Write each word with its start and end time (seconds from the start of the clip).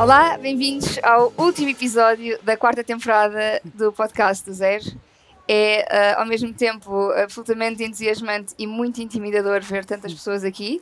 Olá, 0.00 0.38
bem-vindos 0.38 0.98
ao 1.02 1.30
último 1.36 1.68
episódio 1.68 2.38
da 2.42 2.56
quarta 2.56 2.82
temporada 2.82 3.60
do 3.62 3.92
podcast 3.92 4.42
do 4.46 4.54
Zero. 4.54 4.98
É 5.46 6.14
uh, 6.16 6.20
ao 6.20 6.26
mesmo 6.26 6.54
tempo 6.54 7.10
absolutamente 7.10 7.84
entusiasmante 7.84 8.54
e 8.58 8.66
muito 8.66 9.02
intimidador 9.02 9.60
ver 9.60 9.84
tantas 9.84 10.14
pessoas 10.14 10.42
aqui. 10.42 10.80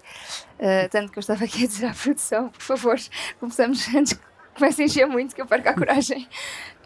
Uh, 0.54 0.88
tanto 0.88 1.10
que 1.10 1.18
eu 1.18 1.20
estava 1.20 1.44
aqui 1.44 1.64
a 1.64 1.66
dizer 1.66 1.86
à 1.86 1.94
produção, 1.94 2.48
por 2.48 2.62
favor, 2.62 2.96
começamos 3.40 3.88
antes 3.92 4.12
que 4.12 4.20
comece 4.56 4.82
a 4.82 4.84
encher 4.84 5.06
muito, 5.08 5.34
que 5.34 5.42
eu 5.42 5.46
perco 5.46 5.68
a 5.68 5.74
coragem. 5.74 6.24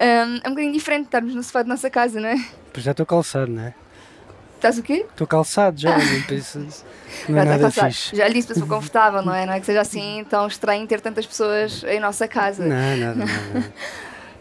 Um, 0.01 0.41
é 0.43 0.49
um 0.49 0.51
bocadinho 0.51 0.73
diferente 0.73 1.05
estarmos 1.05 1.33
no 1.33 1.43
sofá 1.45 1.63
da 1.63 1.69
nossa 1.69 1.89
casa, 1.89 2.19
não 2.19 2.29
é? 2.29 2.35
Pois 2.73 2.83
já 2.83 2.91
estou 2.91 3.07
calçado, 3.07 3.53
não 3.53 3.63
é? 3.63 3.75
Estás 4.63 4.79
o 4.79 4.83
quê? 4.85 5.05
Estou 5.11 5.27
calçado 5.27 5.81
já, 5.81 5.91
não 5.91 5.97
é 6.07 6.07
Já 6.07 6.21
está 6.21 7.45
nada 7.45 7.59
calçado. 7.63 7.93
fixe. 7.93 8.15
Já 8.17 8.29
lhe 8.29 8.35
disse 8.35 8.47
para 8.47 8.55
ser 8.55 8.67
confortável, 8.69 9.21
não 9.21 9.35
é? 9.35 9.45
Não 9.45 9.55
é 9.55 9.59
que 9.59 9.67
seja 9.67 9.81
assim 9.81 10.25
tão 10.31 10.47
estranho 10.47 10.87
ter 10.87 11.01
tantas 11.01 11.27
pessoas 11.27 11.83
em 11.83 11.99
nossa 11.99 12.29
casa. 12.29 12.65
Não, 12.65 12.97
nada, 12.97 13.15
nada. 13.17 13.73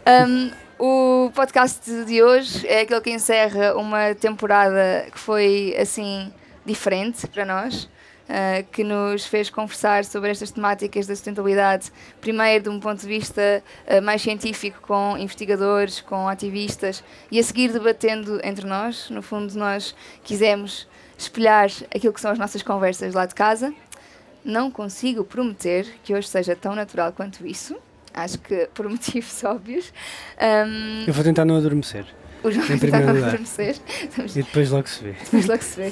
Um, 0.28 0.50
o 0.80 1.30
podcast 1.30 2.04
de 2.04 2.20
hoje 2.20 2.66
é 2.66 2.80
aquele 2.80 3.00
que 3.00 3.10
encerra 3.10 3.76
uma 3.76 4.16
temporada 4.16 5.06
que 5.12 5.18
foi 5.18 5.76
assim 5.78 6.32
diferente 6.66 7.24
para 7.28 7.44
nós, 7.44 7.88
uh, 8.32 8.64
que 8.72 8.82
nos 8.82 9.26
fez 9.26 9.50
conversar 9.50 10.04
sobre 10.04 10.30
estas 10.30 10.50
temáticas 10.50 11.06
da 11.06 11.14
sustentabilidade, 11.14 11.92
primeiro 12.20 12.64
de 12.64 12.70
um 12.70 12.80
ponto 12.80 13.00
de 13.00 13.06
vista 13.06 13.62
uh, 13.86 14.00
mais 14.02 14.22
científico, 14.22 14.80
com 14.82 15.16
investigadores, 15.18 16.00
com 16.00 16.26
ativistas, 16.28 17.04
e 17.30 17.38
a 17.38 17.42
seguir 17.42 17.70
debatendo 17.72 18.40
entre 18.42 18.66
nós. 18.66 19.10
No 19.10 19.20
fundo, 19.22 19.54
nós 19.58 19.94
quisemos 20.24 20.88
espelhar 21.18 21.70
aquilo 21.94 22.12
que 22.12 22.20
são 22.20 22.30
as 22.30 22.38
nossas 22.38 22.62
conversas 22.62 23.14
lá 23.14 23.26
de 23.26 23.34
casa. 23.34 23.72
Não 24.44 24.70
consigo 24.70 25.22
prometer 25.22 25.86
que 26.02 26.14
hoje 26.14 26.26
seja 26.26 26.56
tão 26.56 26.74
natural 26.74 27.12
quanto 27.12 27.46
isso. 27.46 27.76
Acho 28.14 28.38
que 28.38 28.68
por 28.74 28.88
motivos 28.90 29.44
óbvios. 29.44 29.92
Um, 30.40 31.04
Eu 31.06 31.12
vou 31.14 31.22
tentar 31.22 31.44
não 31.44 31.56
adormecer. 31.56 32.04
o 32.42 32.50
João 32.50 32.66
Em 32.66 32.78
primeiro 32.78 33.12
lugar. 33.12 33.28
adormecer. 33.28 33.76
E 34.34 34.42
depois 34.42 34.70
logo 34.70 34.88
se 34.88 35.04
vê. 35.04 35.12
Depois 35.12 35.46
logo 35.46 35.62
se 35.62 35.80
vê. 35.80 35.90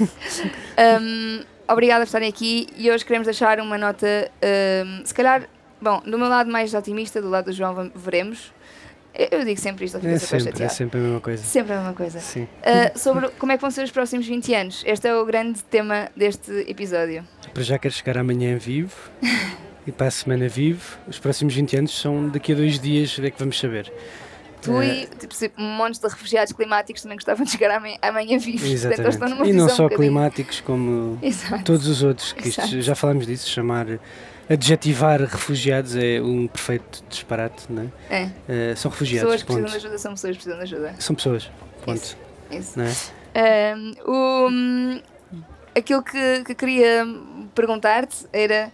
Um, 1.01 1.45
obrigada 1.71 2.01
por 2.01 2.09
estarem 2.09 2.29
aqui 2.29 2.67
e 2.77 2.91
hoje 2.91 3.05
queremos 3.05 3.27
deixar 3.27 3.61
uma 3.61 3.79
nota, 3.79 4.31
um, 4.87 5.05
se 5.05 5.15
calhar, 5.15 5.49
bom, 5.81 6.01
do 6.01 6.19
meu 6.19 6.29
lado 6.29 6.51
mais 6.51 6.75
otimista, 6.75 7.21
do 7.21 7.29
lado 7.29 7.47
do 7.47 7.53
João, 7.53 7.91
veremos. 7.95 8.53
Eu, 9.13 9.45
digo 9.45 9.59
sempre 9.61 9.85
isto, 9.85 9.97
É 9.99 10.19
sempre, 10.19 10.63
é 10.63 10.69
sempre 10.69 11.01
a 11.01 11.03
mesma 11.03 11.21
coisa. 11.21 11.43
Sempre 11.43 11.73
a 11.73 11.77
mesma 11.79 11.95
coisa. 11.95 12.21
Sim. 12.21 12.45
Uh, 12.45 12.99
sobre 12.99 13.29
como 13.31 13.51
é 13.51 13.57
que 13.57 13.61
vão 13.61 13.71
ser 13.71 13.83
os 13.83 13.91
próximos 13.91 14.27
20 14.27 14.55
anos. 14.55 14.83
Este 14.87 15.09
é 15.09 15.15
o 15.17 15.25
grande 15.25 15.63
tema 15.65 16.09
deste 16.15 16.53
episódio. 16.69 17.27
Para 17.53 17.63
já 17.63 17.77
quero 17.77 17.93
chegar 17.93 18.19
amanhã 18.19 18.57
vivo 18.57 18.95
e 19.85 19.91
para 19.91 20.07
a 20.07 20.11
semana 20.11 20.49
vivo. 20.49 20.97
Os 21.09 21.19
próximos 21.19 21.55
20 21.55 21.77
anos 21.79 22.01
são 22.01 22.29
daqui 22.29 22.53
a 22.53 22.55
dois 22.55 22.79
dias, 22.79 23.19
é 23.19 23.31
que 23.31 23.39
vamos 23.39 23.59
saber. 23.59 23.93
Tu 24.63 24.73
Eh, 24.83 25.03
e 25.05 25.07
tipo, 25.17 25.35
um 25.63 25.77
monte 25.77 26.01
de 26.01 26.07
refugiados 26.09 26.53
climáticos 26.53 27.03
também 27.03 27.17
gostavam 27.17 27.45
de 27.45 27.51
chegar 27.51 27.71
amanhã, 27.77 27.97
amanhã 28.03 28.39
vivos. 28.39 28.61
Portanto, 28.61 29.01
eles 29.01 29.15
estão 29.15 29.27
Exatamente. 29.29 29.39
numa 29.39 29.49
E 29.49 29.53
não 29.53 29.69
só 29.69 29.87
um 29.87 29.89
climáticos, 29.89 30.61
como 30.61 31.19
Exato. 31.23 31.65
todos 31.65 31.87
os 31.87 32.03
outros, 32.03 32.33
que 32.33 32.49
isto- 32.49 32.81
já 32.83 32.95
falámos 32.95 33.27
disso, 33.27 33.49
chamar, 33.49 33.87
adjetivar 34.49 35.21
refugiados 35.21 35.97
é 35.97 36.21
um 36.21 36.47
perfeito 36.47 37.03
disparate, 37.09 37.65
não 37.71 37.91
é? 38.11 38.23
É. 38.23 38.31
Eh, 38.49 38.75
são 38.77 38.91
refugiados, 38.91 39.31
Pessoas 39.31 39.43
que 39.43 39.47
precisam 39.47 39.71
de 39.71 39.77
ajuda 39.77 39.99
são 39.99 40.13
pessoas 40.15 40.37
que 40.37 40.43
precisam 40.45 40.59
de 40.59 40.75
ajuda. 40.75 40.95
São 40.99 41.17
pessoas, 41.17 41.51
ponto. 41.85 42.17
Isso. 42.51 42.79
Não 42.79 42.85
é? 42.85 43.75
Um, 43.77 43.93
o, 44.07 45.01
aquilo 45.79 46.03
que, 46.03 46.43
que 46.45 46.55
queria 46.55 47.07
perguntar-te 47.55 48.27
era 48.33 48.73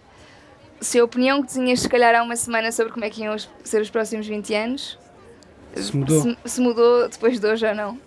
se 0.81 0.99
a 0.99 1.03
opinião 1.03 1.41
que 1.43 1.53
tinhas, 1.53 1.79
se 1.81 1.89
calhar, 1.89 2.15
há 2.15 2.23
uma 2.23 2.35
semana 2.35 2.71
sobre 2.71 2.91
como 2.91 3.05
é 3.05 3.09
que 3.09 3.21
iam 3.21 3.35
ser 3.63 3.81
os 3.81 3.89
próximos 3.89 4.25
20 4.27 4.53
anos 4.55 4.97
Se 5.77 5.95
mudou. 5.95 6.21
se, 6.21 6.37
se 6.45 6.61
mudou 6.61 7.09
depois 7.09 7.39
de 7.39 7.47
hoje 7.47 7.67
ou 7.67 7.75
não. 7.75 7.99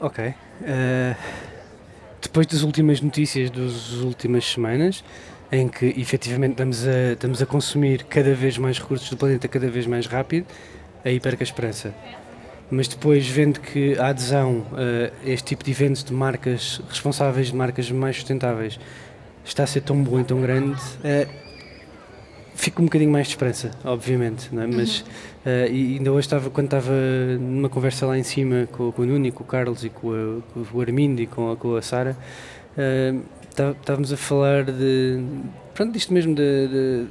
Ok. 0.00 0.34
Eh, 0.62 1.16
depois 2.20 2.46
das 2.46 2.62
últimas 2.62 3.00
notícias 3.00 3.50
das 3.50 3.92
últimas 4.02 4.44
semanas, 4.44 5.02
em 5.50 5.68
que 5.68 5.86
efetivamente 5.96 6.52
estamos 6.52 6.86
a, 6.86 7.12
estamos 7.12 7.42
a 7.42 7.46
consumir 7.46 8.04
cada 8.04 8.34
vez 8.34 8.58
mais 8.58 8.78
recursos 8.78 9.08
do 9.08 9.16
planeta 9.16 9.48
cada 9.48 9.68
vez 9.68 9.86
mais 9.86 10.06
rápido, 10.06 10.46
aí 11.04 11.18
perco 11.20 11.42
a 11.42 11.44
esperança. 11.44 11.94
Mas 12.70 12.88
depois, 12.88 13.26
vendo 13.28 13.60
que 13.60 13.96
a 13.96 14.08
adesão 14.08 14.66
eh, 14.76 15.12
a 15.24 15.30
este 15.30 15.44
tipo 15.44 15.62
de 15.62 15.70
eventos 15.70 16.02
de 16.02 16.12
marcas 16.12 16.80
responsáveis, 16.88 17.48
de 17.48 17.54
marcas 17.54 17.90
mais 17.90 18.16
sustentáveis, 18.16 18.78
está 19.44 19.62
a 19.62 19.66
ser 19.66 19.82
tão 19.82 20.02
bom 20.02 20.18
e 20.18 20.24
tão 20.24 20.40
grande, 20.40 20.80
eh, 21.04 21.28
fico 22.56 22.82
um 22.82 22.86
bocadinho 22.86 23.10
mais 23.12 23.26
de 23.28 23.34
esperança, 23.34 23.70
obviamente. 23.84 24.48
É? 24.52 24.66
Mas 24.66 25.04
eh, 25.44 25.68
e 25.70 25.96
ainda 25.98 26.10
hoje 26.12 26.26
estava, 26.26 26.50
quando 26.50 26.66
estava 26.66 26.92
numa 27.38 27.68
conversa 27.68 28.06
lá 28.06 28.18
em 28.18 28.22
cima 28.24 28.66
com, 28.72 28.90
com 28.90 29.02
o 29.02 29.06
Nuno 29.06 29.26
e 29.26 29.30
com 29.32 29.44
o 29.44 29.46
Carlos 29.46 29.84
e 29.84 29.88
com, 29.90 30.10
a- 30.12 30.42
com 30.52 30.76
o 30.76 30.80
Armindo 30.80 31.20
e 31.22 31.26
com 31.26 31.52
a, 31.52 31.56
com 31.56 31.76
a 31.76 31.82
Sara, 31.82 32.16
tá- 33.54 33.70
estávamos 33.78 34.12
a 34.12 34.16
falar 34.16 34.64
de. 34.64 35.22
Pronto, 35.74 35.92
disto 35.92 36.12
mesmo, 36.12 36.34
de, 36.34 36.68
de- 36.68 37.06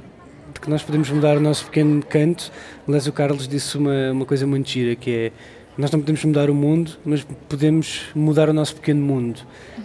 de 0.54 0.60
que 0.60 0.68
nós 0.70 0.82
podemos 0.82 1.08
mudar 1.10 1.36
o 1.36 1.40
nosso 1.40 1.64
pequeno 1.66 2.02
canto. 2.04 2.50
Aliás, 2.86 3.06
o 3.06 3.12
Carlos 3.12 3.46
disse 3.48 3.76
uma, 3.78 4.12
uma 4.12 4.24
coisa 4.26 4.46
muito 4.46 4.68
gira 4.68 4.94
que 4.96 5.10
é. 5.10 5.32
Nós 5.78 5.90
não 5.90 6.00
podemos 6.00 6.24
mudar 6.24 6.48
o 6.48 6.54
mundo, 6.54 6.92
mas 7.04 7.26
podemos 7.48 8.02
mudar 8.14 8.48
o 8.48 8.52
nosso 8.52 8.74
pequeno 8.76 9.00
mundo. 9.00 9.40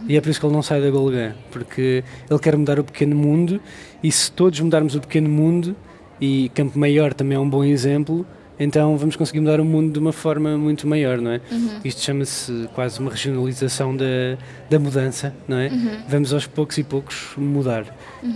E 0.08 0.16
é 0.16 0.22
por 0.22 0.30
isso 0.30 0.40
que 0.40 0.46
ele 0.46 0.54
não 0.54 0.62
sai 0.62 0.82
da 0.82 0.90
Golgã, 0.90 1.34
porque 1.52 2.04
ele 2.30 2.40
quer 2.40 2.56
mudar 2.56 2.80
o 2.80 2.84
pequeno 2.84 3.16
mundo, 3.16 3.62
e 4.02 4.12
se 4.12 4.32
todos 4.32 4.60
mudarmos 4.62 4.96
o 4.96 5.02
pequeno 5.02 5.30
mundo, 5.30 5.76
e 6.20 6.50
Campo 6.56 6.80
Maior 6.80 7.14
também 7.14 7.36
é 7.36 7.40
um 7.40 7.50
bom 7.50 7.64
exemplo, 7.64 8.26
então 8.60 8.96
vamos 8.96 9.16
conseguir 9.16 9.40
mudar 9.40 9.60
o 9.60 9.66
mundo 9.66 9.92
de 9.92 10.00
uma 10.00 10.14
forma 10.14 10.58
muito 10.58 10.88
maior, 10.88 11.20
não 11.20 11.32
é? 11.32 11.42
Isto 11.84 12.02
chama-se 12.02 12.70
quase 12.76 13.00
uma 13.00 13.10
regionalização 13.10 13.96
da, 13.96 14.38
da 14.70 14.80
mudança, 14.80 15.36
não 15.48 15.58
é? 15.58 15.70
Vamos 16.08 16.32
aos 16.34 16.46
poucos 16.46 16.78
e 16.78 16.84
poucos 16.84 17.34
mudar. 17.38 17.86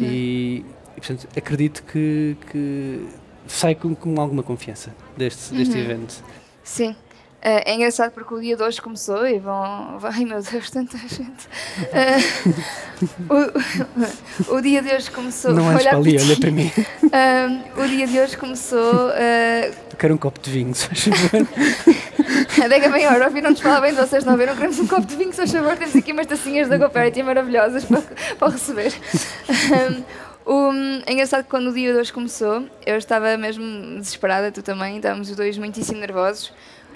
E, 0.02 0.66
e, 0.98 1.00
portanto, 1.00 1.28
acredito 1.38 1.84
que, 1.84 2.36
que 2.52 3.06
sai 3.48 3.76
com, 3.76 3.94
com 3.94 4.20
alguma 4.20 4.42
confiança 4.42 4.96
deste, 5.16 5.54
deste 5.54 5.78
evento. 5.78 6.24
Sim. 6.64 6.96
Eh, 7.48 7.62
é 7.72 7.76
engraçado 7.76 8.12
porque 8.12 8.34
o 8.34 8.40
dia 8.42 8.58
de 8.58 8.64
hoje 8.64 8.82
começou 8.82 9.28
e 9.28 9.38
vão. 9.38 10.00
Ai 10.02 10.26
meu 10.26 10.42
Deus, 10.42 10.68
tanta 10.72 10.98
gente. 10.98 11.48
Eh, 11.94 12.18
o, 14.50 14.56
o 14.56 14.62
dia 14.62 14.82
de 14.82 14.90
hoje 14.92 15.12
começou. 15.12 15.54
Não 15.54 15.68
olhar 15.76 15.92
para 15.92 15.98
ali, 16.00 16.18
olha 16.20 16.36
para 16.40 16.50
mim. 16.50 16.72
Um, 17.04 17.84
o 17.84 17.88
dia 17.88 18.08
de 18.08 18.20
hoje 18.20 18.36
começou. 18.36 19.10
Eu 19.12 19.98
quero 20.00 20.16
um 20.16 20.18
copo 20.18 20.40
de 20.42 20.50
vinho, 20.50 20.74
se 20.74 20.88
faz 20.88 21.04
favor. 21.04 21.48
Adega 22.66 22.90
maior, 22.90 23.22
ouviram-nos 23.22 23.60
falar 23.62 23.82
bem 23.82 23.92
de 23.94 23.98
vocês, 24.02 24.26
não 24.26 24.36
viram? 24.38 24.56
Queremos 24.56 24.80
um 24.80 24.88
copo 24.88 25.06
de 25.06 25.16
vinho, 25.16 25.30
se 25.30 25.38
faz 25.38 25.52
favor, 25.52 25.78
temos 25.78 25.96
aqui 25.96 26.12
umas 26.14 26.26
tacinhas 26.26 26.68
da 26.68 26.78
GoParity 26.78 27.22
maravilhosas 27.22 27.86
para, 27.86 28.02
para 28.40 28.50
receber. 28.52 28.92
Um, 30.48 30.52
o- 30.52 31.02
é 31.06 31.14
engraçado 31.14 31.44
que 31.44 31.50
quando 31.50 31.68
o 31.70 31.74
dia 31.74 31.94
de 31.94 32.00
hoje 32.00 32.12
começou, 32.12 32.66
eu 32.86 32.98
estava 32.98 33.38
mesmo 33.38 33.64
desesperada, 34.00 34.52
tu 34.52 34.64
também, 34.64 34.98
estávamos 34.98 35.30
os 35.30 35.36
dois 35.36 35.58
muitíssimo 35.60 36.00
nervosos. 36.00 36.52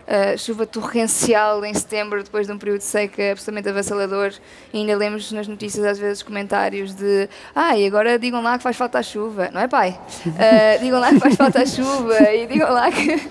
Uh, 0.09 0.35
chuva 0.39 0.65
torrencial 0.65 1.63
em 1.63 1.71
setembro, 1.71 2.23
depois 2.23 2.47
de 2.47 2.53
um 2.53 2.57
período 2.57 2.79
de 2.79 2.85
seca 2.85 3.31
absolutamente 3.31 3.69
avassalador, 3.69 4.33
e 4.73 4.79
ainda 4.79 4.97
lemos 4.97 5.31
nas 5.31 5.47
notícias 5.47 5.85
às 5.85 5.99
vezes 5.99 6.23
comentários 6.23 6.95
de 6.95 7.29
ah, 7.53 7.77
e 7.77 7.85
agora 7.85 8.17
digam 8.17 8.41
lá 8.41 8.57
que 8.57 8.63
faz 8.63 8.75
falta 8.75 8.97
a 8.97 9.03
chuva, 9.03 9.49
não 9.53 9.61
é 9.61 9.67
pai? 9.67 9.99
Uh, 10.25 10.79
digam 10.81 10.99
lá 10.99 11.09
que 11.09 11.19
faz 11.19 11.35
falta 11.35 11.61
a 11.61 11.65
chuva, 11.65 12.19
e 12.33 12.47
digam 12.47 12.73
lá 12.73 12.91
que 12.91 13.21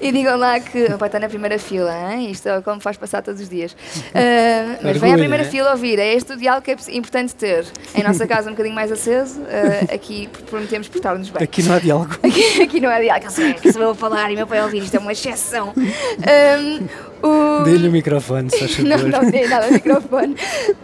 e 0.00 0.12
digam 0.12 0.36
lá 0.36 0.60
que 0.60 0.84
o 0.84 0.98
pai 0.98 1.08
está 1.08 1.18
na 1.18 1.28
primeira 1.28 1.58
fila, 1.58 1.94
hein? 2.12 2.30
isto 2.30 2.48
é 2.48 2.60
como 2.60 2.80
faz 2.80 2.96
passar 2.96 3.22
todos 3.22 3.40
os 3.40 3.48
dias. 3.48 3.72
Uh, 3.72 4.78
mas 4.82 4.98
vem 4.98 5.14
à 5.14 5.16
primeira 5.16 5.44
né? 5.44 5.50
fila 5.50 5.70
ouvir, 5.70 5.98
é 5.98 6.12
este 6.12 6.32
o 6.32 6.36
diálogo 6.36 6.64
que 6.64 6.70
é 6.70 6.76
importante 6.96 7.34
ter. 7.34 7.64
Em 7.94 8.02
nossa 8.02 8.26
casa 8.26 8.48
um 8.48 8.52
bocadinho 8.52 8.74
mais 8.74 8.92
aceso, 8.92 9.40
uh, 9.40 9.94
aqui 9.94 10.28
prometemos 10.50 10.88
portar-nos 10.88 11.30
bem. 11.30 11.42
Aqui 11.42 11.62
não 11.62 11.74
há 11.74 11.78
diálogo. 11.78 12.14
Aqui, 12.22 12.62
aqui 12.62 12.80
não 12.80 12.90
é 12.90 13.00
diálogo, 13.00 13.60
que 13.60 13.68
eu 13.68 13.72
sou 13.72 13.82
eu 13.82 13.90
a 13.90 13.94
falar 13.94 14.30
e 14.30 14.36
meu 14.36 14.46
pai 14.46 14.58
a 14.58 14.64
ouvir, 14.64 14.82
isto 14.82 14.96
é 14.96 14.98
uma 14.98 15.12
exceção. 15.12 15.72
Um, 16.20 16.88
o... 17.26 17.62
Dê-lhe 17.64 17.88
o 17.88 17.92
microfone, 17.92 18.50
se 18.50 18.58
faz 18.58 18.78
Não, 18.84 18.98
não 19.08 19.30
tem 19.30 19.48
nada 19.48 19.66
no 19.66 19.72
microfone. 19.72 20.36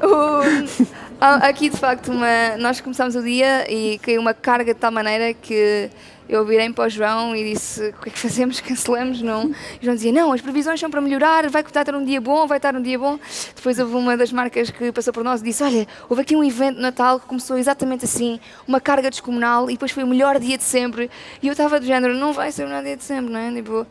O- 0.03 0.91
aqui, 1.21 1.69
de 1.69 1.77
facto, 1.77 2.11
uma... 2.11 2.57
nós 2.59 2.81
começámos 2.81 3.15
o 3.15 3.23
dia 3.23 3.71
e 3.71 3.99
caiu 3.99 4.21
uma 4.21 4.33
carga 4.35 4.73
de 4.73 4.81
tal 4.81 4.91
maneira 4.91 5.35
que 5.35 5.91
eu 6.31 6.47
virei 6.47 6.71
para 6.71 6.87
o 6.87 6.89
João 6.89 7.35
e 7.35 7.53
disse: 7.53 7.89
O 7.89 8.03
que 8.03 8.09
é 8.09 8.13
que 8.13 8.19
fazemos? 8.19 8.61
Cancelamos? 8.63 9.21
Não. 9.21 9.49
E 9.49 9.83
o 9.83 9.85
João 9.85 9.97
dizia: 9.97 10.13
Não, 10.13 10.33
as 10.33 10.41
previsões 10.41 10.79
são 10.79 10.89
para 10.89 11.01
melhorar, 11.01 11.49
vai 11.51 11.61
estar 11.63 11.93
um 11.95 12.05
dia 12.05 12.21
bom, 12.21 12.47
vai 12.47 12.59
estar 12.59 12.75
um 12.75 12.81
dia 12.81 12.99
bom. 12.99 13.19
Depois 13.55 13.79
houve 13.79 13.95
uma 13.97 14.17
das 14.17 14.33
marcas 14.33 14.71
que 14.71 14.93
passou 14.93 15.13
por 15.13 15.25
nós 15.25 15.41
e 15.41 15.45
disse: 15.45 15.63
Olha, 15.63 15.87
houve 16.09 16.23
aqui 16.23 16.37
um 16.37 16.45
evento 16.45 16.77
de 16.77 16.83
Natal 16.83 17.19
que 17.19 17.27
começou 17.27 17.59
exatamente 17.59 18.05
assim, 18.05 18.39
uma 18.67 18.81
carga 18.81 19.11
descomunal 19.11 19.69
e 19.69 19.75
depois 19.75 19.91
foi 19.91 20.05
o 20.05 20.07
melhor 20.07 20.39
dia 20.39 20.57
de 20.57 20.65
sempre. 20.65 21.11
E 21.43 21.49
eu 21.49 21.53
estava 21.53 21.81
do 21.81 21.85
género: 21.87 22.15
Não 22.15 22.33
vai 22.33 22.53
ser 22.53 22.63
o 22.63 22.69
melhor 22.69 22.85
dia 22.85 22.97
de 22.97 23.03
sempre, 23.05 23.33
não 23.33 23.41
é? 23.41 23.53
Tipo, 23.53 23.85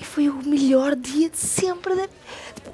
e 0.00 0.04
foi 0.04 0.28
o 0.28 0.36
melhor 0.44 0.94
dia 0.96 1.28
de 1.30 1.36
sempre. 1.38 1.94
da- 1.94 2.08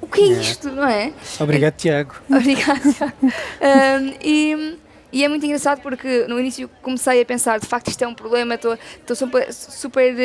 O 0.01 0.07
que 0.07 0.21
é 0.21 0.25
Yeah. 0.25 0.41
isto, 0.43 0.69
não 0.71 0.87
é? 0.87 1.13
Obrigado, 1.39 1.75
Tiago. 1.75 2.15
Obrigada. 2.29 3.13
Um, 3.21 4.13
e, 4.21 4.77
E 5.15 5.23
é 5.23 5.27
muito 5.29 5.45
engraçado 5.45 5.79
porque 5.79 6.25
no 6.27 6.39
início 6.39 6.67
comecei 6.81 7.21
a 7.21 7.25
pensar, 7.25 7.59
de 7.59 7.67
facto 7.67 7.87
isto 7.87 8.01
é 8.03 8.07
um 8.07 8.15
problema, 8.15 8.55
estou 8.55 8.75
super, 9.15 9.53
super 9.53 10.11
uh, 10.11 10.17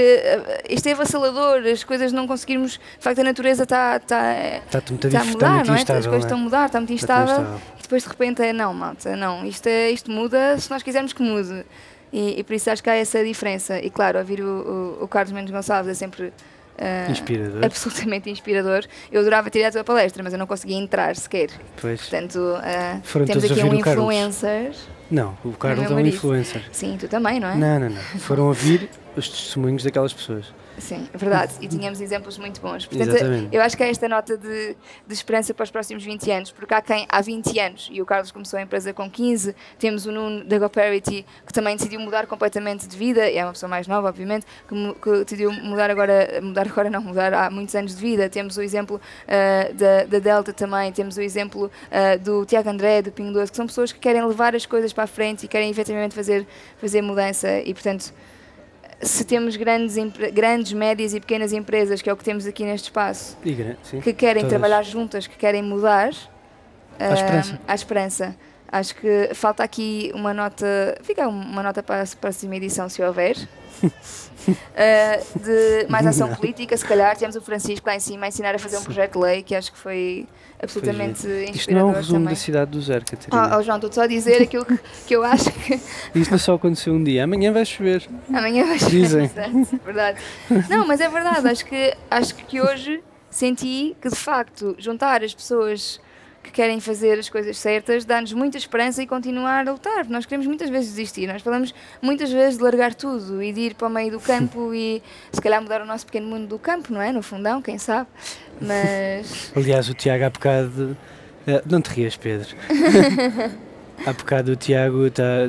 isto 0.67 0.87
é 0.87 0.93
avassalador, 0.93 1.59
as 1.71 1.85
coisas 1.85 2.11
não 2.11 2.27
conseguirmos, 2.27 2.73
de 2.73 2.81
facto 2.99 3.19
a 3.19 3.23
natureza 3.25 3.65
está 3.65 3.99
está, 3.99 4.33
está, 4.65 4.79
está 4.79 5.21
a 5.21 5.25
mudar, 5.27 5.67
não 5.67 5.75
é? 5.75 5.79
Instável, 5.81 6.01
as 6.01 6.07
coisas 6.07 6.25
estão 6.25 6.39
a 6.39 6.41
mudar, 6.41 6.67
está 6.67 6.81
muito 6.81 6.93
instável, 6.95 7.37
está 7.37 7.43
muito 7.51 7.63
e 7.79 7.83
depois 7.83 8.03
de 8.03 8.09
repente 8.09 8.43
é 8.43 8.51
não, 8.55 8.73
malta, 8.73 9.15
não, 9.15 9.45
isto, 9.45 9.67
é, 9.67 9.91
isto 9.91 10.11
muda 10.11 10.57
se 10.59 10.71
nós 10.71 10.83
quisermos 10.83 11.13
que 11.13 11.23
mude. 11.23 11.67
E, 12.11 12.41
e, 12.41 12.43
por 12.43 12.55
isso 12.55 12.71
acho 12.71 12.83
que 12.83 12.89
há 12.89 12.95
essa 12.95 13.23
diferença. 13.23 13.79
E 13.79 13.91
claro, 13.91 14.19
ouvir 14.19 14.41
o, 14.41 14.97
o, 15.01 15.05
o 15.05 15.09
Carlos 15.09 15.33
Mendes 15.33 15.53
Gonçalves 15.53 15.91
é 15.91 15.95
sempre 15.95 16.33
Uh, 16.81 17.11
inspirador. 17.11 17.65
absolutamente 17.65 18.31
inspirador. 18.31 18.85
Eu 19.11 19.21
adorava 19.21 19.51
ter 19.51 19.59
ido 19.59 19.69
à 19.69 19.73
tua 19.73 19.85
palestra, 19.85 20.23
mas 20.23 20.33
eu 20.33 20.39
não 20.39 20.47
conseguia 20.47 20.77
entrar 20.77 21.17
sequer. 21.17 21.51
Pois. 21.81 22.01
Portanto, 22.01 22.37
uh, 22.37 23.27
temos 23.27 23.45
aqui 23.45 23.63
um 23.63 23.75
influencer. 23.75 24.73
Não, 25.11 25.37
o 25.45 25.53
Carlos 25.53 25.91
é 25.91 25.95
um 25.95 26.01
influencer. 26.01 26.63
Sim, 26.71 26.97
tu 26.99 27.09
também, 27.09 27.41
não 27.41 27.49
é? 27.49 27.57
Não, 27.57 27.81
não, 27.81 27.91
não. 27.91 28.03
Foram 28.21 28.47
ouvir 28.47 28.89
os 29.17 29.29
testemunhos 29.29 29.83
daquelas 29.83 30.13
pessoas. 30.13 30.53
Sim, 30.79 31.09
é 31.13 31.19
verdade. 31.19 31.55
E 31.61 31.69
tínhamos 31.69 32.01
exemplos 32.01 32.39
muito 32.39 32.61
bons. 32.61 32.87
Portanto, 32.87 33.09
Exatamente. 33.11 33.55
eu 33.55 33.61
acho 33.63 33.77
que 33.77 33.83
é 33.83 33.91
esta 33.91 34.09
nota 34.09 34.37
de, 34.37 34.77
de, 35.07 35.15
esperança 35.15 35.53
para 35.53 35.65
os 35.65 35.71
próximos 35.71 36.05
20 36.05 36.31
anos, 36.31 36.51
porque 36.53 36.73
há 36.75 36.81
quem 36.81 37.07
há 37.09 37.21
20 37.21 37.59
anos, 37.59 37.89
e 37.93 38.01
o 38.01 38.07
Carlos 38.07 38.31
começou 38.31 38.59
a 38.59 38.63
empresa 38.63 38.93
com 38.93 39.11
15, 39.11 39.55
temos 39.79 40.07
o 40.07 40.13
Nuno 40.13 40.45
da 40.45 40.59
GoParity, 40.59 41.27
que 41.47 41.53
também 41.53 41.77
decidiu 41.77 42.01
mudar 42.01 42.27
completamente 42.27 42.87
de 42.87 42.97
vida, 42.97 43.29
e 43.29 43.37
é 43.37 43.45
uma 43.45 43.53
pessoa 43.53 43.69
mais 43.69 43.87
nova, 43.87 44.09
obviamente, 44.09 44.47
que, 44.69 44.95
que 45.03 45.25
decidiu 45.25 45.53
mudar 45.53 45.91
agora, 45.91 46.41
mudar 46.43 46.67
agora 46.67 46.91
não, 46.91 47.01
mudar 47.01 47.35
há 47.35 47.51
muitos 47.51 47.75
anos 47.75 47.95
de 47.95 48.01
vida. 48.01 48.29
Temos 48.29 48.57
o 48.57 48.63
exemplo 48.63 48.97
uh, 48.97 49.75
da, 49.75 50.05
da, 50.05 50.19
Delta 50.19 50.53
também, 50.53 50.93
temos 50.93 51.17
o 51.17 51.21
exemplo 51.21 51.67
uh, 51.67 52.19
do 52.19 52.45
Tiago 52.47 52.69
André, 52.69 53.03
do 53.03 53.11
Pingo 53.11 53.33
Doce, 53.33 53.51
que 53.51 53.57
são 53.57 53.67
pessoas 53.67 53.93
que 53.93 53.99
querem 53.99 54.25
levar 54.25 54.55
as 54.55 54.67
coisas 54.67 54.93
para 54.93 55.05
a 55.05 55.07
frente 55.07 55.45
e 55.45 55.49
querem 55.49 55.71
efetivamente 55.71 56.15
fazer, 56.15 56.47
fazer 56.79 57.03
mudança, 57.03 57.61
e 57.61 57.75
portanto 57.75 58.13
se 59.01 59.25
temos 59.25 59.57
grandes, 59.57 59.97
grandes, 60.33 60.73
médias 60.73 61.15
e 61.15 61.21
pequenas 61.21 61.53
empresas, 61.53 62.03
que 62.03 62.11
é 62.11 62.13
o 62.13 62.17
que 62.17 62.25
temos 62.25 62.47
aqui 62.47 62.65
neste 62.65 62.85
espaço, 62.85 63.37
sim, 63.83 64.01
que 64.01 64.13
querem 64.13 64.43
todas. 64.43 64.51
trabalhar 64.51 64.83
juntas, 64.83 65.27
que 65.27 65.37
querem 65.37 65.63
mudar, 65.63 66.11
há 66.99 67.15
esperança. 67.15 67.61
Há 67.67 67.75
esperança. 67.75 68.37
Acho 68.71 68.95
que 68.97 69.31
falta 69.35 69.63
aqui 69.63 70.13
uma 70.15 70.35
nota, 70.35 70.99
fica 71.03 71.27
uma 71.27 71.63
nota 71.63 71.83
para 71.83 72.03
a 72.03 72.07
próxima 72.21 72.57
edição, 72.57 72.89
se 72.89 73.03
houver, 73.03 73.37
uh, 73.85 75.39
de 75.43 75.87
mais 75.89 76.07
ação 76.07 76.35
política, 76.35 76.77
se 76.77 76.85
calhar. 76.85 77.17
Temos 77.17 77.37
o 77.37 77.41
Francisco 77.41 77.87
lá 77.87 77.97
em 77.97 78.01
cima 78.01 78.27
a 78.27 78.29
ensinar 78.29 78.55
a 78.55 78.59
fazer 78.59 78.79
um 78.79 78.85
projeto 78.85 79.13
de 79.15 79.19
lei, 79.19 79.43
que 79.43 79.55
acho 79.55 79.73
que 79.73 79.79
foi 79.79 80.27
absolutamente 80.61 81.21
foi 81.21 81.45
inspirador 81.45 81.57
Isto 81.57 81.73
não 81.73 81.81
é 81.81 81.85
um 81.85 81.93
resumo 81.93 82.19
também. 82.19 82.35
da 82.35 82.37
cidade 82.37 82.71
do 82.71 82.81
zero, 82.81 83.05
Catarina. 83.05 83.57
Oh, 83.57 83.59
oh 83.59 83.63
João, 83.63 83.77
estou 83.77 83.93
só 83.93 84.03
a 84.03 84.07
dizer 84.07 84.43
aquilo 84.43 84.65
que, 84.65 84.79
que 85.07 85.17
eu 85.17 85.23
acho 85.23 85.51
que... 85.53 85.81
Isto 86.15 86.31
não 86.31 86.39
só 86.39 86.55
aconteceu 86.55 86.93
um 86.93 87.03
dia, 87.03 87.25
amanhã 87.25 87.53
vai 87.53 87.65
chover. 87.65 88.09
Amanhã 88.29 88.67
vai 88.67 88.79
chover, 88.79 89.01
Dizem. 89.01 89.29
verdade. 89.85 90.21
Não, 90.69 90.87
mas 90.87 91.01
é 91.01 91.09
verdade, 91.09 91.49
acho 91.49 91.65
que, 91.65 91.95
acho 92.11 92.35
que 92.35 92.61
hoje 92.61 93.03
senti 93.31 93.97
que 94.01 94.09
de 94.09 94.17
facto 94.17 94.75
juntar 94.79 95.23
as 95.23 95.35
pessoas 95.35 96.01
que 96.49 96.55
querem 96.55 96.81
fazer 96.81 97.19
as 97.19 97.29
coisas 97.29 97.57
certas, 97.59 98.05
dá-nos 98.05 98.33
muita 98.33 98.57
esperança 98.57 99.03
e 99.03 99.07
continuar 99.07 99.67
a 99.67 99.73
lutar. 99.73 100.07
Nós 100.09 100.27
queremos 100.27 100.47
muitas 100.47 100.69
vezes 100.69 100.91
desistir, 100.91 101.27
nós 101.27 101.43
falamos 101.43 101.75
muitas 102.03 102.33
vezes 102.33 102.59
de 102.59 102.65
largar 102.65 102.95
tudo 102.95 103.43
e 103.43 103.53
de 103.53 103.61
ir 103.61 103.75
para 103.75 103.87
o 103.87 103.91
meio 103.91 104.11
do 104.11 104.21
campo 104.21 104.73
e 104.75 105.03
se 105.33 105.41
calhar 105.41 105.63
mudar 105.63 105.83
o 105.83 105.87
nosso 105.87 106.07
pequeno 106.07 106.27
mundo 106.27 106.47
do 106.47 106.59
campo, 106.59 106.93
não 106.93 107.01
é? 107.01 107.13
No 107.13 107.23
fundão, 107.23 107.63
quem 107.63 107.79
sabe? 107.79 108.09
Mas. 108.61 109.53
Aliás, 109.57 109.89
o 109.89 109.95
Tiago 109.95 110.25
há 110.25 110.31
bocado. 110.31 110.97
Eh, 111.47 111.63
não 111.67 111.81
te 111.81 111.91
rias, 111.91 112.17
Pedro. 112.17 112.49
há 114.05 114.13
bocado 114.13 114.53
o 114.53 114.57
Tiago 114.57 115.07
está 115.07 115.49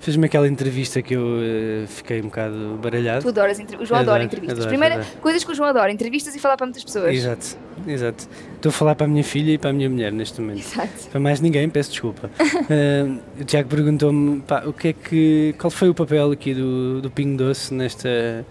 Fez-me 0.00 0.26
aquela 0.26 0.46
entrevista 0.46 1.02
que 1.02 1.14
eu 1.14 1.22
uh, 1.22 1.86
fiquei 1.88 2.20
um 2.20 2.26
bocado 2.26 2.78
baralhado. 2.80 3.22
Tu 3.22 3.28
adoras 3.28 3.58
entrevistas. 3.58 3.84
O 3.84 3.88
João 3.88 4.00
adora 4.00 4.22
entrevistas. 4.22 4.58
Adoro, 4.58 4.68
Primeira, 4.68 4.94
adoro. 4.94 5.10
coisas 5.20 5.42
que 5.42 5.50
o 5.50 5.54
João 5.54 5.68
adora, 5.68 5.90
entrevistas 5.90 6.34
e 6.36 6.38
falar 6.38 6.56
para 6.56 6.66
muitas 6.66 6.84
pessoas. 6.84 7.12
Exato, 7.12 7.58
exato. 7.86 8.28
Estou 8.54 8.70
a 8.70 8.72
falar 8.72 8.94
para 8.94 9.06
a 9.06 9.08
minha 9.08 9.24
filha 9.24 9.52
e 9.52 9.58
para 9.58 9.70
a 9.70 9.72
minha 9.72 9.90
mulher 9.90 10.12
neste 10.12 10.40
momento. 10.40 10.60
Exato. 10.60 11.08
Para 11.10 11.20
mais 11.20 11.40
ninguém, 11.40 11.68
peço 11.68 11.90
desculpa. 11.90 12.30
uh, 12.40 13.20
o 13.40 13.44
Tiago 13.44 13.68
perguntou-me 13.68 14.42
o 14.66 14.72
que 14.72 14.88
é 14.88 14.92
que, 14.92 15.54
qual 15.58 15.70
foi 15.70 15.88
o 15.88 15.94
papel 15.94 16.30
aqui 16.30 16.54
do, 16.54 17.00
do 17.00 17.10
Pingo 17.10 17.36
Doce 17.36 17.74
nesta, 17.74 18.46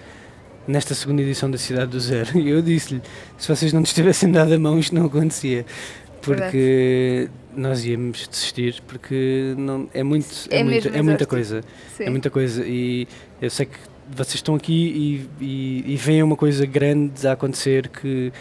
nesta 0.68 0.94
segunda 0.94 1.22
edição 1.22 1.50
da 1.50 1.58
Cidade 1.58 1.92
do 1.92 2.00
Zero. 2.00 2.28
E 2.38 2.50
eu 2.50 2.62
disse-lhe, 2.62 3.02
se 3.38 3.48
vocês 3.48 3.72
não 3.72 3.82
te 3.84 3.88
estivessem 3.88 4.30
dado 4.32 4.54
a 4.54 4.60
mão 4.60 4.78
isto 4.78 4.94
não 4.94 5.06
acontecia. 5.06 5.66
Porque... 6.36 7.30
Verdade 7.30 7.48
nós 7.58 7.84
íamos 7.84 8.28
desistir 8.28 8.82
porque 8.86 9.56
não, 9.58 9.90
é, 9.92 10.04
muito, 10.04 10.28
é, 10.52 10.60
é, 10.60 10.64
muito, 10.64 10.88
é 10.90 11.02
muita 11.02 11.26
coisa. 11.26 11.64
Sim. 11.98 12.04
É 12.04 12.10
muita 12.10 12.30
coisa. 12.30 12.64
E 12.64 13.08
eu 13.42 13.50
sei 13.50 13.66
que 13.66 13.78
vocês 14.16 14.36
estão 14.36 14.56
aqui 14.56 15.28
e, 15.42 15.44
e, 15.44 15.94
e 15.94 15.96
veem 15.98 16.22
uma 16.22 16.36
coisa 16.36 16.66
grande 16.66 17.28
a 17.28 17.32
acontecer 17.32 17.90
que 17.90 18.32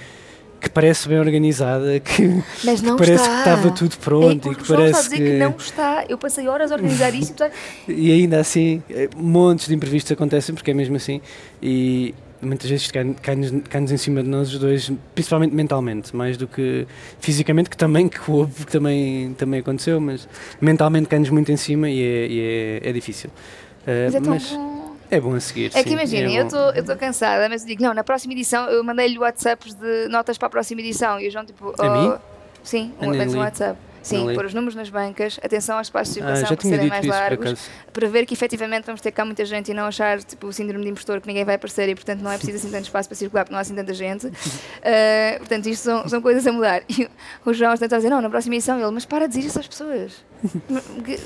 que 0.59 0.71
parece 0.71 1.07
bem 1.07 1.19
organizada, 1.19 2.01
que, 2.01 2.43
Mas 2.65 2.81
não 2.81 2.97
que 2.97 3.05
parece 3.05 3.23
está. 3.23 3.35
que 3.35 3.39
estava 3.39 3.71
tudo 3.73 3.97
pronto 3.99 4.49
é, 4.49 4.53
e 4.53 4.55
que 4.55 4.67
parece 4.67 5.11
que... 5.11 5.17
que... 5.17 5.33
não 5.39 5.51
está. 5.51 6.05
Eu 6.09 6.17
passei 6.17 6.49
horas 6.49 6.73
a 6.73 6.75
organizar 6.75 7.15
isso 7.15 7.35
e 7.87 8.11
ainda 8.11 8.41
assim, 8.41 8.83
é, 8.91 9.09
montes 9.17 9.69
de 9.69 9.75
imprevistos 9.75 10.11
acontecem 10.13 10.55
porque 10.55 10.71
é 10.71 10.75
mesmo 10.75 10.97
assim 10.97 11.21
e 11.63 12.15
muitas 12.41 12.69
vezes 12.69 12.91
cai-nos 12.91 13.51
cai 13.69 13.83
em 13.83 13.97
cima 13.97 14.23
de 14.23 14.29
nós 14.29 14.53
os 14.53 14.59
dois, 14.59 14.93
principalmente 15.15 15.55
mentalmente, 15.55 16.15
mais 16.15 16.37
do 16.37 16.47
que 16.47 16.87
fisicamente, 17.21 17.71
que 17.71 17.77
também 17.77 18.09
que 18.09 18.19
houve, 18.31 18.67
que 18.67 18.73
também, 18.73 19.35
também 19.35 19.61
aconteceu, 19.61 20.01
mas 20.01 20.29
mentalmente 20.61 21.09
cai-nos 21.09 21.31
muito 21.31 21.51
em 21.51 21.57
cima 21.57 21.89
e 21.89 22.03
é, 22.03 22.27
e 22.27 22.41
é, 22.41 22.91
é 22.91 22.93
difícil. 22.93 23.31
Uh, 23.31 24.05
mas 24.05 24.15
é 24.15 24.21
mas 24.21 24.51
bom. 24.51 24.77
É 25.11 25.21
bom 25.21 25.35
a 25.35 25.41
seguir. 25.41 25.71
É 25.75 25.85
que 25.85 25.91
imaginem, 25.91 26.37
é 26.37 26.41
eu 26.41 26.47
estou 26.47 26.97
cansada, 26.97 27.49
mas 27.49 27.63
eu 27.63 27.69
digo, 27.69 27.83
não, 27.83 27.95
na 27.95 28.03
próxima 28.03 28.33
edição 28.33 28.69
eu 28.69 28.83
mandei-lhe 28.83 29.19
WhatsApps 29.19 29.75
de 29.75 30.09
notas 30.09 30.37
para 30.37 30.49
a 30.49 30.51
próxima 30.51 30.81
edição 30.81 31.21
e 31.21 31.29
o 31.29 31.31
João 31.31 31.45
tipo. 31.45 31.73
Oh, 31.79 31.83
a 31.83 31.91
mim? 31.91 32.09
Oh, 32.09 32.19
sim, 32.63 32.93
um, 33.01 33.11
um 33.11 33.39
WhatsApp. 33.39 33.79
Sim, 34.07 34.35
pôr 34.35 34.45
os 34.45 34.55
números 34.55 34.77
nas 34.77 34.89
bancas, 34.89 35.41
atenção 35.43 35.79
aos 35.79 35.89
espaços 35.89 36.15
de 36.15 36.21
ah, 36.21 36.37
circulação 36.37 36.55
ah, 36.55 36.57
que 36.57 36.69
serem 36.69 36.89
mais 36.89 37.05
largos, 37.05 37.69
para 37.93 38.09
ver 38.09 38.25
que 38.25 38.35
efetivamente 38.35 38.85
vamos 38.85 39.01
ter 39.01 39.11
cá 39.11 39.25
muita 39.25 39.45
gente 39.45 39.73
e 39.73 39.75
não 39.75 39.85
achar 39.85 40.23
tipo, 40.23 40.47
o 40.47 40.53
síndrome 40.53 40.85
de 40.85 40.91
impostor 40.91 41.21
que 41.21 41.27
ninguém 41.27 41.45
vai 41.45 41.57
aparecer 41.57 41.89
e 41.89 41.95
portanto 41.95 42.21
não 42.21 42.31
é 42.31 42.37
preciso 42.37 42.59
assim 42.59 42.71
tanto 42.71 42.85
espaço 42.85 43.09
para 43.09 43.17
circular 43.17 43.45
porque 43.45 43.53
não 43.53 43.59
há 43.59 43.63
assim 43.63 43.75
tanta 43.75 43.93
gente. 43.93 44.29
Uh, 44.29 45.39
portanto, 45.39 45.67
isto 45.67 45.83
são, 45.83 46.09
são 46.09 46.23
coisas 46.23 46.47
a 46.47 46.53
mudar. 46.53 46.83
E 46.89 47.09
o 47.45 47.53
João 47.53 47.75
está 47.75 47.87
a 47.87 47.99
dizer, 47.99 48.09
não, 48.09 48.21
na 48.21 48.31
próxima 48.31 48.55
edição 48.55 48.79
ele, 48.79 48.93
mas 48.93 49.05
para 49.05 49.27
de 49.27 49.35
dizer 49.35 49.49
isso 49.49 49.59
às 49.59 49.67
pessoas. 49.67 50.25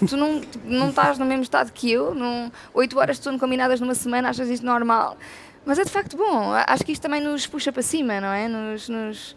tu 0.08 0.16
não, 0.16 0.40
não 0.64 0.88
estás 0.88 1.18
no 1.18 1.26
mesmo 1.26 1.42
estado 1.42 1.70
que 1.72 1.92
eu, 1.92 2.14
não, 2.14 2.50
8 2.72 2.98
horas 2.98 3.18
de 3.18 3.24
sono 3.24 3.38
combinadas 3.38 3.78
numa 3.78 3.94
semana, 3.94 4.30
achas 4.30 4.48
isto 4.48 4.64
normal. 4.64 5.18
Mas 5.66 5.78
é 5.78 5.84
de 5.84 5.90
facto 5.90 6.16
bom, 6.16 6.52
acho 6.66 6.82
que 6.82 6.92
isto 6.92 7.02
também 7.02 7.20
nos 7.20 7.46
puxa 7.46 7.70
para 7.70 7.82
cima, 7.82 8.22
não 8.22 8.28
é? 8.28 8.48
Nos, 8.48 8.88
nos... 8.88 9.36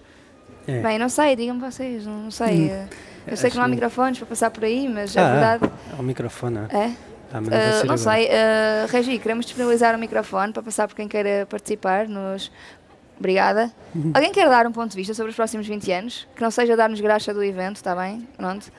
É. 0.66 0.80
Bem, 0.82 0.98
não 0.98 1.10
sei, 1.10 1.36
digam-me 1.36 1.60
vocês, 1.60 2.06
não, 2.06 2.24
não 2.24 2.32
sei. 2.32 2.72
Hum. 2.72 2.88
Eu 3.27 3.38
sei 3.38 3.50
que 3.50 3.58
não 3.58 3.63
há 3.63 3.68
microfones 3.68 4.18
para 4.18 4.27
passar 4.27 4.51
por 4.51 4.63
aí, 4.63 4.88
mas 4.88 5.15
é 5.15 5.22
ah, 5.22 5.24
é 5.24 5.32
verdade. 5.32 5.74
Há 5.92 6.01
um 6.01 6.03
microfone, 6.03 6.60
é? 6.70 6.77
é? 6.77 6.96
Ah, 7.32 7.42
não, 7.42 7.48
uh, 7.48 7.86
não 7.88 7.98
sei. 7.98 8.27
Uh, 8.27 8.88
Regi, 8.89 9.18
queremos 9.18 9.46
disponibilizar 9.46 9.96
um 9.96 9.98
microfone 9.98 10.53
para 10.53 10.62
passar 10.62 10.88
por 10.88 10.96
quem 10.96 11.08
queira 11.08 11.48
participar 11.50 12.08
nos. 12.08 12.51
Obrigada. 13.18 13.72
Uhum. 13.96 14.12
Alguém 14.13 14.32
quer 14.32 14.50
dar 14.50 14.68
um 14.68 14.72
ponto 14.72 14.92
de 14.92 14.98
vista 14.98 15.13
sobre 15.13 15.30
os 15.30 15.36
próximos 15.36 15.65
20 15.68 15.92
anos? 15.92 16.27
Que 16.36 16.42
não 16.42 16.51
seja 16.51 16.75
dar-nos 16.75 17.00
graxa 17.00 17.34
do 17.34 17.44
evento, 17.44 17.77
está 17.77 17.96
bem? 17.96 18.27
Pronto. 18.38 18.72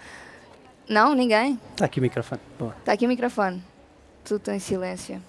Não? 0.88 1.14
Ninguém? 1.14 1.58
Está 1.72 1.86
aqui 1.86 1.98
o 1.98 2.02
microfone. 2.02 2.40
Boa. 2.58 2.74
Está 2.78 2.92
aqui 2.92 3.06
o 3.06 3.08
microfone. 3.08 3.62
Tudo 4.24 4.50
em 4.50 4.58
silêncio. 4.58 5.20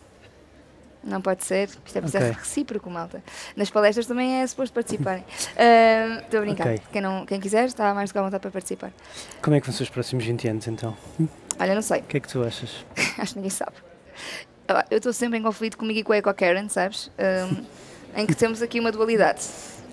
Não 1.05 1.21
pode 1.21 1.43
ser, 1.43 1.69
isto 1.85 1.97
é 1.97 2.01
preciso 2.01 2.17
okay. 2.17 2.31
recíproco, 2.31 2.89
malta. 2.89 3.23
Nas 3.55 3.69
palestras 3.69 4.07
também 4.07 4.41
é 4.41 4.47
suposto 4.47 4.73
participarem. 4.73 5.23
Estou 5.29 6.39
uh, 6.39 6.41
a 6.41 6.45
brincar. 6.45 6.67
Okay. 6.67 6.81
Quem, 6.91 7.01
não, 7.01 7.25
quem 7.27 7.39
quiser 7.39 7.65
está 7.65 7.93
mais 7.93 8.09
do 8.09 8.13
que 8.13 8.17
à 8.17 8.23
vontade 8.23 8.41
para 8.41 8.49
participar. 8.49 8.91
Como 9.39 9.55
é 9.55 9.61
que 9.61 9.67
vão 9.67 9.75
ser 9.75 9.83
os 9.83 9.89
próximos 9.89 10.25
20 10.25 10.47
anos 10.47 10.67
então? 10.67 10.97
Olha, 11.59 11.75
não 11.75 11.81
sei. 11.83 11.99
O 11.99 12.03
que 12.03 12.17
é 12.17 12.19
que 12.19 12.27
tu 12.27 12.43
achas? 12.43 12.83
Acho 13.19 13.33
que 13.33 13.39
ninguém 13.39 13.51
sabe. 13.51 13.75
Eu 14.89 14.97
estou 14.97 15.13
sempre 15.13 15.37
em 15.37 15.43
conflito 15.43 15.77
comigo 15.77 15.99
e 15.99 16.03
com 16.03 16.11
a 16.11 16.17
Eco 16.17 16.33
Karen, 16.33 16.67
sabes? 16.69 17.11
Um, 17.19 17.63
em 18.19 18.25
que 18.25 18.33
temos 18.33 18.63
aqui 18.63 18.79
uma 18.79 18.91
dualidade. 18.91 19.41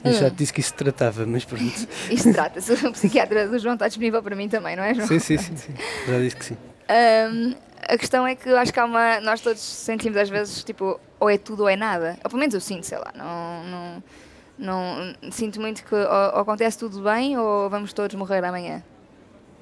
Eu 0.02 0.14
já 0.14 0.30
te 0.30 0.36
disse 0.36 0.52
que 0.52 0.60
isso 0.60 0.70
se 0.70 0.74
tratava, 0.74 1.26
mas 1.26 1.44
pronto. 1.44 1.62
Isto 2.10 2.32
trata-se. 2.32 2.72
O 2.86 2.92
psiquiatra 2.92 3.46
do 3.46 3.58
João 3.58 3.74
está 3.74 3.86
disponível 3.86 4.22
para 4.22 4.34
mim 4.34 4.48
também, 4.48 4.74
não 4.74 4.82
é, 4.82 4.94
João? 4.94 5.06
Sim, 5.06 5.18
sim, 5.18 5.38
sim. 5.38 5.56
sim. 5.56 5.74
Já 6.08 6.18
disse 6.18 6.36
que 6.36 6.44
sim. 6.44 6.56
Um, 6.90 7.54
a 7.88 7.98
questão 7.98 8.26
é 8.26 8.34
que 8.34 8.48
eu 8.48 8.56
acho 8.56 8.72
que 8.72 8.80
há 8.80 8.84
uma. 8.84 9.20
Nós 9.20 9.40
todos 9.40 9.60
sentimos 9.60 10.16
às 10.16 10.28
vezes 10.28 10.62
tipo, 10.62 11.00
ou 11.18 11.30
é 11.30 11.38
tudo 11.38 11.62
ou 11.62 11.68
é 11.68 11.76
nada. 11.76 12.16
Ou 12.24 12.30
pelo 12.30 12.40
menos 12.40 12.54
eu 12.54 12.60
sinto, 12.60 12.84
sei 12.84 12.98
lá. 12.98 13.12
Não, 13.14 13.64
não, 13.64 15.14
não 15.22 15.32
sinto 15.32 15.60
muito 15.60 15.84
que 15.84 15.94
ou, 15.94 16.00
ou 16.00 16.40
acontece 16.40 16.78
tudo 16.78 17.02
bem 17.02 17.36
ou 17.38 17.68
vamos 17.68 17.92
todos 17.92 18.14
morrer 18.16 18.44
amanhã. 18.44 18.82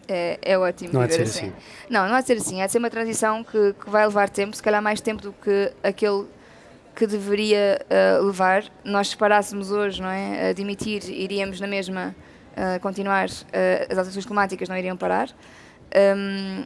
É, 0.08 0.38
é 0.42 0.58
ótimo. 0.58 0.90
Não 0.92 1.00
há 1.02 1.06
de 1.06 1.14
ser 1.14 1.22
assim. 1.22 1.46
assim. 1.46 1.52
Não, 1.88 2.08
não 2.08 2.16
há 2.16 2.20
de 2.20 2.26
ser 2.26 2.36
assim. 2.36 2.60
Há 2.60 2.66
de 2.66 2.72
ser 2.72 2.78
uma 2.78 2.90
transição 2.90 3.44
que, 3.44 3.74
que 3.74 3.88
vai 3.88 4.04
levar 4.04 4.28
tempo, 4.28 4.56
se 4.56 4.62
calhar 4.62 4.82
mais 4.82 5.00
tempo 5.00 5.22
do 5.22 5.32
que 5.32 5.72
aquele 5.82 6.26
que 6.96 7.06
deveria 7.06 7.80
uh, 7.86 8.24
levar. 8.24 8.64
Nós 8.84 9.08
se 9.08 9.16
parássemos 9.16 9.70
hoje, 9.70 10.02
não 10.02 10.08
é? 10.08 10.48
A 10.48 10.52
dimitir, 10.52 11.08
iríamos 11.08 11.60
na 11.60 11.66
mesma 11.66 12.14
uh, 12.56 12.80
continuar, 12.80 13.28
uh, 13.28 13.30
as 13.84 13.98
alterações 13.98 14.26
climáticas 14.26 14.68
não 14.68 14.76
iriam 14.76 14.96
parar. 14.96 15.30
Um, 16.16 16.64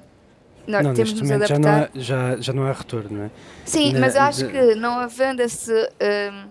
nós 0.67 0.85
não, 0.85 0.95
temos 0.95 1.13
de 1.15 1.21
nos 1.21 1.31
momento 1.31 1.49
já 1.49 1.59
não, 1.59 1.69
adaptar. 1.69 1.91
há, 1.97 2.01
já, 2.01 2.37
já 2.37 2.53
não 2.53 2.67
há 2.67 2.73
retorno, 2.73 3.09
não 3.19 3.25
é? 3.25 3.31
Sim, 3.65 3.93
Na- 3.93 4.01
mas 4.01 4.17
acho 4.17 4.47
de- 4.47 4.53
que 4.53 4.75
não 4.75 4.99
havendo 4.99 5.41
esse 5.41 5.73
hum, 5.73 6.45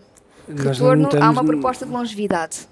Nós 0.49 0.79
não 0.79 0.89
retorno, 0.89 1.09
há 1.25 1.29
uma 1.29 1.43
proposta 1.45 1.85
de 1.85 1.91
longevidade. 1.91 2.67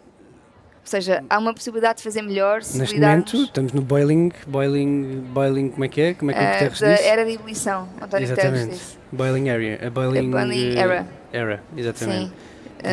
Ou 0.84 0.88
seja, 0.92 1.24
há 1.30 1.38
uma 1.38 1.54
possibilidade 1.54 1.98
de 1.98 2.04
fazer 2.04 2.22
melhor 2.24 2.64
se 2.64 2.78
Neste 2.78 3.00
momento 3.00 3.38
estamos 3.44 3.72
no 3.72 3.82
boiling, 3.82 4.32
boiling, 4.48 5.22
boiling, 5.32 5.70
como 5.70 5.86
é 5.86 5.88
que 5.88 6.02
é? 6.02 6.14
Como 6.16 6.32
é 6.32 6.34
que 6.34 6.40
eh, 6.40 6.52
Guterres 6.54 6.80
da 6.80 6.88
era 7.08 7.24
de 7.26 7.34
ebulição. 7.34 7.88
António 8.02 8.28
Guterres 8.28 8.52
Exatamente. 8.54 8.70
disse. 8.72 8.98
Boiling 9.12 9.50
area, 9.50 9.80
a 9.86 9.90
boiling, 9.92 10.28
A 10.28 10.32
boiling 10.38 10.76
eh, 10.76 10.80
era. 10.80 11.08
era, 11.32 11.64
exatamente. 11.78 12.26
Sim. 12.30 12.32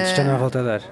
Isto 0.02 0.17
já 0.17 0.25
não 0.25 0.35
há 0.35 0.38
volta 0.38 0.61
a 0.61 0.62
dar. 0.62 0.83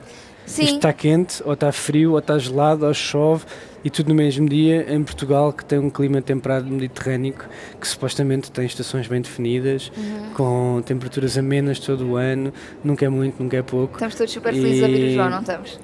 Sim, 0.47 0.63
Isto 0.63 0.77
está 0.77 0.93
quente, 0.93 1.43
ou 1.45 1.53
está 1.53 1.71
frio, 1.71 2.13
ou 2.13 2.19
está 2.19 2.39
gelado, 2.39 2.87
ou 2.87 2.95
chove, 2.95 3.45
e 3.87 3.91
tudo 3.91 4.09
no 4.09 4.17
mesmo 4.17 4.49
dia 4.49 4.85
em 4.93 5.01
Portugal, 5.05 5.53
que 5.53 5.65
tem 5.65 5.79
um 5.79 5.89
clima 5.89 6.21
temperado 6.21 6.67
mediterrâneo, 6.67 7.35
que 7.81 7.87
supostamente 7.87 8.51
tem 8.51 8.67
estações 8.67 9.07
bem 9.07 9.21
definidas, 9.21 9.93
Uhum. 9.97 10.31
com 10.35 10.83
temperaturas 10.85 11.39
amenas 11.39 11.79
todo 11.79 12.05
o 12.05 12.17
ano, 12.17 12.53
nunca 12.83 13.05
é 13.05 13.09
muito, 13.09 13.41
nunca 13.41 13.57
é 13.57 13.63
pouco. 13.63 13.95
estamos 13.95 14.17
todos 14.17 14.33
super 14.33 14.53
felizes 14.53 14.83
a 14.83 14.87
ouvir 14.87 15.03
o 15.05 15.07
E- 15.07 15.15
João, 15.15 15.31
não 15.31 15.39
estamos? 15.41 15.79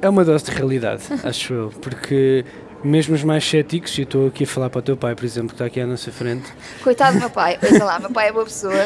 É 0.00 0.08
uma 0.08 0.24
dose 0.24 0.44
de 0.46 0.50
realidade, 0.52 1.02
acho 1.22 1.52
eu, 1.52 1.68
porque 1.82 2.44
mesmo 2.82 3.14
os 3.14 3.22
mais 3.22 3.44
céticos, 3.44 3.96
e 3.98 4.00
eu 4.00 4.04
estou 4.04 4.26
aqui 4.28 4.44
a 4.44 4.46
falar 4.46 4.70
para 4.70 4.78
o 4.78 4.82
teu 4.82 4.96
pai, 4.96 5.14
por 5.14 5.24
exemplo, 5.26 5.48
que 5.50 5.54
está 5.54 5.66
aqui 5.66 5.80
à 5.82 5.86
nossa 5.86 6.10
frente, 6.10 6.50
Coitado 6.82 7.12
do 7.12 7.20
meu 7.20 7.30
pai, 7.30 7.58
ouça 7.62 7.84
lá, 7.84 8.00
meu 8.00 8.10
pai 8.10 8.28
é 8.28 8.32
boa 8.32 8.44
pessoa. 8.44 8.72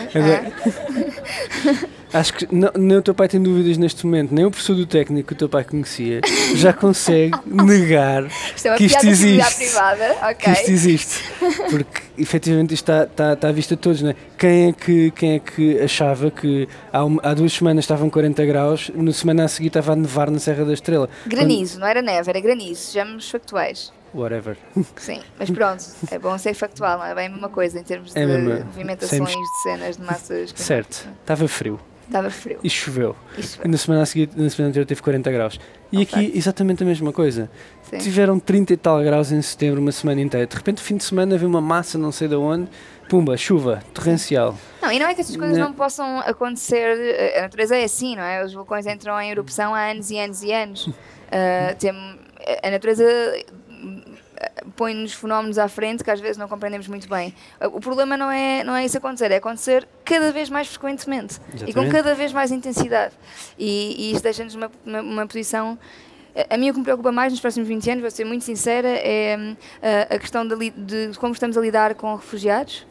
Ah, 2.05 2.05
Acho 2.12 2.32
que 2.34 2.54
não, 2.54 2.70
nem 2.76 2.96
o 2.96 3.02
teu 3.02 3.14
pai 3.14 3.28
tem 3.28 3.42
dúvidas 3.42 3.76
neste 3.76 4.06
momento, 4.06 4.32
nem 4.34 4.44
o 4.44 4.50
professor 4.50 4.75
do 4.75 4.86
técnico 4.86 5.28
que 5.28 5.32
o 5.34 5.36
teu 5.36 5.48
pai 5.48 5.64
conhecia 5.64 6.20
já 6.54 6.72
consegue 6.72 7.32
negar 7.44 8.25
Isto 8.54 8.66
é 8.66 8.70
uma 8.70 8.76
que 8.78 8.84
isto 8.84 9.00
de 9.00 9.08
existe. 9.08 9.56
privada, 9.56 10.34
que 10.38 10.50
isto 10.50 10.70
existe. 10.70 11.25
Porque 11.68 12.02
efetivamente 12.16 12.72
isto 12.75 12.82
está, 12.90 13.04
está, 13.04 13.32
está 13.32 13.48
à 13.48 13.52
vista 13.52 13.75
de 13.76 13.82
todos, 13.82 14.02
não 14.02 14.10
é? 14.10 14.16
Quem 14.38 14.68
é 14.68 14.72
que, 14.72 15.10
quem 15.10 15.32
é 15.34 15.38
que 15.40 15.80
achava 15.80 16.30
que 16.30 16.68
há, 16.92 17.04
uma- 17.04 17.20
há 17.25 17.34
duas 17.34 17.52
semanas 17.52 17.84
estavam 17.84 18.08
40 18.08 18.44
graus, 18.46 18.90
na 18.94 19.12
semana 19.12 19.44
a 19.44 19.48
seguir 19.48 19.68
estava 19.68 19.92
a 19.92 19.96
nevar 19.96 20.30
na 20.30 20.38
Serra 20.38 20.64
da 20.64 20.72
Estrela? 20.72 21.08
Granizo, 21.26 21.78
não 21.80 21.86
era 21.86 22.00
neve, 22.00 22.30
era 22.30 22.40
granizo, 22.40 22.80
sejamos 22.82 23.28
factuais. 23.30 23.92
Whatever. 24.14 24.56
Sim, 24.96 25.20
mas 25.38 25.50
pronto, 25.50 25.84
é 26.10 26.18
bom 26.18 26.38
ser 26.38 26.54
factual, 26.54 26.98
não 26.98 27.04
é 27.04 27.14
bem 27.14 27.26
a 27.26 27.30
mesma 27.30 27.48
coisa 27.50 27.78
em 27.78 27.82
termos 27.82 28.14
de 28.14 28.18
É 28.18 28.22
a 28.22 28.26
mesma- 28.26 28.64
movimentações 28.64 29.28
de 29.28 29.62
cenas 29.62 29.96
de 29.98 30.02
massas. 30.04 30.52
Certo, 30.54 31.06
estava 31.20 31.46
frio 31.48 31.78
Estava 32.06 32.30
frio. 32.30 32.58
e 32.62 32.70
choveu. 32.70 33.16
E 33.64 33.68
na 33.68 33.76
semana 33.76 34.02
a 34.02 34.06
seguir, 34.06 34.28
na 34.36 34.48
semana 34.48 34.70
anterior 34.70 34.86
teve 34.86 35.02
40 35.02 35.30
graus. 35.30 35.60
E 35.92 35.98
Um 35.98 36.02
aqui 36.02 36.32
exatamente 36.34 36.82
a 36.82 36.86
mesma 36.86 37.12
coisa. 37.12 37.50
Sim. 37.82 37.98
Tiveram 37.98 38.38
30 38.38 38.72
e 38.72 38.76
tal 38.76 39.02
graus 39.02 39.30
em 39.32 39.40
setembro, 39.42 39.80
uma 39.80 39.92
semana 39.92 40.20
inteira. 40.20 40.46
De 40.46 40.56
repente, 40.56 40.80
fim 40.80 40.96
de 40.96 41.04
semana, 41.04 41.36
veio 41.36 41.48
uma 41.48 41.60
massa, 41.60 41.96
não 41.98 42.10
sei 42.10 42.28
de 42.28 42.34
onde, 42.34 42.68
pumba, 43.08 43.36
chuva, 43.36 43.82
torrencial. 43.94 44.56
Não, 44.82 44.90
e 44.92 44.98
não 44.98 45.06
é 45.06 45.14
que 45.14 45.20
essas 45.20 45.36
coisas 45.36 45.56
Não. 45.58 45.66
não 45.68 45.72
possam 45.75 46.20
acontecer, 46.20 46.96
eh, 46.98 47.38
a 47.38 47.42
natureza 47.42 47.76
é 47.76 47.84
assim, 47.84 48.16
não 48.16 48.22
é? 48.22 48.44
Os 48.44 48.52
vulcões 48.52 48.86
entram 48.86 49.20
em 49.20 49.30
erupção 49.30 49.75
há 49.75 49.90
anos 49.90 50.10
e 50.10 50.18
anos 50.18 50.42
e 50.42 50.52
anos. 50.52 50.88
Ah, 51.30 51.75
tem, 51.78 51.92
a 52.62 52.70
natureza 52.70 53.04
põe-nos 54.76 55.12
fenómenos 55.12 55.58
à 55.58 55.68
frente 55.68 56.02
que 56.02 56.10
às 56.10 56.20
vezes 56.20 56.36
não 56.36 56.48
compreendemos 56.48 56.88
muito 56.88 57.08
bem. 57.08 57.34
O 57.72 57.80
problema 57.80 58.16
não 58.16 58.30
é, 58.30 58.64
não 58.64 58.74
é 58.74 58.84
isso 58.84 58.98
acontecer, 58.98 59.30
é 59.30 59.36
acontecer 59.36 59.86
cada 60.04 60.32
vez 60.32 60.50
mais 60.50 60.68
frequentemente 60.68 61.36
e 61.36 61.58
com 61.58 61.64
Exatamente. 61.64 61.92
cada 61.92 62.14
vez 62.14 62.32
mais 62.32 62.50
intensidade. 62.50 63.14
E, 63.58 63.94
e 63.98 64.12
isso 64.12 64.22
deixa-nos 64.22 64.54
numa, 64.54 64.70
numa, 64.84 65.02
numa 65.02 65.26
posição. 65.26 65.78
A 66.50 66.54
a 66.54 66.58
mim 66.58 66.68
o 66.68 66.72
que 66.72 66.78
me 66.78 66.84
preocupa 66.84 67.10
mais 67.10 67.32
nos 67.32 67.40
próximos 67.40 67.66
20 67.66 67.90
anos, 67.90 68.02
vou 68.02 68.10
ser 68.10 68.24
muito 68.24 68.44
sincera, 68.44 68.88
é 68.88 69.36
hum, 69.38 69.56
a, 70.10 70.18
questão 70.18 70.46
de, 70.46 70.70
de 70.70 71.18
como 71.18 71.32
estamos 71.32 71.56
a 71.56 71.60
lidar 71.60 71.94
com 71.94 72.14
refugiados. 72.14 72.86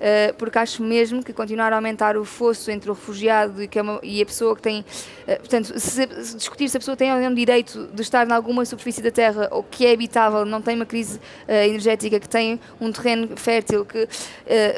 Uh, 0.00 0.34
porque 0.38 0.58
acho 0.58 0.82
mesmo 0.82 1.22
que 1.22 1.30
continuar 1.30 1.74
a 1.74 1.76
aumentar 1.76 2.16
o 2.16 2.24
fosso 2.24 2.70
entre 2.70 2.90
o 2.90 2.94
refugiado 2.94 3.62
e, 3.62 3.68
que 3.68 3.78
é 3.78 3.82
uma- 3.82 4.00
e 4.02 4.22
a 4.22 4.24
pessoa 4.24 4.56
que 4.56 4.62
tem. 4.62 4.80
uh, 4.80 5.36
portanto, 5.40 5.78
se, 5.78 6.08
se 6.24 6.36
discutir 6.38 6.70
se 6.70 6.76
a 6.78 6.80
pessoa 6.80 6.96
tem 6.96 7.12
ou 7.12 7.20
não 7.20 7.34
direito 7.34 7.86
de 7.92 8.00
estar 8.00 8.26
em 8.26 8.32
alguma 8.32 8.64
superfície 8.64 9.02
da 9.02 9.10
Terra 9.10 9.48
ou 9.50 9.62
que 9.62 9.84
é 9.84 9.92
habitável, 9.92 10.46
não 10.46 10.62
tem 10.62 10.74
uma 10.74 10.86
crise 10.86 11.18
uh, 11.18 11.52
energética, 11.52 12.18
que 12.18 12.28
tem 12.28 12.58
um 12.80 12.90
terreno 12.90 13.36
fértil, 13.36 13.84
que 13.84 14.08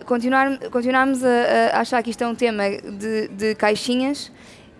continuar, 0.06 0.58
continuarmos 0.70 1.22
a, 1.24 1.76
a 1.76 1.80
achar 1.80 2.02
que 2.02 2.10
isto 2.10 2.22
é 2.24 2.26
um 2.26 2.34
tema 2.34 2.64
de, 2.70 3.28
de 3.28 3.54
caixinhas 3.54 4.32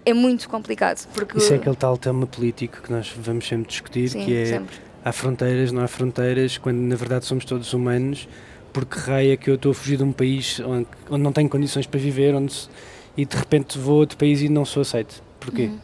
é 0.04 0.12
muito 0.12 0.48
complicado. 0.48 1.06
Porque, 1.14 1.38
Isso 1.38 1.52
é 1.52 1.56
aquele 1.56 1.76
tal 1.76 1.96
tema 1.96 2.26
político 2.26 2.82
que 2.82 2.90
nós 2.90 3.12
vamos 3.16 3.46
sempre 3.46 3.68
discutir, 3.68 4.08
sim, 4.08 4.24
que 4.24 4.36
é 4.36 4.46
sempre. 4.46 4.76
há 5.04 5.12
fronteiras, 5.12 5.70
não 5.70 5.82
há 5.82 5.88
fronteiras, 5.88 6.58
quando 6.58 6.78
na 6.78 6.96
verdade 6.96 7.24
somos 7.24 7.44
todos 7.44 7.72
humanos, 7.72 8.28
porque 8.72 8.98
raia 8.98 9.36
que 9.36 9.50
eu 9.50 9.54
estou 9.56 9.72
a 9.72 9.74
fugir 9.74 9.96
de 9.98 10.02
um 10.04 10.12
país 10.12 10.60
onde, 10.60 10.86
onde 11.10 11.22
não 11.22 11.32
tenho 11.32 11.48
condições 11.48 11.86
para 11.86 12.00
viver, 12.00 12.34
onde 12.34 12.52
se- 12.52 12.68
e 13.16 13.24
de 13.26 13.36
repente 13.36 13.78
vou 13.78 13.96
a 13.96 13.98
outro 13.98 14.16
país 14.16 14.40
e 14.40 14.48
não 14.48 14.64
sou 14.64 14.80
aceito. 14.82 15.22
Porquê? 15.38 15.64
Uhum. 15.64 15.78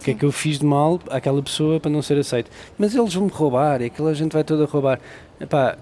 O 0.00 0.04
que 0.04 0.10
é 0.10 0.14
que 0.14 0.24
eu 0.24 0.30
fiz 0.30 0.58
de 0.58 0.66
mal 0.66 1.00
àquela 1.10 1.42
pessoa 1.42 1.80
para 1.80 1.90
não 1.90 2.02
ser 2.02 2.18
aceito? 2.18 2.50
Mas 2.78 2.94
eles 2.94 3.14
vão 3.14 3.24
me 3.24 3.30
roubar, 3.32 3.80
e 3.80 3.86
aquela 3.86 4.14
gente 4.14 4.32
vai 4.32 4.44
toda 4.44 4.64
roubar. 4.66 5.00
Epá, 5.40 5.76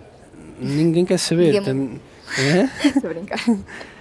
ninguém 0.59 1.05
quer 1.05 1.19
saber. 1.19 1.57
É? 1.57 2.87
Estou 2.89 3.11
a 3.11 3.15
brincar. 3.15 3.39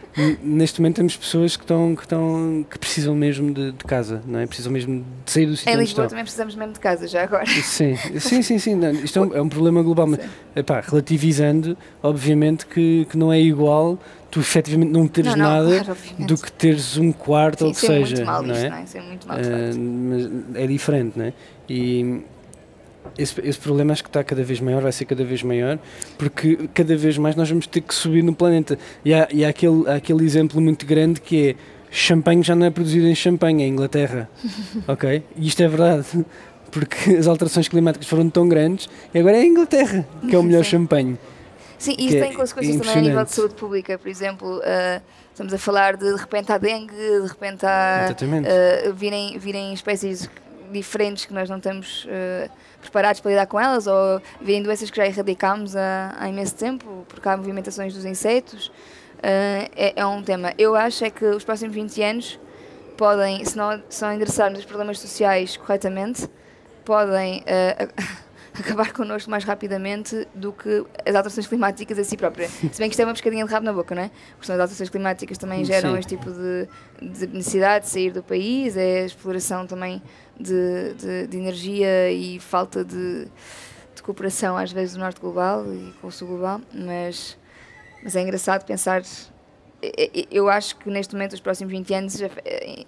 Neste 0.43 0.79
momento 0.79 0.97
temos 0.97 1.17
pessoas 1.17 1.57
que 1.57 1.63
estão 1.63 1.95
que, 1.95 2.03
estão, 2.03 2.65
que 2.69 2.77
precisam 2.77 3.15
mesmo 3.15 3.51
de, 3.53 3.71
de 3.71 3.83
casa, 3.83 4.21
não 4.27 4.39
é? 4.39 4.45
Precisam 4.45 4.71
mesmo 4.71 5.03
de 5.25 5.31
sair 5.31 5.45
do 5.47 5.57
sítio 5.57 5.71
Em 5.71 5.73
onde 5.73 5.85
Lisboa 5.85 6.07
também 6.07 6.23
precisamos 6.23 6.55
mesmo 6.55 6.73
de 6.73 6.79
casa, 6.79 7.07
já 7.07 7.23
agora. 7.23 7.45
Sim, 7.63 7.95
sim, 8.19 8.41
sim, 8.41 8.59
sim. 8.59 8.75
não, 8.75 8.91
isto 8.91 9.17
é 9.17 9.21
um, 9.21 9.35
é 9.35 9.41
um 9.41 9.49
problema 9.49 9.81
global, 9.81 10.07
mas 10.07 10.19
epá, 10.55 10.81
relativizando, 10.81 11.75
obviamente 12.01 12.65
que, 12.65 13.07
que 13.09 13.17
não 13.17 13.33
é 13.33 13.39
igual 13.39 13.97
tu 14.29 14.39
efetivamente 14.39 14.91
não 14.91 15.07
teres 15.07 15.35
Não, 15.35 15.37
não, 15.37 15.63
nada 15.63 15.83
claro, 15.83 15.97
do 16.25 16.37
que 16.37 16.51
teres 16.51 16.97
um 16.97 17.11
quarto 17.11 17.59
Sim, 17.59 17.65
ou 17.65 17.71
o 17.71 17.75
que 17.75 17.85
é 17.85 17.89
seja. 17.89 18.15
muito 18.15 18.25
mal 18.25 18.43
não 18.43 18.53
isto, 18.53 18.65
é? 18.65 18.69
não 18.69 18.77
é? 18.77 18.83
Isso 18.83 18.97
é 18.97 19.01
muito 19.01 19.27
mal, 19.27 19.37
facto. 19.37 19.79
mas 19.79 20.55
é 20.55 20.67
diferente, 20.67 21.19
não 21.19 21.25
é? 21.25 21.33
E 21.69 22.21
esse, 23.17 23.39
esse 23.41 23.59
problema 23.59 23.93
acho 23.93 24.03
que 24.03 24.09
está 24.09 24.23
cada 24.23 24.43
vez 24.43 24.59
maior, 24.59 24.81
vai 24.81 24.91
ser 24.91 25.05
cada 25.05 25.23
vez 25.23 25.43
maior, 25.43 25.79
porque 26.17 26.69
cada 26.73 26.95
vez 26.95 27.17
mais 27.17 27.35
nós 27.35 27.49
vamos 27.49 27.67
ter 27.67 27.81
que 27.81 27.93
subir 27.93 28.23
no 28.23 28.33
planeta. 28.33 28.77
E 29.03 29.13
há, 29.13 29.27
e 29.31 29.45
há, 29.45 29.49
aquele, 29.49 29.89
há 29.89 29.95
aquele 29.95 30.23
exemplo 30.25 30.59
muito 30.59 30.85
grande 30.85 31.21
que 31.21 31.49
é 31.49 31.55
champanhe 31.91 32.41
já 32.41 32.55
não 32.55 32.65
é 32.65 32.71
produzido 32.71 33.05
em 33.07 33.15
champanhe, 33.15 33.63
é 33.63 33.67
em 33.67 33.69
Inglaterra. 33.69 34.29
ok? 34.87 35.23
E 35.35 35.47
isto 35.47 35.61
é 35.61 35.67
verdade. 35.67 36.25
Porque 36.71 37.11
as 37.11 37.27
alterações 37.27 37.67
climáticas 37.67 38.07
foram 38.07 38.27
tão 38.29 38.49
grandes 38.49 38.89
e 39.13 39.19
agora 39.19 39.37
é 39.37 39.41
a 39.41 39.45
Inglaterra 39.45 40.07
que 40.27 40.35
é 40.35 40.39
o 40.39 40.43
melhor 40.43 40.63
Sim. 40.63 40.71
champanhe. 40.71 41.17
Sim, 41.77 41.95
e 41.99 42.07
isso 42.07 42.17
é 42.17 42.21
tem 42.21 42.33
consequências 42.33 42.77
também 42.77 42.97
a 42.97 43.01
nível 43.01 43.25
de 43.25 43.31
saúde 43.31 43.55
pública, 43.55 43.99
por 43.99 44.07
exemplo, 44.07 44.61
ah, 44.63 45.01
estamos 45.31 45.53
a 45.53 45.57
falar 45.57 45.97
de 45.97 46.13
de 46.13 46.19
repente 46.19 46.49
há 46.51 46.57
dengue, 46.57 46.95
de 46.95 47.27
repente 47.27 47.65
há 47.65 48.07
ah, 48.07 48.91
virem, 48.93 49.37
virem 49.37 49.73
espécies 49.73 50.29
diferentes 50.71 51.25
que 51.25 51.33
nós 51.33 51.49
não 51.49 51.57
estamos 51.57 52.07
ah, 52.09 52.49
preparados 52.83 53.19
para 53.21 53.31
lidar 53.31 53.47
com 53.47 53.59
elas, 53.59 53.87
ou 53.87 54.21
virem 54.41 54.61
doenças 54.61 54.89
que 54.89 54.97
já 54.97 55.05
erradicámos 55.05 55.75
há, 55.75 56.15
há 56.17 56.29
imenso 56.29 56.55
tempo, 56.55 57.05
porque 57.09 57.27
há 57.27 57.35
movimentações 57.35 57.93
dos 57.93 58.05
insetos. 58.05 58.71
Ah, 59.23 59.69
é, 59.75 59.93
é 59.95 60.05
um 60.05 60.21
tema. 60.21 60.53
Eu 60.57 60.75
acho 60.75 61.05
é 61.05 61.09
que 61.09 61.25
os 61.25 61.43
próximos 61.43 61.73
20 61.73 62.03
anos 62.03 62.39
podem, 62.97 63.43
se 63.45 63.57
não, 63.57 63.81
se 63.89 64.01
não 64.01 64.13
endereçarmos 64.13 64.59
os 64.59 64.65
problemas 64.65 64.99
sociais 64.99 65.55
corretamente, 65.57 66.29
podem 66.83 67.43
ah, 67.47 67.87
acabar 68.59 68.93
connosco 68.93 69.29
mais 69.29 69.43
rapidamente 69.43 70.27
do 70.33 70.53
que 70.53 70.85
as 71.05 71.15
alterações 71.15 71.47
climáticas 71.47 71.97
em 71.97 72.03
si 72.03 72.15
próprias. 72.15 72.51
Se 72.71 72.79
bem 72.79 72.89
que 72.89 72.93
isto 72.93 73.01
é 73.01 73.05
uma 73.05 73.13
pescadinha 73.13 73.45
de 73.45 73.51
rabo 73.51 73.65
na 73.65 73.73
boca, 73.73 73.95
não 73.95 74.03
é? 74.03 74.11
Porque 74.37 74.51
as 74.51 74.59
alterações 74.59 74.89
climáticas 74.89 75.37
também 75.37 75.65
geram 75.65 75.93
Sim. 75.93 75.99
este 75.99 76.17
tipo 76.17 76.31
de, 76.31 76.67
de 77.01 77.27
necessidade 77.27 77.85
de 77.85 77.91
sair 77.91 78.11
do 78.11 78.21
país, 78.21 78.77
é 78.77 79.01
a 79.01 79.05
exploração 79.05 79.65
também 79.65 80.01
de, 80.39 80.93
de, 80.93 81.27
de 81.27 81.37
energia 81.37 82.11
e 82.11 82.39
falta 82.39 82.83
de, 82.83 83.27
cooperação 84.03 84.57
às 84.57 84.71
vezes 84.71 84.95
do 84.95 84.99
norte 84.99 85.19
global 85.19 85.65
e 85.73 85.93
com 86.01 86.07
o 86.07 86.11
sul 86.11 86.27
global, 86.27 86.61
mas, 86.73 87.37
mas 88.03 88.15
é 88.15 88.21
engraçado 88.21 88.65
pensar. 88.65 89.01
Eu 90.29 90.49
acho 90.49 90.77
que 90.77 90.89
neste 90.89 91.13
momento, 91.13 91.33
os 91.33 91.39
próximos 91.39 91.71
20 91.71 91.93
anos, 91.93 92.21
eh, 92.21 92.85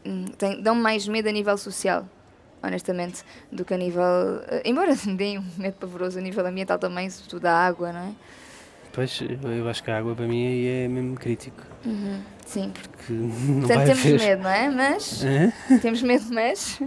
dão 0.62 0.76
mais 0.76 1.08
medo 1.08 1.28
a 1.28 1.32
nível 1.32 1.58
social 1.58 2.06
honestamente, 2.66 3.24
do 3.52 3.64
que 3.64 3.74
a 3.74 3.78
nível. 3.78 4.04
eh, 4.48 4.62
embora 4.66 4.94
deem 5.16 5.40
um 5.40 5.44
medo 5.58 5.76
pavoroso 5.80 6.20
a 6.20 6.22
nível 6.22 6.46
ambiental 6.46 6.78
também, 6.80 7.10
sobretudo 7.10 7.42
da 7.44 7.54
água, 7.54 7.92
não 7.92 8.00
é? 8.00 8.12
Pois, 8.92 9.22
eu 9.22 9.68
acho 9.68 9.84
que 9.84 9.92
a 9.92 9.98
água 9.98 10.16
para 10.16 10.26
mim 10.26 10.48
aí 10.48 10.68
é 10.86 10.88
mesmo 10.88 11.16
crítico. 11.16 11.62
Sim. 12.46 12.72
Que 13.06 13.12
não 13.14 13.60
Portanto, 13.60 13.78
vai 13.78 13.86
temos 13.86 14.06
haver. 14.06 14.20
medo, 14.20 14.44
não 14.44 14.50
é? 14.50 14.70
Mas. 14.70 15.24
Hã? 15.24 15.80
temos 15.80 16.02
medo, 16.02 16.26
mas. 16.32 16.82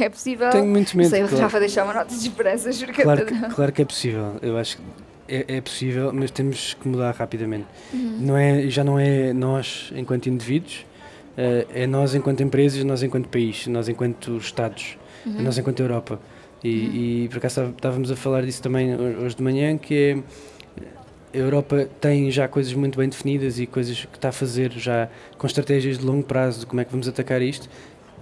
É 0.00 0.08
possível. 0.08 0.50
Tenho 0.50 0.66
muito 0.66 0.96
medo. 0.96 1.10
Sei, 1.10 1.22
eu 1.22 1.26
claro. 1.26 1.42
já 1.42 1.48
vou 1.48 1.58
deixar 1.60 1.84
uma 1.84 1.92
nota 1.92 2.14
de 2.14 2.28
esperança, 2.28 2.70
juro 2.70 2.92
que 2.92 3.02
Claro 3.02 3.26
que, 3.26 3.34
claro 3.54 3.72
que 3.72 3.82
é 3.82 3.84
possível. 3.84 4.36
Eu 4.40 4.56
acho 4.56 4.76
que 4.76 4.82
é, 5.26 5.56
é 5.56 5.60
possível, 5.60 6.12
mas 6.12 6.30
temos 6.30 6.74
que 6.74 6.86
mudar 6.86 7.12
rapidamente. 7.12 7.66
Não 7.92 8.36
é, 8.36 8.68
já 8.68 8.84
não 8.84 8.98
é 8.98 9.32
nós 9.32 9.92
enquanto 9.96 10.28
indivíduos, 10.28 10.86
eh, 11.36 11.66
é 11.74 11.86
nós 11.86 12.14
enquanto 12.14 12.40
empresas, 12.42 12.84
nós 12.84 13.02
enquanto 13.02 13.28
país, 13.28 13.66
nós 13.66 13.88
enquanto 13.88 14.36
Estados, 14.36 14.96
é 15.26 15.42
nós 15.42 15.56
enquanto 15.58 15.80
Europa. 15.80 16.18
E, 16.62 17.24
e 17.24 17.28
por 17.28 17.38
acaso 17.38 17.62
estávamos 17.74 18.10
a 18.10 18.16
falar 18.16 18.42
disso 18.44 18.62
também 18.62 18.94
ho- 18.94 19.24
hoje 19.24 19.34
de 19.36 19.42
manhã, 19.42 19.78
que 19.78 19.94
é 21.32 21.38
a 21.38 21.38
Europa 21.38 21.88
tem 22.00 22.30
já 22.30 22.48
coisas 22.48 22.72
muito 22.74 22.98
bem 22.98 23.08
definidas 23.08 23.58
e 23.58 23.66
coisas 23.66 24.04
que 24.04 24.16
está 24.16 24.30
a 24.30 24.32
fazer 24.32 24.70
já 24.72 25.08
com 25.38 25.46
estratégias 25.46 25.98
de 25.98 26.04
longo 26.04 26.24
prazo 26.24 26.60
de 26.60 26.66
como 26.66 26.80
é 26.80 26.84
que 26.84 26.90
vamos 26.90 27.06
atacar 27.08 27.40
isto, 27.40 27.68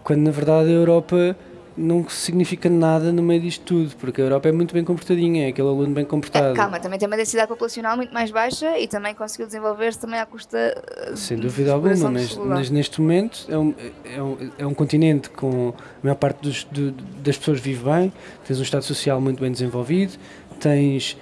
quando 0.04 0.20
na 0.20 0.30
verdade 0.30 0.68
a 0.68 0.72
Europa 0.72 1.34
não 1.78 2.08
significa 2.08 2.68
nada 2.68 3.12
no 3.12 3.22
meio 3.22 3.40
disto 3.40 3.64
tudo, 3.64 3.94
porque 3.96 4.20
a 4.20 4.24
Europa 4.24 4.48
é 4.48 4.52
muito 4.52 4.74
bem 4.74 4.84
comportadinha, 4.84 5.46
é 5.46 5.48
aquele 5.50 5.68
aluno 5.68 5.94
bem 5.94 6.04
comportado. 6.04 6.54
Calma, 6.54 6.80
também 6.80 6.98
tem 6.98 7.06
uma 7.06 7.16
densidade 7.16 7.48
populacional 7.48 7.96
muito 7.96 8.12
mais 8.12 8.30
baixa 8.30 8.78
e 8.78 8.88
também 8.88 9.14
conseguiu 9.14 9.46
desenvolver-se 9.46 9.98
também 10.00 10.18
à 10.18 10.26
custa. 10.26 10.56
eh, 10.58 11.12
Sem 11.16 11.38
dúvida 11.38 11.72
alguma, 11.72 12.10
mas, 12.10 12.36
mas 12.36 12.68
neste 12.70 13.00
momento 13.00 13.46
é 13.48 13.56
um, 13.56 13.74
é, 14.04 14.22
um, 14.22 14.36
é 14.58 14.66
um 14.66 14.74
continente 14.74 15.30
com 15.30 15.72
a 15.78 15.82
maior 16.02 16.16
parte 16.16 16.42
dos, 16.42 16.64
do- 16.64 16.90
das 16.90 17.38
pessoas 17.38 17.60
vive 17.60 17.84
bem, 17.84 18.12
tens 18.46 18.58
um 18.58 18.62
Estado 18.62 18.82
social 18.82 19.20
muito 19.20 19.40
bem 19.40 19.52
desenvolvido, 19.52 20.18
tens. 20.58 21.16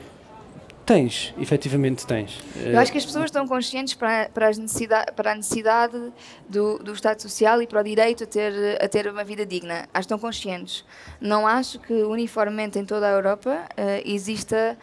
Tens, 0.87 1.35
efetivamente 1.37 2.07
tens. 2.07 2.41
Eu 2.65 2.79
acho 2.79 2.93
que 2.93 2.99
as 2.99 3.05
pessoas 3.05 3.25
estão 3.25 3.45
conscientes 3.49 3.95
para, 3.95 4.31
para, 4.33 4.49
as 4.49 4.57
necessidade, 4.57 5.11
para 5.17 5.33
a 5.33 5.35
necessidade 5.35 6.13
do, 6.49 6.79
do 6.79 6.93
Estado 6.93 7.21
Social 7.21 7.61
e 7.61 7.67
para 7.67 7.81
o 7.81 7.83
direito 7.83 8.23
a 8.23 8.27
ter, 8.27 8.81
a 8.81 8.87
ter 8.87 9.09
uma 9.09 9.25
vida 9.25 9.45
digna. 9.45 9.81
Acho 9.81 9.89
que 9.93 9.99
estão 9.99 10.19
conscientes. 10.19 10.85
Não 11.21 11.45
acho 11.45 11.81
que 11.81 11.93
uniformemente 11.93 12.79
em 12.79 12.85
toda 12.85 13.09
a 13.09 13.11
Europa 13.11 13.65
eh, 13.77 14.01
exista. 14.07 14.79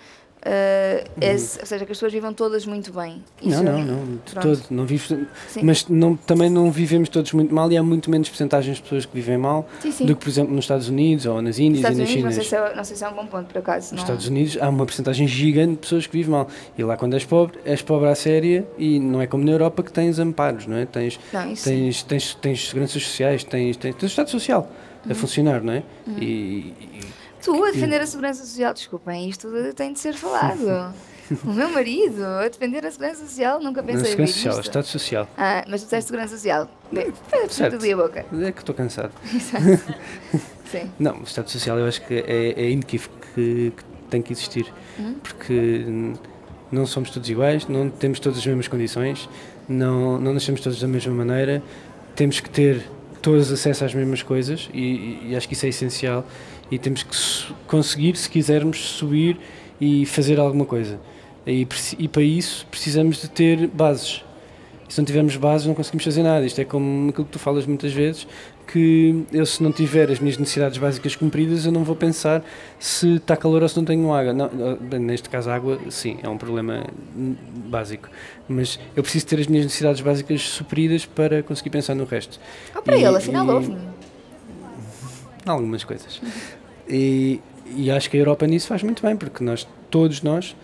Eh, 0.46 1.06
esse- 1.22 1.60
ou 1.60 1.66
seja, 1.66 1.86
que 1.86 1.92
as 1.92 1.98
pessoas 1.98 2.12
vivam 2.14 2.34
todas 2.34 2.66
muito 2.66 2.92
bem. 2.92 3.24
Isso 3.42 3.58
Uhum. 3.60 3.64
Não, 3.64 3.78
é- 3.78 3.84
não, 3.84 4.06
não, 4.06 4.16
de 4.26 4.34
todo. 4.42 4.62
Não 4.70 4.86
vive, 4.86 5.26
mas 5.62 5.88
não, 5.88 6.16
também 6.16 6.50
não 6.50 6.72
vivemos 6.72 7.10
todos 7.10 7.32
muito 7.34 7.54
mal 7.54 7.72
e 7.72 7.78
há 7.78 7.84
muito 7.84 8.10
menos 8.12 8.28
porcentagens 8.30 8.78
de 8.78 8.84
pessoas 8.84 9.06
que 9.06 9.14
vivem 9.16 9.38
mal 9.38 9.68
Sim, 9.82 9.92
sim. 9.92 10.06
do 10.06 10.16
que, 10.16 10.24
por 10.24 10.30
exemplo, 10.30 10.54
nos 10.54 10.66
Estados 10.66 10.90
Unidos 10.90 11.26
ou 11.26 11.42
nas 11.42 11.60
Índias 11.60 11.78
Estados 11.80 11.98
e 11.98 12.02
na 12.02 12.04
Unidos, 12.08 12.14
China. 12.14 12.26
não 12.26 12.32
sei, 12.34 12.44
se 12.44 12.56
é, 12.56 12.76
não 12.76 12.84
sei 12.84 12.96
se 12.98 13.04
é 13.04 13.10
um 13.10 13.14
bom 13.14 13.26
ponto, 13.26 13.46
por 13.48 13.58
acaso. 13.60 13.86
Nos 13.86 13.92
não- 13.94 14.00
Estados 14.04 14.28
Unidos 14.28 14.58
há 14.60 14.70
uma 14.70 14.86
porcentagem 14.86 15.28
gigante 15.28 15.72
de 15.72 15.78
pessoas 15.78 16.08
que 16.08 16.14
vivem 16.18 16.32
mal. 16.32 16.48
E 16.78 16.84
lá 16.84 16.98
quando 16.98 17.14
és 17.14 17.24
pobre, 17.26 17.60
és 17.66 17.82
pobre 17.82 18.10
à 18.10 18.16
séria 18.16 18.68
e 18.78 19.00
não 19.00 19.22
é 19.22 19.28
como 19.28 19.44
na 19.44 19.52
Europa 19.52 19.82
que 19.84 19.92
tens 19.94 20.20
amparos, 20.20 20.68
não 20.68 20.76
é? 20.78 20.86
Tens, 20.86 21.20
Não, 21.32 21.54
tens, 21.56 22.04
tens, 22.04 22.36
tens 22.36 22.68
seguranças 22.70 23.02
sociais, 23.04 23.44
tens, 23.44 23.78
tens, 23.78 23.96
tens 23.96 24.04
o 24.04 24.06
Estado 24.08 24.30
Social 24.30 24.70
Uhum. 25.06 25.12
a 25.12 25.16
funcionar, 25.16 25.62
não 25.64 25.74
é? 25.74 25.84
E, 26.20 26.24
e- 26.24 26.74
Tu, 27.44 27.64
a 27.64 27.72
defender 27.72 28.02
a 28.02 28.08
segurança 28.08 28.46
social, 28.46 28.74
desculpem, 28.74 29.30
isto 29.30 29.50
tem 29.76 29.92
de 29.92 30.00
ser 30.00 30.14
falado. 30.14 30.94
o 31.44 31.52
meu 31.52 31.70
marido, 31.70 32.24
a 32.24 32.48
defender 32.48 32.86
a 32.86 32.92
segurança 32.92 33.26
social, 33.26 33.60
nunca 33.60 33.84
pensei 33.84 34.12
segurança 34.12 34.22
ouvir 34.22 34.34
social, 34.34 34.54
isto. 34.54 34.70
Estado 34.70 34.86
Social. 34.86 35.30
Ah, 35.38 35.66
mas 35.68 35.82
tu 35.82 35.86
disseste 35.86 36.08
segurança 36.08 36.36
social. 36.36 36.70
Certo. 37.50 37.76
ali 37.76 37.94
a 37.94 37.98
boca. 37.98 38.26
É 38.42 38.52
que 38.52 38.60
estou 38.60 38.74
cansado. 38.74 39.12
Sim. 40.72 40.92
Não, 40.98 41.20
o 41.20 41.24
Estado 41.24 41.50
Social 41.50 41.78
eu 41.80 41.86
acho 41.86 42.06
que 42.06 42.14
é, 42.14 42.54
é 42.62 42.70
inequívoco 42.70 43.16
que, 43.34 43.74
que 43.76 43.84
tem 44.10 44.22
que 44.22 44.32
existir. 44.32 44.74
Uhum. 44.98 45.16
Porque 45.16 45.86
hum, 45.88 46.14
não 46.72 46.86
somos 46.86 47.10
todos 47.10 47.30
iguais, 47.30 47.68
não 47.68 47.90
temos 47.90 48.20
todas 48.20 48.40
as 48.40 48.46
mesmas 48.46 48.68
condições, 48.68 49.30
não, 49.68 50.20
não 50.20 50.34
nascemos 50.34 50.62
todos 50.62 50.80
da 50.80 50.88
mesma 50.88 51.14
maneira, 51.14 51.62
temos 52.16 52.40
que 52.40 52.50
ter 52.50 52.88
todos 53.22 53.52
acesso 53.52 53.86
às 53.86 53.94
mesmas 53.94 54.22
coisas 54.22 54.70
e, 54.74 55.30
e 55.30 55.36
acho 55.36 55.48
que 55.48 55.54
isso 55.54 55.66
é 55.66 55.70
essencial 55.70 56.26
e 56.74 56.80
temos 56.80 57.04
que 57.04 57.54
conseguir, 57.68 58.16
se 58.18 58.30
quisermos, 58.30 58.78
subir 58.80 59.38
e 59.80 60.06
fazer 60.06 60.40
alguma 60.40 60.66
coisa. 60.66 61.00
E, 61.46 61.68
e 62.00 62.08
para 62.08 62.22
isso 62.24 62.66
precisamos 62.72 63.22
de 63.22 63.30
ter 63.30 63.68
bases. 63.68 64.24
E 64.88 64.94
se 64.94 65.00
não 65.00 65.06
tivermos 65.06 65.36
bases 65.38 65.68
não 65.68 65.74
conseguimos 65.74 66.04
fazer 66.06 66.24
nada. 66.24 66.46
Isto 66.46 66.62
é 66.62 66.66
como 66.66 67.10
aquilo 67.10 67.26
que 67.26 67.32
tu 67.32 67.40
falas 67.40 67.66
muitas 67.66 67.92
vezes, 67.92 68.28
que 68.68 69.26
eu 69.32 69.46
se 69.46 69.62
não 69.62 69.72
tiver 69.72 70.10
as 70.10 70.20
minhas 70.20 70.38
necessidades 70.38 70.78
básicas 70.78 71.16
cumpridas, 71.16 71.66
eu 71.66 71.72
não 71.72 71.84
vou 71.84 71.96
pensar 71.96 72.44
se 72.80 73.16
está 73.16 73.36
calor 73.36 73.62
ou 73.62 73.68
se 73.70 73.76
não 73.76 73.84
tenho 73.84 74.14
água. 74.14 74.32
Não, 74.34 74.50
bem, 74.80 75.00
neste 75.00 75.30
caso 75.30 75.50
a 75.50 75.56
água, 75.56 75.80
sim, 75.90 76.18
é 76.24 76.30
um 76.30 76.38
problema 76.38 76.86
básico. 77.68 78.08
Mas 78.48 78.80
eu 78.96 79.04
preciso 79.04 79.26
ter 79.28 79.40
as 79.40 79.48
minhas 79.48 79.66
necessidades 79.66 80.00
básicas 80.02 80.42
supridas 80.42 81.06
para 81.06 81.44
conseguir 81.44 81.70
pensar 81.72 81.94
no 81.96 82.06
resto. 82.06 82.40
Oh, 82.76 82.82
para 82.82 82.96
E- 82.98 83.04
ele, 83.04 83.18
afinal 83.18 83.46
e- 83.46 83.50
ouve-me. 83.52 83.78
Algumas 85.46 85.84
coisas. 85.84 86.22
E, 86.90 87.40
e 87.76 87.90
acho 87.92 88.10
que 88.10 88.18
a 88.18 88.20
Europa 88.20 88.46
nisso 88.48 88.68
faz 88.68 88.84
muito 88.84 89.02
bem, 89.02 89.16
porque 89.16 89.44
nós, 89.44 89.68
todos 89.90 90.22
nós, 90.22 90.56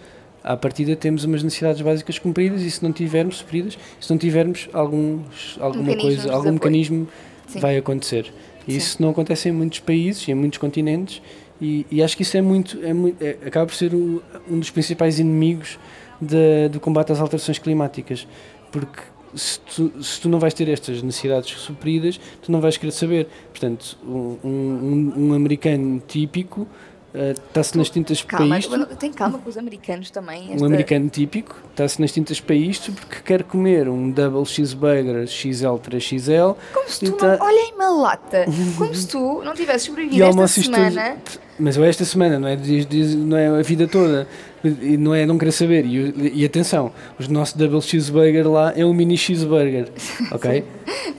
à 0.43 0.55
partida 0.57 0.95
temos 0.95 1.23
umas 1.23 1.43
necessidades 1.43 1.81
básicas 1.81 2.17
cumpridas 2.19 2.61
e 2.61 2.69
se 2.71 2.83
não 2.83 2.91
tivermos 2.91 3.37
supridas, 3.37 3.77
se 3.99 4.09
não 4.09 4.17
tivermos 4.17 4.69
alguns, 4.73 5.57
alguma 5.59 5.83
Mecanismos 5.83 6.15
coisa, 6.15 6.29
de 6.29 6.35
algum 6.35 6.51
mecanismo 6.53 7.07
Sim. 7.47 7.59
vai 7.59 7.77
acontecer. 7.77 8.31
E 8.67 8.71
Sim. 8.73 8.77
isso 8.77 9.01
não 9.01 9.09
acontece 9.09 9.49
em 9.49 9.51
muitos 9.51 9.79
países, 9.79 10.27
em 10.27 10.33
muitos 10.35 10.57
continentes, 10.59 11.21
e, 11.61 11.85
e 11.91 12.01
acho 12.03 12.15
que 12.15 12.23
isso 12.23 12.37
é 12.37 12.41
muito, 12.41 12.79
é 12.83 12.93
muito 12.93 13.21
é- 13.21 13.37
acaba 13.45 13.65
por 13.65 13.75
ser 13.75 13.93
o- 13.93 14.21
um 14.49 14.59
dos 14.59 14.69
principais 14.69 15.19
inimigos 15.19 15.77
da- 16.21 16.67
do 16.71 16.79
combate 16.79 17.11
às 17.11 17.19
alterações 17.19 17.59
climáticas, 17.59 18.27
porque 18.71 19.01
se 19.35 19.59
tu, 19.59 19.91
se 20.03 20.19
tu 20.21 20.29
não 20.29 20.39
vais 20.39 20.53
ter 20.53 20.67
estas 20.69 21.01
necessidades 21.01 21.51
supridas, 21.59 22.19
tu 22.41 22.51
não 22.51 22.59
vais 22.61 22.77
querer 22.77 22.91
saber. 22.91 23.27
Portanto, 23.51 23.97
um, 24.05 24.37
um, 24.43 25.13
um 25.17 25.33
americano 25.33 26.01
típico 26.07 26.67
eh, 27.13 27.31
está-se 27.31 27.75
nas 27.77 27.89
tintas 27.89 28.21
para 28.21 28.37
Calma, 28.37 28.59
isto. 28.59 28.85
tem 28.97 29.11
calma 29.11 29.39
com 29.39 29.49
os 29.49 29.57
americanos 29.57 30.11
também. 30.11 30.49
Um 30.49 30.53
esta- 30.53 30.65
americano 30.67 31.09
típico 31.09 31.55
está-se 31.71 31.99
nas 31.99 32.11
tintas 32.11 32.39
para 32.39 32.53
isto 32.55 32.91
porque 32.91 33.17
quer 33.23 33.43
comer 33.43 33.89
um 33.89 34.11
double 34.11 34.45
cheeseburger 34.45 35.25
XL 35.27 35.77
3XL 35.79 36.55
Como 36.73 36.87
se 36.89 36.99
tu 36.99 37.05
Então- 37.07 37.37
não. 37.37 37.45
Olhem-me 37.47 38.01
lata. 38.01 38.45
Como 38.77 38.93
se 38.93 39.07
tu 39.07 39.41
não 39.43 39.53
tivesses 39.55 39.83
sobrevivido 39.89 40.23
esta 40.23 40.47
semana. 40.61 41.17
Mas 41.59 41.77
é 41.77 41.87
esta 41.89 42.05
semana, 42.05 42.39
não 42.39 42.47
é, 42.47 42.55
dias- 42.55 42.85
dias- 42.85 43.15
não 43.15 43.35
é 43.37 43.47
a 43.47 43.61
vida 43.61 43.87
toda. 43.87 44.27
E 44.63 44.97
não 44.97 45.13
é 45.13 45.25
não 45.25 45.37
querer 45.37 45.51
saber. 45.51 45.85
E, 45.85 46.31
e 46.41 46.45
atenção, 46.45 46.91
o 47.19 47.31
nosso 47.31 47.57
double 47.57 47.81
cheeseburger 47.81 48.49
lá 48.49 48.73
é 48.75 48.85
um 48.85 48.93
mini 48.93 49.17
cheeseburger, 49.17 49.87
ok? 50.31 50.63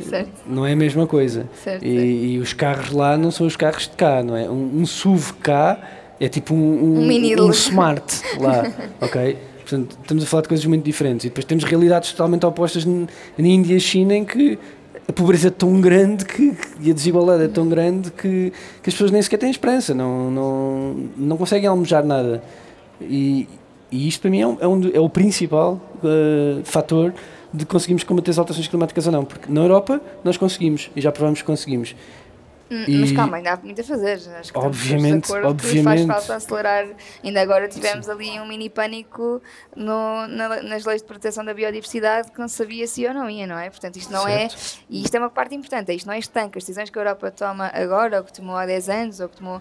Certo, 0.09 0.31
Não 0.47 0.65
é 0.67 0.73
a 0.73 0.77
mesma 0.77 1.07
coisa. 1.07 1.47
certo. 1.63 1.81
certo. 1.83 1.85
E, 1.87 2.35
e 2.35 2.39
os 2.39 2.53
carros 2.53 2.91
lá 2.91 3.17
não 3.17 3.31
são 3.31 3.47
os 3.47 3.57
carros 3.57 3.83
de 3.85 3.91
cá, 3.97 4.23
não 4.23 4.37
é? 4.37 4.49
Um, 4.49 4.81
um 4.81 4.87
SUV 4.87 5.35
cá 5.43 5.79
é 6.19 6.29
tipo 6.29 6.55
um, 6.55 6.59
Um 6.59 6.99
um 7.01 7.09
Lidl. 7.09 7.51
Smart 7.51 8.03
lá, 8.41 8.71
ok? 9.01 9.37
Portanto, 9.61 9.97
estamos 10.03 10.25
a 10.25 10.27
falar 10.27 10.43
de 10.43 10.49
coisas 10.49 10.67
muito 10.67 10.85
diferentes. 10.85 11.25
E 11.25 11.29
depois 11.29 11.45
temos 11.45 11.65
realidades 11.65 12.11
totalmente 12.13 12.45
opostas 12.45 12.85
na 12.85 13.07
Índia 13.39 13.77
e 13.77 13.81
China 13.81 14.15
em 14.17 14.25
que 14.25 14.59
a 15.11 15.13
pobreza 15.13 15.49
é 15.49 15.51
tão 15.51 15.81
grande 15.81 16.25
que, 16.25 16.57
e 16.81 16.91
a 16.91 16.95
desigualdade 16.95 17.43
é 17.43 17.49
tão 17.49 17.69
grande 17.69 18.13
que, 18.13 18.53
que 18.83 18.89
as 18.89 18.95
pessoas 18.95 19.11
nem 19.11 19.21
sequer 19.21 19.39
têm 19.39 19.51
esperança, 19.51 19.93
não, 19.93 20.31
não, 20.31 20.95
não 21.17 21.37
conseguem 21.37 21.69
almejar 21.69 22.05
nada. 22.05 22.43
E, 23.01 23.49
e 23.91 24.07
isto 24.07 24.21
para 24.21 24.31
mim 24.31 24.41
é, 24.41 24.47
um, 24.47 24.57
é, 24.61 24.69
um 24.69 24.91
é 24.95 25.01
o 25.01 25.09
principal 25.09 25.81
eh, 26.05 26.61
fator 26.63 27.13
de 27.53 27.67
conseguirmos 27.67 28.05
combater 28.05 28.31
as 28.31 28.39
alterações 28.39 28.69
climáticas 28.69 29.07
ou 29.07 29.13
não, 29.13 29.25
porque 29.25 29.53
na 29.53 29.63
Europa 29.63 30.01
nós 30.23 30.37
conseguimos 30.37 30.91
e 30.95 31.01
já 31.01 31.11
provamos 31.11 31.41
que 31.41 31.47
conseguimos. 31.47 31.97
Hum, 32.71 32.85
E- 32.87 33.01
Mas 33.01 33.11
calma, 33.13 33.37
ainda 33.39 33.53
há 33.53 33.57
muito 33.57 33.81
a 33.81 33.85
fazer. 33.85 34.21
Acho 34.39 34.53
que 34.53 34.59
Obviamente, 34.59 35.27
de 35.27 35.33
acordo 35.33 35.61
que 35.61 35.67
obviamente. 35.69 36.07
faz 36.07 36.27
falta 36.27 36.37
acelerar. 36.37 36.87
Ainda 37.25 37.41
agora 37.43 37.67
tivemos 37.69 38.09
ali 38.09 38.39
um 38.39 38.47
mini 38.47 38.71
pânico 38.71 39.43
no- 39.75 40.29
na- 40.29 40.63
nas 40.63 40.85
leis 40.85 41.03
de 41.03 41.09
proteção 41.09 41.45
da 41.45 41.53
biodiversidade 41.53 42.31
que 42.31 42.39
não 42.39 42.47
sabia 42.47 42.87
se 42.87 43.03
ia 43.03 43.09
ou 43.09 43.15
não 43.15 43.29
ia, 43.29 43.45
não 43.47 43.59
é? 43.59 43.69
Portanto, 43.71 43.97
isto 43.97 44.13
não 44.13 44.27
é. 44.29 44.47
E 44.89 45.03
isto 45.03 45.15
é 45.15 45.19
uma 45.19 45.31
parte 45.31 45.55
importante. 45.55 45.93
Isto 45.93 46.07
não 46.07 46.15
é 46.15 46.19
estanque. 46.21 46.59
As 46.59 46.63
decisões 46.65 46.91
que 46.91 46.99
a 46.99 47.03
Europa 47.03 47.31
toma 47.33 47.71
agora, 47.75 48.19
ou 48.19 48.25
que 48.25 48.33
tomou 48.33 48.55
há 48.57 48.65
10 48.67 48.89
anos, 48.89 49.19
ou 49.19 49.29
que 49.29 49.39
tomou. 49.39 49.61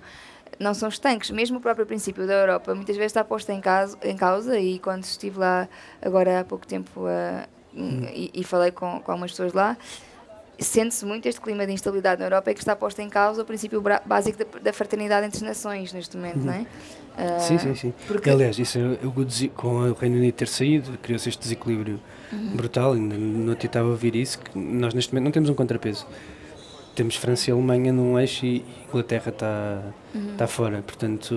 Não 0.60 0.74
são 0.74 0.89
estanques. 0.89 1.32
Mesmo 1.32 1.58
o 1.58 1.62
próprio 1.62 1.86
princípio 1.88 2.28
da 2.28 2.34
Europa 2.34 2.76
muitas 2.76 2.95
vezes 2.95 3.12
está 3.12 3.24
posto 3.24 3.50
em, 3.52 3.60
caso, 3.62 3.98
em 4.04 4.15
causa. 4.15 4.60
E 4.60 4.78
quando 4.78 5.04
estive 5.04 5.39
lá 5.39 5.67
agora 6.02 6.41
há 6.41 6.43
pouco 6.43 6.67
tempo 6.67 7.06
ah, 7.08 7.48
e, 7.74 8.30
e 8.34 8.43
falei 8.43 8.69
com, 8.72 9.00
com 9.00 9.12
algumas 9.12 9.32
pessoas 9.32 9.54
lá, 9.54 9.78
sente-se 10.63 11.06
muito 11.06 11.28
este 11.28 11.39
clima 11.41 11.65
de 11.65 11.74
instabilidade 11.74 12.19
na 12.19 12.28
Europa 12.28 12.52
e 12.52 12.54
que 12.54 12.60
está 12.60 12.76
posto 12.76 13.00
em 13.02 13.10
causa 13.10 13.41
o 13.41 13.45
princípio 13.45 13.82
básico 14.06 14.38
da, 14.38 14.60
da 14.60 14.74
fraternidade 14.74 15.26
entre 15.26 15.38
as 15.38 15.43
nações 15.43 15.93
neste 15.93 16.15
momento, 16.17 16.39
não 16.39 16.54
é? 16.54 16.60
Uhum. 16.60 17.39
Sim, 17.39 17.58
sim, 17.58 17.76
sim. 17.76 17.93
Porque, 18.08 18.30
Aliás, 18.30 18.58
isso 18.58 18.78
é, 18.78 18.82
eu, 19.04 19.13
com 19.56 19.67
o 19.89 19.93
Reino 19.93 20.17
Unido 20.17 20.34
ter 20.34 20.48
saído, 20.48 20.98
criou-se 21.02 21.28
este 21.30 21.41
desequilíbrio 21.41 22.00
Uhum. 22.32 22.56
brutal. 22.56 22.93
Não 22.93 23.56
te 23.56 23.65
estava 23.65 23.88
a 23.88 23.91
ouvir 23.91 24.15
isso. 24.15 24.38
Que 24.39 24.58
nós 24.58 24.93
neste 24.93 25.12
momento 25.12 25.26
não 25.26 25.32
temos 25.32 25.50
um 25.50 25.56
contrapeso. 25.56 26.06
Temos 26.95 27.15
França 27.15 27.50
e 27.50 27.54
Alemanha 27.54 27.91
num 27.93 28.19
eixo 28.19 28.45
e 28.45 28.63
Inglaterra 28.88 29.30
está, 29.30 29.82
está 30.32 30.48
fora. 30.48 30.82
Portanto, 30.82 31.34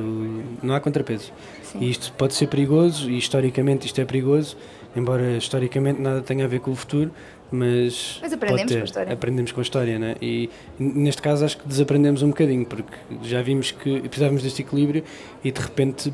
não 0.63 0.75
há 0.75 0.81
contrapeso. 0.81 1.33
Sim. 1.63 1.79
E 1.81 1.91
isto 1.91 2.13
pode 2.13 2.35
ser 2.35 2.49
perigoso, 2.49 3.09
e 3.09 3.17
historicamente 3.17 3.87
isto 3.87 4.01
é 4.01 4.05
perigoso, 4.05 4.57
embora 4.95 5.37
historicamente 5.37 6.01
nada 6.01 6.21
tenha 6.21 6.45
a 6.45 6.49
ver 6.49 6.61
com 6.61 6.73
o 6.73 6.77
futuro, 6.77 7.11
mas, 7.53 8.19
Mas 8.23 8.33
aprendemos 8.33 8.73
ter. 8.73 8.77
com 8.77 8.81
a 8.81 8.85
história. 8.85 9.13
Aprendemos 9.13 9.53
com 9.53 9.61
a 9.61 9.63
história, 9.63 9.99
né? 9.99 10.15
E 10.21 10.49
neste 10.79 11.21
caso 11.23 11.45
acho 11.45 11.59
que 11.59 11.69
desaprendemos 11.69 12.23
um 12.23 12.29
bocadinho, 12.29 12.65
porque 12.67 12.97
já 13.23 13.43
vimos 13.43 13.71
que 13.71 14.01
precisávamos 14.01 14.43
deste 14.43 14.63
equilíbrio 14.63 15.05
e 15.45 15.51
de 15.53 15.61
repente 15.61 16.13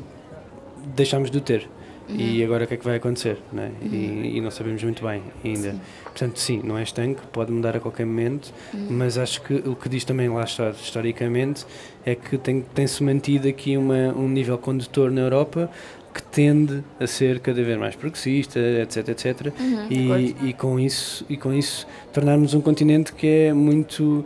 deixámos 0.95 1.31
de 1.31 1.37
o 1.37 1.41
ter. 1.41 1.67
E 2.11 2.43
agora 2.43 2.63
o 2.63 2.67
que 2.67 2.73
é 2.73 2.77
que 2.77 2.83
vai 2.83 2.95
acontecer? 2.95 3.37
Não 3.53 3.61
é? 3.61 3.69
e, 3.83 4.37
e 4.37 4.41
não 4.41 4.49
sabemos 4.49 4.83
muito 4.83 5.05
bem 5.05 5.21
ainda. 5.45 5.73
Sim. 5.73 5.81
Portanto, 6.05 6.39
sim, 6.39 6.59
não 6.63 6.75
é 6.75 6.81
estanque, 6.81 7.21
pode 7.31 7.51
mudar 7.51 7.77
a 7.77 7.79
qualquer 7.79 8.03
momento, 8.03 8.51
Uhum. 8.73 8.87
mas 8.89 9.15
acho 9.15 9.39
que 9.43 9.53
o 9.53 9.75
que 9.75 9.87
diz 9.87 10.03
também 10.03 10.27
lá 10.27 10.43
historicamente 10.43 11.67
é 12.03 12.15
que 12.15 12.35
tem- 12.39 12.65
tem-se 12.73 13.03
mantido 13.03 13.47
aqui 13.47 13.77
uma, 13.77 14.11
um 14.17 14.27
nível 14.27 14.57
condutor 14.57 15.11
na 15.11 15.21
Europa 15.21 15.69
que 16.13 16.21
tende 16.23 16.83
a 16.99 17.05
ser 17.07 17.39
cada 17.39 17.61
vez 17.63 17.77
mais 17.77 17.95
progressista, 17.95 18.59
etc, 18.59 19.09
etc. 19.09 19.53
Uhum, 19.59 19.87
e, 19.89 20.35
e 20.49 20.53
com 20.53 20.79
isso 20.79 21.25
e 21.29 21.37
com 21.37 21.53
isso 21.53 21.85
tornarmos 22.11 22.53
um 22.53 22.61
continente 22.61 23.13
que 23.13 23.27
é 23.27 23.53
muito 23.53 24.25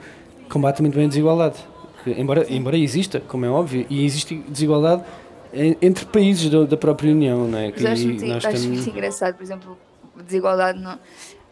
combate 0.50 0.82
muito 0.82 0.96
bem 0.96 1.06
a 1.06 1.08
desigualdade. 1.08 1.56
Que, 2.04 2.12
embora 2.12 2.46
embora 2.50 2.78
exista, 2.78 3.20
como 3.22 3.46
é 3.46 3.50
óbvio, 3.50 3.86
e 3.90 4.06
existe 4.06 4.36
desigualdade 4.48 5.04
en- 5.54 5.76
entre 5.82 6.06
países 6.06 6.50
do- 6.50 6.66
da 6.68 6.78
própria 6.78 7.12
União, 7.12 7.48
não 7.48 7.58
é? 7.58 7.72
Mas 7.72 7.86
acho, 7.86 8.06
muito, 8.08 8.26
nós 8.26 8.46
acho 8.46 8.56
estamos- 8.56 8.78
muito 8.78 8.90
engraçado, 8.90 9.36
por 9.36 9.44
exemplo, 9.44 9.78
desigualdade. 10.26 10.80
Não, 10.80 10.98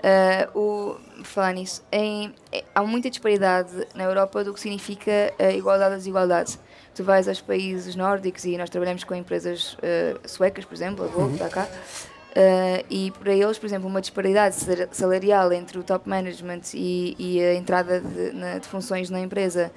Ah, 0.04 0.50
o, 0.56 0.96
por 0.96 1.00
falar 1.28 1.54
nisso, 1.54 1.84
em- 1.92 2.34
é- 2.52 2.64
há 2.74 2.82
muita 2.84 3.10
disparidade 3.10 3.72
na 3.96 4.04
Europa 4.04 4.44
do 4.44 4.54
que 4.54 4.60
significa 4.60 5.34
a 5.40 5.52
igualdade 5.52 5.94
à 5.96 5.98
desigualdade. 5.98 6.58
Tu 6.94 7.04
vais 7.04 7.28
aos 7.28 7.40
países 7.42 7.96
nórdicos 7.96 8.44
e 8.46 8.58
nós 8.58 8.70
trabalhamos 8.70 9.04
com 9.04 9.16
empresas 9.16 9.78
ah, 9.82 10.20
suecas, 10.28 10.66
por 10.66 10.74
exemplo, 10.74 11.06
a 11.06 11.08
Volvo 11.08 11.34
está 11.34 11.50
cá. 11.50 11.68
ah, 12.36 12.84
e 12.90 13.12
para 13.12 13.34
eles, 13.34 13.58
por 13.58 13.66
exemplo, 13.66 13.88
uma 13.88 14.02
disparidade 14.02 14.56
sal- 14.56 14.88
salarial 14.92 15.52
entre 15.54 15.78
o 15.80 15.84
top 15.84 16.08
management 16.10 16.62
e, 16.74 17.16
e 17.18 17.42
a 17.42 17.54
entrada 17.56 18.00
de, 18.02 18.32
na- 18.34 18.58
de 18.58 18.68
funções 18.68 19.10
na 19.10 19.20
empresa 19.20 19.72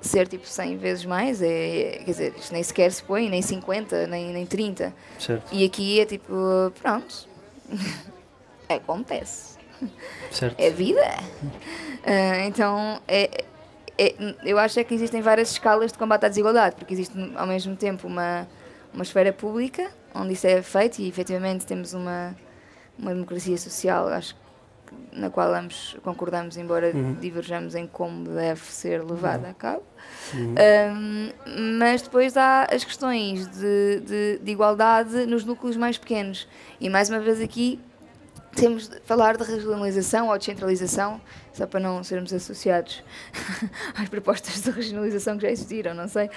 ser 0.00 0.26
tipo 0.28 0.46
100 0.46 0.78
vezes 0.78 1.04
mais, 1.04 1.42
é, 1.42 2.00
quer 2.04 2.10
dizer, 2.10 2.34
isto 2.38 2.52
nem 2.54 2.62
sequer 2.62 2.90
se 2.90 3.02
põe, 3.02 3.28
nem 3.28 3.42
50, 3.42 4.06
nem, 4.06 4.32
nem 4.32 4.46
30. 4.46 4.94
certo, 5.18 5.52
E 5.52 5.62
aqui 5.64 6.00
é 6.00 6.06
tipo, 6.06 6.32
pronto, 6.80 7.28
acontece, 8.68 9.58
certo. 10.30 10.58
é 10.58 10.70
vida. 10.70 11.00
Ah, 12.04 12.44
então, 12.46 13.00
é, 13.06 13.44
é- 13.98 14.14
eu 14.44 14.58
acho 14.58 14.78
é 14.80 14.84
que 14.84 14.94
existem 14.94 15.20
várias 15.20 15.50
escalas 15.52 15.92
de 15.92 15.98
combate 15.98 16.24
à 16.26 16.28
desigualdade, 16.28 16.76
porque 16.76 16.94
existe 16.94 17.14
ao 17.36 17.46
mesmo 17.46 17.76
tempo 17.76 18.06
uma, 18.06 18.46
uma 18.92 19.02
esfera 19.02 19.32
pública, 19.32 19.90
onde 20.14 20.32
isso 20.32 20.46
é 20.46 20.62
feito 20.62 21.00
e 21.00 21.08
efetivamente 21.08 21.66
temos 21.66 21.92
uma, 21.92 22.34
uma 22.98 23.12
democracia 23.14 23.56
social, 23.58 24.08
acho 24.08 24.34
na 25.12 25.30
qual 25.30 25.54
ambos 25.54 25.96
concordamos, 26.02 26.56
embora 26.56 26.90
Uhum. 26.92 27.14
diverjamos 27.20 27.76
em 27.76 27.86
como 27.86 28.24
deve 28.28 28.60
ser 28.60 29.04
levada 29.04 29.48
a 29.50 29.54
cabo. 29.54 29.84
Uhum. 30.34 30.54
Um, 30.96 31.30
mas 31.78 32.02
depois 32.02 32.36
há 32.36 32.66
as 32.72 32.82
questões 32.82 33.46
de, 33.46 34.00
de, 34.00 34.38
de 34.42 34.50
igualdade 34.50 35.26
nos 35.26 35.44
núcleos 35.44 35.76
mais 35.76 35.96
pequenos. 35.96 36.48
E 36.80 36.88
mais 36.90 37.08
uma 37.08 37.20
vez 37.20 37.40
aqui 37.40 37.78
temos 38.54 38.88
de 38.88 39.00
falar 39.00 39.36
de 39.36 39.44
regionalização 39.44 40.28
ou 40.28 40.36
descentralização, 40.36 41.20
só 41.52 41.66
para 41.66 41.80
não 41.80 42.02
sermos 42.02 42.32
associados 42.32 43.02
às 43.94 44.08
propostas 44.08 44.62
de 44.62 44.70
regionalização 44.70 45.36
que 45.36 45.42
já 45.42 45.50
existiram, 45.50 45.94
não 45.94 46.08
sei. 46.08 46.28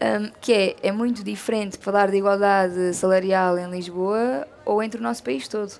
Um, 0.00 0.30
que 0.40 0.52
é, 0.52 0.76
é 0.82 0.92
muito 0.92 1.24
diferente 1.24 1.78
falar 1.78 2.10
de 2.10 2.18
igualdade 2.18 2.92
salarial 2.94 3.58
em 3.58 3.70
Lisboa 3.70 4.46
ou 4.64 4.82
entre 4.82 5.00
o 5.00 5.02
nosso 5.02 5.22
país 5.22 5.48
todo. 5.48 5.72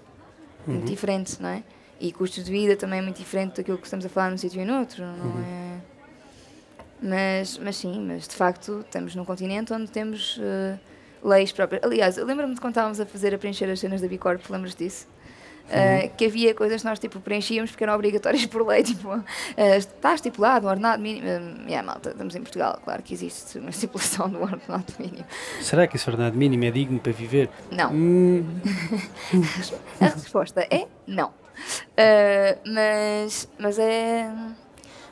Muito 0.67 0.87
diferente, 0.87 1.41
não 1.41 1.49
é? 1.49 1.63
E 2.01 2.13
custos 2.13 2.45
de 2.45 2.51
vida 2.51 2.77
também 2.77 2.99
é 2.99 3.03
muito 3.03 3.19
diferente 3.19 3.57
daquilo 3.57 3.79
que 3.79 3.85
estamos 3.85 4.05
a 4.05 4.09
falar 4.09 4.31
num 4.31 4.39
sítio 4.39 4.61
e 4.61 4.65
noutro, 4.65 5.05
não 5.05 5.41
é? 5.41 5.81
Mas, 7.01 7.59
mas 7.59 7.77
sim, 7.77 8.01
mas 8.01 8.27
de 8.27 8.35
facto 8.35 8.81
estamos 8.81 9.15
num 9.15 9.25
continente 9.25 9.73
onde 9.73 9.91
temos 9.91 10.41
eh, 10.43 10.79
leis 11.23 11.53
próprias. 11.53 11.83
Aliás, 11.85 12.17
lembro-me 12.17 12.55
de 12.55 12.61
quando 12.61 12.73
estávamos 12.73 12.99
a 13.01 13.07
fazer 13.07 13.35
a 13.35 13.39
preencher 13.39 13.71
as 13.71 13.81
cenas 13.81 14.01
da 14.01 14.09
Bicorp, 14.09 14.43
lembras 14.51 14.75
disso? 14.75 15.07
Uh, 15.67 16.09
que 16.17 16.27
havia 16.27 16.55
coisas 16.55 16.81
que 16.81 16.89
nós 16.89 16.99
tipo 16.99 17.19
preenchíamos 17.19 17.73
porque 17.73 17.83
eram 17.83 17.95
obrigatórias 17.95 18.47
por 18.47 18.65
lei, 18.65 18.83
tipo, 18.85 19.09
uh, 19.09 19.25
está 19.77 20.15
estipulado 20.15 20.67
um 20.67 20.71
ordenado 20.71 21.03
mínimo. 21.03 21.27
Uh, 21.27 21.67
yeah, 21.67 21.83
malta, 21.85 22.11
estamos 22.11 22.37
em 22.37 22.43
Portugal, 22.43 22.81
claro 22.85 23.03
que 23.03 23.13
existe 23.13 23.59
uma 23.59 23.71
estipulação 23.71 24.29
do 24.31 24.41
ordenado 24.41 24.93
mínimo. 24.99 25.25
Será 25.61 25.87
que 25.89 25.97
esse 25.97 26.09
ordenado 26.09 26.37
mínimo 26.37 26.65
é 26.65 26.71
digno 26.71 27.01
para 27.01 27.13
viver? 27.13 27.51
Não. 27.71 27.93
Hum, 27.93 28.45
A 30.01 30.07
resposta 30.07 30.67
é 30.71 30.87
não. 31.07 31.31
Uh, 31.31 32.61
mas, 32.65 33.49
mas 33.59 33.79
é. 33.79 34.31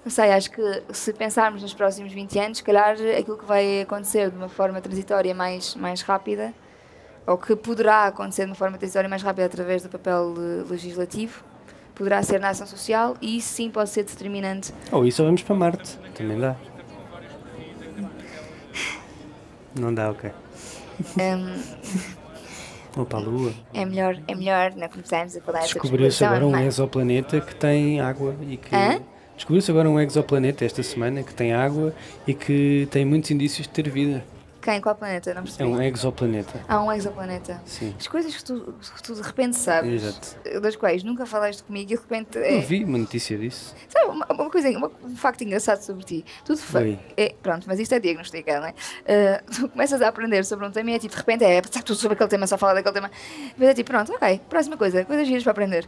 Não 0.04 0.10
sei, 0.10 0.32
acho 0.32 0.50
que 0.50 0.82
se 0.92 1.14
pensarmos 1.14 1.62
nos 1.62 1.72
próximos 1.72 2.12
20 2.12 2.38
anos, 2.38 2.58
se 2.58 2.64
calhar 2.64 2.94
aquilo 3.18 3.38
que 3.38 3.46
vai 3.46 3.80
acontecer 3.80 4.30
de 4.30 4.36
uma 4.36 4.50
forma 4.50 4.78
transitória 4.80 5.34
mais, 5.34 5.74
mais 5.74 6.02
rápida, 6.02 6.52
ou 7.26 7.38
que 7.38 7.56
poderá 7.56 8.06
acontecer 8.06 8.42
de 8.44 8.50
uma 8.50 8.54
forma 8.54 8.76
transitória 8.78 9.08
mais 9.08 9.22
rápida 9.22 9.46
através 9.46 9.82
do 9.82 9.88
papel 9.88 10.34
eh, 10.36 10.64
legislativo, 10.70 11.42
poderá 11.94 12.22
ser 12.22 12.38
na 12.40 12.50
ação 12.50 12.66
social 12.66 13.16
e 13.20 13.38
isso 13.38 13.48
sim 13.54 13.70
pode 13.70 13.90
ser 13.90 14.04
determinante. 14.04 14.72
ou 14.92 15.06
isso 15.06 15.22
ou 15.22 15.26
vamos 15.28 15.42
para 15.42 15.54
Marte, 15.54 15.98
também 16.14 16.38
dá. 16.38 16.56
Não 19.78 19.92
dá, 19.92 20.10
ok. 20.10 20.30
Um, 21.18 21.60
Ou 22.96 23.04
para 23.04 23.18
a 23.18 23.22
Lua. 23.22 23.52
é, 23.72 23.84
melhor, 23.84 24.16
é 24.28 24.34
melhor 24.36 24.72
não 24.76 24.88
começarmos 24.88 25.36
a 25.36 25.40
falar 25.40 25.60
dessa 25.60 25.72
Descobriu-se 25.72 26.24
agora 26.24 26.46
um 26.46 26.56
exoplaneta 26.56 27.40
que 27.40 27.54
tem 27.56 28.00
água 28.00 28.36
e 28.42 28.56
que. 28.56 28.74
Hã? 28.74 29.00
Descobriu-se 29.34 29.68
agora 29.72 29.90
um 29.90 29.98
exoplaneta 29.98 30.64
esta 30.64 30.80
semana 30.84 31.24
que 31.24 31.34
tem 31.34 31.52
água 31.52 31.92
e 32.24 32.32
que 32.32 32.86
tem 32.92 33.04
muitos 33.04 33.32
indícios 33.32 33.66
de 33.66 33.72
ter 33.72 33.90
vida. 33.90 34.24
Quem? 34.64 34.80
Qual 34.80 34.94
planeta? 34.94 35.34
Não 35.34 35.42
É 35.42 35.44
percebi. 35.44 35.68
um 35.68 35.82
exoplaneta. 35.82 36.58
Há 36.66 36.82
um 36.82 36.90
exoplaneta. 36.90 37.60
Sim. 37.66 37.94
As 38.00 38.06
coisas 38.06 38.34
que 38.34 38.42
tu, 38.42 38.74
que 38.96 39.02
tu 39.02 39.14
de 39.14 39.20
repente 39.20 39.56
sabes, 39.56 40.02
Exato. 40.02 40.60
das 40.62 40.74
quais 40.74 41.02
nunca 41.04 41.26
falaste 41.26 41.62
comigo 41.64 41.92
e 41.92 41.94
de 41.94 42.00
repente. 42.00 42.38
Eu 42.38 42.44
É, 42.44 42.58
vi 42.60 42.82
uma 42.82 42.96
notícia 42.96 43.36
disso. 43.36 43.74
sabe, 43.90 44.06
uma, 44.10 44.26
uma 44.30 44.50
coisa, 44.50 44.70
uma- 44.70 44.90
um 45.04 45.14
facto 45.16 45.42
engraçado 45.44 45.82
sobre 45.82 46.02
ti. 46.04 46.24
Tu 46.46 46.54
de 46.54 46.62
fa- 46.62 46.78
Oi. 46.78 46.98
é, 47.14 47.34
Pronto, 47.42 47.64
mas 47.66 47.78
isto 47.78 47.94
é 47.94 48.00
diagnosticado, 48.00 48.60
não 48.62 48.68
é? 48.68 48.74
Ah, 49.06 49.42
tu 49.54 49.68
começas 49.68 50.00
a 50.00 50.08
aprender 50.08 50.42
sobre 50.46 50.66
um 50.66 50.70
tema 50.70 50.90
e 50.92 50.94
é 50.94 50.98
tipo, 50.98 51.12
de 51.12 51.18
repente 51.20 51.44
é, 51.44 51.62
sabe 51.70 51.84
tudo 51.84 51.96
sobre 51.98 52.14
aquele 52.14 52.30
tema, 52.30 52.46
só 52.46 52.56
fala 52.56 52.72
daquele 52.72 52.94
tema. 52.94 53.10
Depois 53.48 53.68
é 53.68 53.74
tipo, 53.74 53.90
pronto, 53.90 54.12
ok, 54.14 54.40
próxima 54.48 54.78
coisa, 54.78 55.04
coisas 55.04 55.26
giras 55.26 55.42
para 55.42 55.52
aprender. 55.52 55.86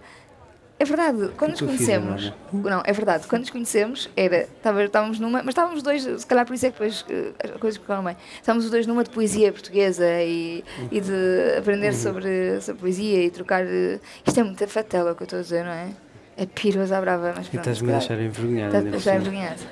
É 0.78 0.84
verdade, 0.84 1.30
quando 1.38 1.52
nos 1.52 1.60
conhecemos. 1.62 2.32
Não, 2.52 2.82
é 2.84 2.92
verdade, 2.92 3.26
quando 3.26 3.40
nos 3.40 3.50
conhecemos, 3.50 4.10
era. 4.14 4.46
Estávamos 4.84 5.18
numa. 5.18 5.38
Mas 5.38 5.48
estávamos 5.48 5.78
os 5.78 5.82
dois, 5.82 6.02
se 6.02 6.26
calhar 6.26 6.44
por 6.44 6.52
isso 6.52 6.66
é 6.66 6.70
que 6.70 6.74
depois 6.78 7.04
eh, 7.08 7.32
as 7.42 7.50
coisas 7.58 7.80
ficaram 7.80 8.04
bem. 8.04 8.14
Estávamos 8.38 8.66
os 8.66 8.70
dois 8.70 8.86
numa 8.86 9.02
de 9.02 9.08
poesia 9.08 9.50
portuguesa 9.52 10.04
e, 10.22 10.62
e 10.92 11.00
de 11.00 11.56
aprender 11.58 11.94
sobre, 11.94 12.60
sobre 12.60 12.80
poesia 12.82 13.24
e 13.24 13.30
trocar. 13.30 13.64
eh, 13.64 13.98
Isto 14.26 14.40
é 14.40 14.42
muita 14.42 14.66
fatela 14.68 15.12
o 15.12 15.14
que 15.16 15.22
eu 15.22 15.24
estou 15.24 15.38
a 15.38 15.42
dizer, 15.42 15.64
não 15.64 15.72
é? 15.72 15.88
É 16.36 16.44
piroso 16.44 16.94
à 16.94 17.00
brava, 17.00 17.32
mas 17.34 17.46
E 17.46 17.50
pronto. 17.52 17.60
estás-me 17.70 17.90
a 17.94 17.98
deixar 17.98 18.20
envergonhado. 18.20 18.66
Está 18.66 18.78
ainda 18.78 18.88
a 18.88 18.92
deixar 18.92 19.10
cima. 19.12 19.16
envergonhado. 19.22 19.62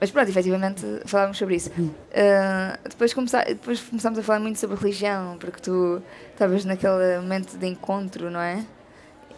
Mas 0.00 0.10
pronto, 0.10 0.28
efetivamente 0.28 0.86
falávamos 1.06 1.38
sobre 1.38 1.56
isso. 1.56 1.70
Ah, 2.14 2.78
depois, 2.88 3.12
começa, 3.14 3.42
depois 3.46 3.80
começámos 3.80 4.18
a 4.18 4.22
falar 4.22 4.38
muito 4.38 4.58
sobre 4.60 4.76
religião, 4.76 5.36
porque 5.40 5.60
tu 5.60 6.00
estavas 6.32 6.64
naquele 6.64 7.18
momento 7.20 7.56
de 7.58 7.66
encontro, 7.66 8.30
não 8.30 8.38
é? 8.40 8.62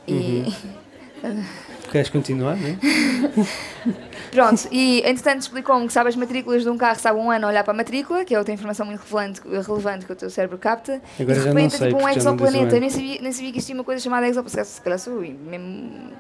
E 0.09 0.53
Queres 1.91 2.11
continuar, 2.11 2.57
não 2.57 2.69
é? 2.69 2.77
pronto, 4.31 4.69
e 4.71 5.01
entretanto 5.01 5.41
explicou-me 5.41 5.87
que 5.87 5.93
sabe 5.93 6.11
as 6.11 6.17
matrículas 6.17 6.63
de 6.63 6.69
um 6.69 6.77
carro, 6.77 6.99
sabe 7.01 7.19
um 7.19 7.31
ano 7.31 7.47
a 7.47 7.49
olhar 7.49 7.65
para 7.65 7.73
a 7.73 7.77
matrícula, 7.77 8.25
que 8.25 8.35
é 8.35 8.39
outra 8.39 8.53
informação 8.53 8.85
muito 8.85 9.01
relevante, 9.01 9.41
relevante 9.67 10.05
que 10.07 10.13
o 10.13 10.17
teu 10.17 10.29
cérebro 10.29 10.59
capta. 10.59 11.01
Agora 11.19 11.37
e 11.39 11.41
de 11.41 11.49
repente 11.49 11.75
é 11.75 11.79
sei, 11.79 11.89
tipo 11.89 12.03
um 12.03 12.09
exoplaneta. 12.09 12.77
Eu 12.77 12.81
nem 12.81 12.91
sabia, 12.91 13.21
nem 13.23 13.33
sabia 13.33 13.53
que 13.53 13.59
existia 13.59 13.75
uma 13.75 13.85
coisa 13.85 14.03
chamada 14.03 14.29
exoplaneta. 14.29 14.65
Se 14.65 14.81
calhar 14.81 14.99
sou 14.99 15.21
mesmo, 15.21 16.13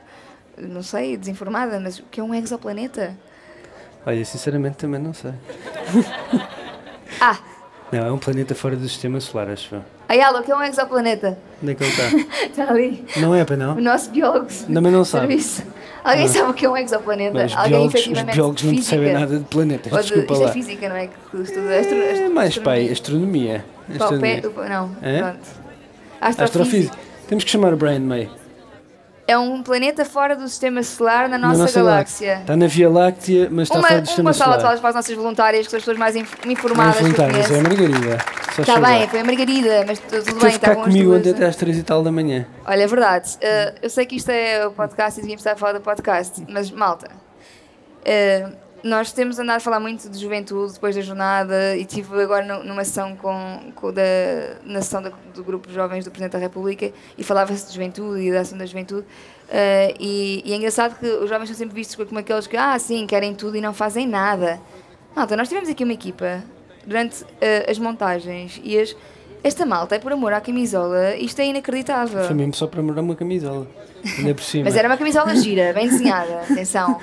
não 0.57 0.83
sei, 0.83 1.17
desinformada, 1.17 1.79
mas 1.79 1.99
o 1.99 2.05
que 2.05 2.21
é 2.21 2.23
um 2.23 2.35
exoplaneta? 2.35 3.15
Olha, 4.07 4.25
sinceramente 4.25 4.79
também 4.79 5.01
não 5.01 5.13
sei. 5.13 5.33
Ah, 7.21 7.39
Não, 7.93 8.07
é 8.07 8.13
um 8.13 8.19
planeta 8.19 8.55
fora 8.55 8.75
do 8.77 8.89
sistema 8.89 9.21
solar, 9.21 9.51
acho 9.51 9.75
eu. 9.75 9.98
Ayala, 10.09 10.41
o 10.41 10.43
que 10.43 10.51
é 10.51 10.57
um 10.57 10.63
exoplaneta? 10.63 11.39
Onde 11.63 11.73
é 11.73 11.75
que 11.75 11.85
ele 11.85 11.91
está? 11.91 12.45
Está 12.47 12.65
ali. 12.73 13.05
Não 13.19 13.35
é 13.35 13.45
para 13.45 13.57
O 13.57 13.59
não? 13.59 13.75
nosso 13.81 14.11
biólogo. 14.11 14.47
Também 14.73 14.91
não 14.93 15.05
sabe. 15.05 15.27
Serviço. 15.29 15.63
Alguém 16.03 16.25
Ah. 16.25 16.29
sabe 16.29 16.51
o 16.51 16.55
que 16.55 16.65
é 16.65 16.71
um 16.71 16.77
exoplaneta? 16.77 17.35
Mas 17.35 17.53
Alguém 17.55 17.71
biólogos, 17.71 17.95
os 18.07 18.23
biólogos 18.35 18.63
não 18.63 18.75
percebem 18.75 19.13
nada 19.13 19.39
de 19.39 19.45
planetas, 19.45 19.93
Ou 19.93 19.99
de, 19.99 20.05
desculpa 20.07 20.33
isto 20.33 20.43
lá. 20.45 20.49
é 20.49 20.53
física, 20.53 20.89
não 20.89 20.97
é? 20.97 21.07
Que 21.09 21.37
estuda 21.43 21.79
astro, 21.79 21.99
astro, 22.03 22.25
É 22.25 22.29
mais 22.31 22.59
pai, 22.59 22.89
astronomia. 22.89 23.65
astronomia. 23.91 24.39
O 24.45 24.51
pé- 24.51 24.61
o- 24.63 24.69
não, 24.69 24.97
É? 25.03 25.19
pronto. 25.19 25.39
Astrofísica. 26.21 26.45
Astrofísica. 26.45 26.97
Temos 27.29 27.45
que 27.45 27.51
chamar 27.51 27.75
o 27.75 27.77
Brian 27.77 28.01
May. 28.01 28.31
É 29.29 29.37
um 29.37 29.63
planeta 29.63 30.07
fora 30.07 30.35
do 30.35 30.49
sistema 30.49 30.83
solar 30.83 31.29
na 31.29 31.37
nossa, 31.37 31.67
Na 31.67 31.71
galáxia. 31.71 32.39
Está 32.41 32.57
na 32.57 32.67
Via 32.67 32.89
Láctea, 32.89 33.49
mas 33.51 33.65
está 33.69 33.79
Uma, 33.79 33.87
fora 33.89 34.01
do 34.01 34.07
sistema 34.07 34.29
uma 34.31 34.33
sala 34.33 34.53
de 34.55 34.61
solar. 34.63 34.67
falas 34.69 34.81
para 34.81 34.89
as 34.89 34.95
nossas 34.95 35.15
voluntárias, 35.15 35.65
que 35.67 35.71
são 35.71 35.77
as 35.77 35.83
pessoas 35.83 35.99
mais 35.99 36.17
inf- 36.17 36.47
informadas 36.47 36.97
que 36.97 37.03
eu 37.03 37.11
voluntários, 37.13 37.51
é 37.51 37.59
a. 37.59 37.63
Margarida. 37.63 38.19
Está 38.59 38.81
bem, 38.81 39.09
foi 39.09 39.21
a 39.21 39.25
Margarida, 39.25 39.85
mas 39.87 39.99
tu- 39.99 40.07
tudo 40.09 40.25
Teve 40.25 40.41
bem, 40.41 40.49
as 40.49 40.75
comigo 40.83 41.15
ontem 41.15 41.31
até 41.31 41.45
às 41.47 41.57
três 41.57 41.77
e 41.77 41.83
tal 41.83 42.03
da 42.03 42.11
manhã. 42.11 42.47
Olha, 42.67 42.83
é 42.83 42.87
verdade. 42.87 43.29
Uh, 43.37 43.79
eu 43.83 43.91
sei 43.91 44.07
que 44.07 44.17
isto 44.17 44.31
é 44.31 44.67
o 44.67 44.71
podcast 44.71 45.21
e 45.21 45.23
devíamos 45.23 45.43
estar 45.43 45.53
a 45.53 45.57
falar 45.57 45.73
do 45.75 45.83
podcast, 45.83 46.43
mas 46.49 46.71
malta, 46.71 47.09
uh, 47.11 48.53
nós 48.85 49.11
temos 49.13 49.39
andado 49.39 49.57
a 49.57 49.61
falar 49.61 49.81
muito 49.81 50.09
de 50.09 50.19
juventude 50.19 50.75
depois 50.75 50.95
da 50.95 51.03
jornada 51.03 51.77
e 51.77 51.85
tive 51.85 52.23
agora 52.23 52.45
nu- 52.45 52.65
numa 52.65 52.85
sessão 52.85 53.17
com, 53.17 53.73
com 53.75 53.93
da, 53.93 54.03
na 54.65 54.81
sessão 54.81 55.03
da- 55.03 55.13
do 55.35 55.43
grupo 55.43 55.67
de 55.69 55.75
jovens 55.75 56.05
do 56.05 56.11
Presidente 56.11 56.33
da 56.33 56.39
República 56.39 56.93
e 57.17 57.25
falava-se 57.25 57.67
de 57.67 57.73
juventude 57.75 58.21
e 58.23 58.31
da 58.33 58.41
ação 58.41 58.57
da 58.57 58.65
juventude 58.67 59.05
eh, 59.51 59.95
e, 59.99 60.43
e 60.45 60.53
é 60.53 60.57
engraçado 60.57 60.99
que 60.99 61.07
os 61.07 61.29
jovens 61.29 61.49
são 61.49 61.57
sempre 61.57 61.75
vistos 61.75 61.97
como 62.07 62.21
aqueles 62.21 62.47
que, 62.47 62.57
ah, 62.57 62.79
sim, 62.79 63.07
querem 63.07 63.35
tudo 63.35 63.57
e 63.57 63.61
não 63.61 63.75
fazem 63.75 64.07
nada. 64.07 64.61
Malta, 65.17 65.37
nós 65.37 65.49
tivemos 65.49 65.69
aqui 65.69 65.83
uma 65.83 65.93
equipa 65.95 66.43
durante 66.87 67.25
eh, 67.41 67.67
as 67.69 67.79
montagens 67.79 68.61
e 68.63 68.79
as, 68.79 68.95
esta 69.43 69.65
malta 69.65 69.97
é 69.97 69.99
por 69.99 70.13
amor 70.13 70.33
à 70.33 70.41
camisola, 70.41 71.17
isto 71.17 71.41
é 71.41 71.47
inacreditável. 71.47 72.25
Foi 72.25 72.35
mesmo 72.35 72.55
só 72.55 72.67
para 72.67 72.83
morar 72.83 73.01
uma 73.01 73.15
camisola. 73.15 73.67
Ainda 74.19 74.35
por 74.35 74.43
cima. 74.43 74.65
Mas 74.65 74.77
era 74.77 74.89
uma 74.89 74.97
camisola 74.97 75.35
gira, 75.35 75.73
bem 75.73 75.89
desenhada, 75.89 76.43
atenção. 76.43 77.01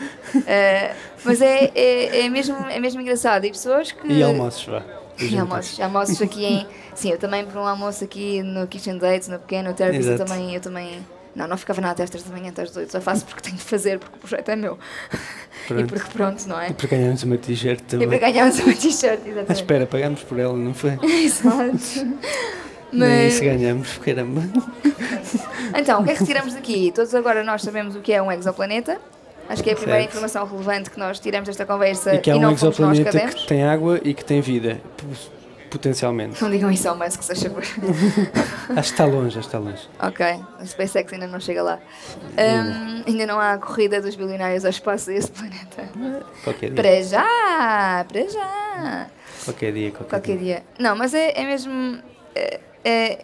Eh, 0.48 0.93
mas 1.24 1.41
é, 1.41 1.71
é, 1.74 2.26
é, 2.26 2.30
mesmo, 2.30 2.56
é 2.69 2.80
mesmo 2.80 3.02
engraçado. 3.02 3.45
E 3.45 3.50
pessoas 3.50 3.91
que. 3.91 4.08
E 4.08 4.21
almoços, 4.21 4.65
vá. 4.65 4.84
E 5.19 5.38
almoços, 5.38 5.80
almoços 5.80 6.21
aqui 6.21 6.45
em. 6.45 6.67
Sim, 6.93 7.12
eu 7.12 7.17
também 7.17 7.45
para 7.45 7.60
um 7.60 7.65
almoço 7.65 8.04
aqui 8.04 8.43
no 8.43 8.67
Kitchen 8.67 8.98
Dates, 8.98 9.28
no 9.28 9.39
pequeno 9.39 9.74
Therapist, 9.74 10.10
eu 10.10 10.17
também, 10.17 10.54
eu 10.54 10.62
também. 10.62 11.06
Não, 11.34 11.48
não 11.48 11.58
ficava 11.58 11.82
nada 11.82 11.93
até 11.93 12.04
às 12.04 12.10
3 12.10 12.24
da 12.24 12.32
manhã, 12.32 12.50
até 12.50 12.62
às 12.62 12.76
8, 12.76 12.91
só 12.91 13.02
faço 13.02 13.26
porque 13.26 13.41
tenho 13.41 13.58
de 13.58 13.63
fazer, 13.63 14.00
porque 14.00 14.15
o 14.15 14.19
projeto 14.19 14.50
é 14.50 14.56
meu. 14.56 14.78
E 15.65 15.67
Pronto. 15.67 15.93
porque 15.93 16.10
pronto, 16.13 16.47
não 16.47 16.60
é? 16.62 16.69
E 16.69 16.73
para 16.73 16.88
ganharmos 16.88 17.23
uma 17.23 17.38
t-shirt 17.38 17.80
E 17.80 17.84
também. 17.84 18.08
para 18.08 18.17
ganharmos 18.19 18.60
uma 18.60 18.73
t-shirt, 18.73 19.19
Ah, 19.25 19.28
exatamente. 19.30 19.51
espera, 19.54 19.86
pagámos 19.88 20.21
por 20.23 20.39
ela, 20.39 20.56
não 20.56 20.73
foi? 20.73 20.91
Exato. 21.04 22.15
Nem 22.91 23.28
isso 23.28 23.39
Mas, 23.43 23.58
ganhamos, 23.58 23.97
caramba. 23.97 24.41
então, 25.78 26.01
o 26.01 26.06
que 26.06 26.12
é 26.12 26.15
que 26.15 26.23
tiramos 26.25 26.54
daqui? 26.54 26.91
Todos 26.93 27.13
agora 27.15 27.43
nós 27.43 27.62
sabemos 27.62 27.95
o 27.95 27.99
que 27.99 28.13
é 28.13 28.21
um 28.21 28.32
exoplaneta. 28.32 28.99
Acho 29.49 29.62
que 29.63 29.69
é 29.69 29.73
a 29.73 29.75
primeira 29.75 29.99
Certo. 30.01 30.12
informação 30.12 30.47
relevante 30.47 30.89
que 30.89 30.99
nós 30.99 31.19
tiramos 31.19 31.47
desta 31.47 31.65
conversa 31.65 32.15
E 32.15 32.19
que 32.19 32.32
há 32.32 32.36
um 32.36 32.39
não 32.41 32.58
fomos 32.58 32.80
nós 32.80 32.97
que 32.99 33.47
tem 33.47 33.63
água 33.63 33.99
e 34.04 34.13
que 34.13 34.23
tem 34.25 34.41
vida. 34.41 34.82
Potencialmente. 35.75 36.41
Não 36.41 36.49
digam 36.49 36.71
isso 36.71 36.88
ao 36.88 36.95
Musk, 36.95 37.21
se 37.21 37.35
favor. 37.35 37.61
Acho 38.69 38.73
que 38.75 38.79
está 38.79 39.05
longe, 39.05 39.38
acho 39.38 39.49
que 39.49 39.55
está 39.55 39.59
longe. 39.59 39.88
ok, 39.99 40.25
a 40.59 40.65
SpaceX 40.65 41.11
ainda 41.13 41.27
não 41.27 41.39
chega 41.39 41.61
lá. 41.61 41.79
Hum, 42.38 43.03
ainda 43.05 43.25
não 43.27 43.39
há 43.39 43.53
a 43.53 43.57
corrida 43.57 44.01
dos 44.01 44.15
bilionários 44.15 44.63
ao 44.65 44.71
espaço 44.71 45.07
desse 45.07 45.29
planeta. 45.31 45.88
Qualquer 46.43 46.71
dia. 46.71 46.75
Para 46.75 47.03
já, 47.03 48.05
para 48.07 48.29
já. 48.29 49.07
Qualquer 49.43 49.73
dia, 49.73 49.91
qualquer, 49.91 50.09
Qualquer 50.09 50.38
dia. 50.38 50.55
dia. 50.55 50.63
Não, 50.79 50.95
mas 50.95 51.13
é, 51.13 51.33
é 51.39 51.45
mesmo. 51.45 51.99
é- 52.33 52.59
é- 52.83 53.19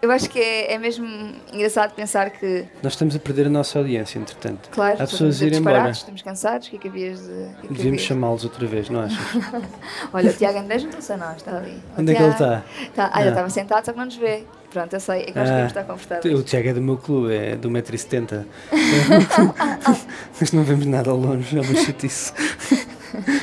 eu 0.00 0.10
acho 0.10 0.30
que 0.30 0.38
é, 0.38 0.74
é 0.74 0.78
mesmo 0.78 1.06
engraçado 1.52 1.92
pensar 1.94 2.30
que, 2.30 2.64
Nós 2.82 2.92
estamos 2.92 3.14
a 3.16 3.18
perder 3.18 3.46
a 3.46 3.50
nossa 3.50 3.78
audiência, 3.78 4.18
entretanto. 4.18 4.68
claro, 4.70 4.94
Há 4.94 5.06
pessoas 5.06 5.42
a 5.42 5.46
ir 5.46 5.54
embora. 5.54 5.90
estamos 5.90 6.22
cansados, 6.22 6.68
o 6.68 6.70
que 6.70 6.76
é 6.76 6.78
que 6.80 6.88
havias 6.88 7.20
de. 7.20 7.26
o 7.26 7.34
que 7.34 7.40
é 7.64 7.68
que 7.68 7.74
Devíamos 7.74 8.02
chamá-los 8.02 8.44
outra 8.44 8.66
vez, 8.66 8.88
não 8.90 9.00
achas? 9.00 9.18
Olha, 10.12 10.30
o 10.30 10.32
Tiago 10.34 10.58
Andrés 10.58 10.82
juntou-se 10.82 11.12
a 11.12 11.16
nós, 11.16 11.36
está 11.36 11.56
ali. 11.56 11.82
O 11.96 12.00
Onde 12.00 12.12
é 12.12 12.14
que 12.14 12.22
ele 12.22 12.34
Tiago- 12.34 12.54
está? 12.54 12.64
Tá, 12.94 13.10
ah, 13.12 13.20
ele 13.20 13.28
Ah. 13.28 13.32
estava 13.32 13.50
sentado, 13.50 13.84
só 13.84 13.92
que 13.92 13.98
não 13.98 14.04
nos 14.06 14.16
vê. 14.16 14.44
Pronto, 14.70 14.92
eu 14.92 15.00
sei, 15.00 15.22
é 15.22 15.24
que 15.26 15.38
nós 15.38 15.48
Ah, 15.48 15.64
estar 15.66 15.84
confortáveis. 15.84 16.38
O 16.38 16.42
Tiago 16.42 16.68
é 16.68 16.72
do 16.74 16.82
meu 16.82 16.98
clube, 16.98 17.34
é 17.34 17.56
do 17.56 17.70
1,70m. 17.70 18.44
Mas 20.40 20.52
não 20.52 20.62
vemos 20.62 20.86
nada 20.86 21.10
ao 21.10 21.16
longe, 21.16 21.56
é 21.56 21.60
uma 21.60 21.74
chatice. 21.74 22.32